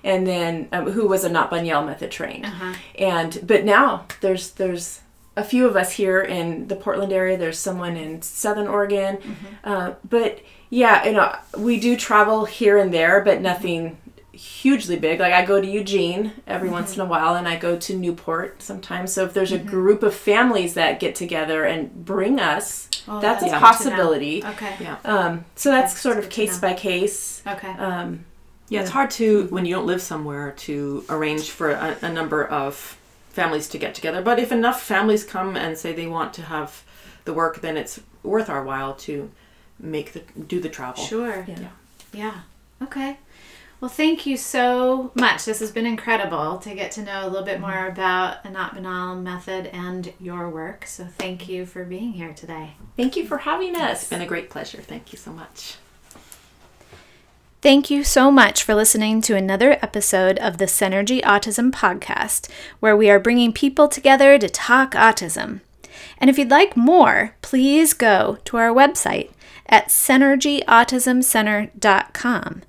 and 0.03 0.27
then 0.27 0.69
um, 0.73 0.91
who 0.93 1.07
was 1.07 1.25
Anat 1.25 1.51
Baniel 1.51 1.85
method 1.85 2.11
trained. 2.11 2.47
Uh-huh. 2.47 2.75
And 2.99 3.39
but 3.43 3.65
now 3.65 4.07
there's 4.21 4.53
there's 4.53 5.01
a 5.37 5.45
few 5.45 5.67
of 5.67 5.77
us 5.77 5.93
here 5.93 6.21
in 6.21 6.69
the 6.69 6.77
Portland 6.77 7.13
area. 7.13 7.37
There's 7.37 7.59
someone 7.59 7.97
in 7.97 8.23
Southern 8.23 8.69
Oregon, 8.69 9.19
uh, 9.65 9.95
but 10.09 10.41
yeah, 10.71 11.05
you 11.07 11.13
know 11.13 11.35
we 11.57 11.79
do 11.81 11.97
travel 11.97 12.45
here 12.45 12.79
and 12.79 12.93
there, 12.93 13.21
but 13.21 13.41
nothing 13.41 13.99
hugely 14.33 14.97
big. 14.97 15.21
Like 15.21 15.33
I 15.33 15.45
go 15.45 15.61
to 15.61 15.67
Eugene 15.67 16.33
every 16.47 16.69
once 16.69 16.95
in 16.95 17.01
a 17.01 17.05
while, 17.05 17.35
and 17.37 17.47
I 17.49 17.57
go 17.57 17.77
to 17.79 17.97
Newport 17.97 18.63
sometimes. 18.63 19.13
So 19.13 19.25
if 19.25 19.33
there's 19.35 19.53
a 19.53 19.59
group 19.59 20.03
of 20.03 20.15
families 20.15 20.75
that 20.75 20.99
get 21.01 21.15
together 21.15 21.65
and 21.65 22.05
bring 22.05 22.41
us, 22.41 22.89
Oh, 23.07 23.21
that's, 23.21 23.43
that's 23.43 23.43
a 23.43 23.45
good 23.45 23.51
to 23.51 23.55
know. 23.55 23.61
possibility. 23.67 24.45
Okay. 24.45 24.77
yeah 24.81 24.97
Um, 25.05 25.45
so 25.57 25.71
that's, 25.71 25.93
That's 25.93 26.01
sort 26.01 26.19
of 26.19 26.31
case 26.31 26.59
by 26.59 26.73
case. 26.73 27.43
Okay. 27.47 27.69
Um, 27.69 28.25
Yeah, 28.71 28.81
it's 28.81 28.91
hard 28.91 29.11
to 29.13 29.45
when 29.51 29.67
you 29.67 29.75
don't 29.75 29.87
live 29.87 30.01
somewhere 30.01 30.53
to 30.67 31.05
arrange 31.11 31.51
for 31.51 31.71
a, 31.71 31.97
a 32.01 32.09
number 32.11 32.45
of 32.47 32.97
families 33.35 33.69
to 33.69 33.79
get 33.79 33.95
together. 33.95 34.23
But 34.23 34.39
if 34.39 34.53
enough 34.53 34.83
families 34.83 35.25
come 35.25 35.57
and 35.57 35.77
say 35.77 35.93
they 35.93 36.07
want 36.07 36.33
to 36.35 36.43
have 36.43 36.85
the 37.25 37.35
work, 37.35 37.61
then 37.61 37.77
it's 37.77 38.01
worth 38.23 38.49
our 38.49 38.63
while 38.65 38.95
to 38.95 39.31
make 39.79 40.13
the 40.13 40.21
do 40.43 40.61
the 40.61 40.69
travel. 40.69 41.05
Sure. 41.05 41.45
yeah. 41.49 41.69
Yeah. 42.13 42.41
Okay. 42.81 43.19
Well, 43.81 43.91
thank 43.91 44.25
you 44.25 44.37
so 44.37 45.11
much. 45.15 45.45
This 45.45 45.61
has 45.61 45.71
been 45.71 45.85
incredible 45.85 46.59
to 46.59 46.75
get 46.75 46.93
to 46.93 47.03
know 47.03 47.27
a 47.27 47.29
little 47.29 47.45
bit 47.45 47.61
more 47.61 47.87
about 47.87 48.47
Anat 48.47 48.75
Baniel 48.75 49.21
method 49.21 49.67
and 49.67 50.13
your 50.21 50.49
work. 50.49 50.87
So 50.87 51.05
thank 51.05 51.49
you 51.49 51.67
for 51.67 51.85
being 51.85 52.13
here 52.13 52.33
today. 52.33 52.77
Thank 52.97 53.17
you 53.17 53.27
for 53.27 53.39
having 53.39 53.77
us. 53.77 54.03
It's 54.03 54.11
been 54.11 54.23
a 54.23 54.27
great 54.27 54.49
pleasure. 54.49 54.81
Thank 54.81 55.13
you 55.13 55.19
so 55.19 55.33
much. 55.33 55.77
Thank 57.65 57.89
you 57.89 58.05
so 58.05 58.31
much 58.31 58.63
for 58.63 58.75
listening 58.75 59.23
to 59.23 59.35
another 59.35 59.79
episode 59.81 60.39
of 60.41 60.59
the 60.59 60.67
Synergy 60.67 61.23
Autism 61.23 61.71
Podcast, 61.71 62.47
where 62.79 62.95
we 62.95 63.09
are 63.09 63.19
bringing 63.19 63.55
people 63.55 63.89
together 63.89 64.39
to 64.39 64.51
talk 64.51 64.93
autism. 64.93 65.63
And 66.19 66.29
if 66.29 66.37
you'd 66.37 66.51
like 66.51 66.77
more, 66.77 67.35
please 67.41 67.95
go 67.95 68.37
to 68.45 68.59
our 68.59 68.69
website 68.69 69.31
at 69.67 69.89
synergyautismcenter.com. 69.89 72.63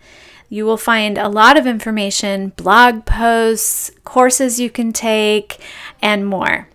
You 0.48 0.66
will 0.66 0.78
find 0.78 1.18
a 1.18 1.28
lot 1.28 1.58
of 1.58 1.68
information, 1.68 2.54
blog 2.56 3.06
posts, 3.06 3.92
courses 4.06 4.62
you 4.62 4.70
can 4.70 4.94
take, 4.94 5.58
and 6.02 6.26
more. 6.26 6.70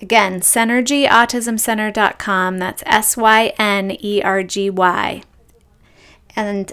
Again, 0.00 0.40
synergyautismcenter.com. 0.40 2.56
That's 2.56 2.82
S 2.86 3.18
Y 3.18 3.52
N 3.58 3.94
E 4.00 4.22
R 4.22 4.42
G 4.42 4.70
Y. 4.70 5.22
And 6.34 6.72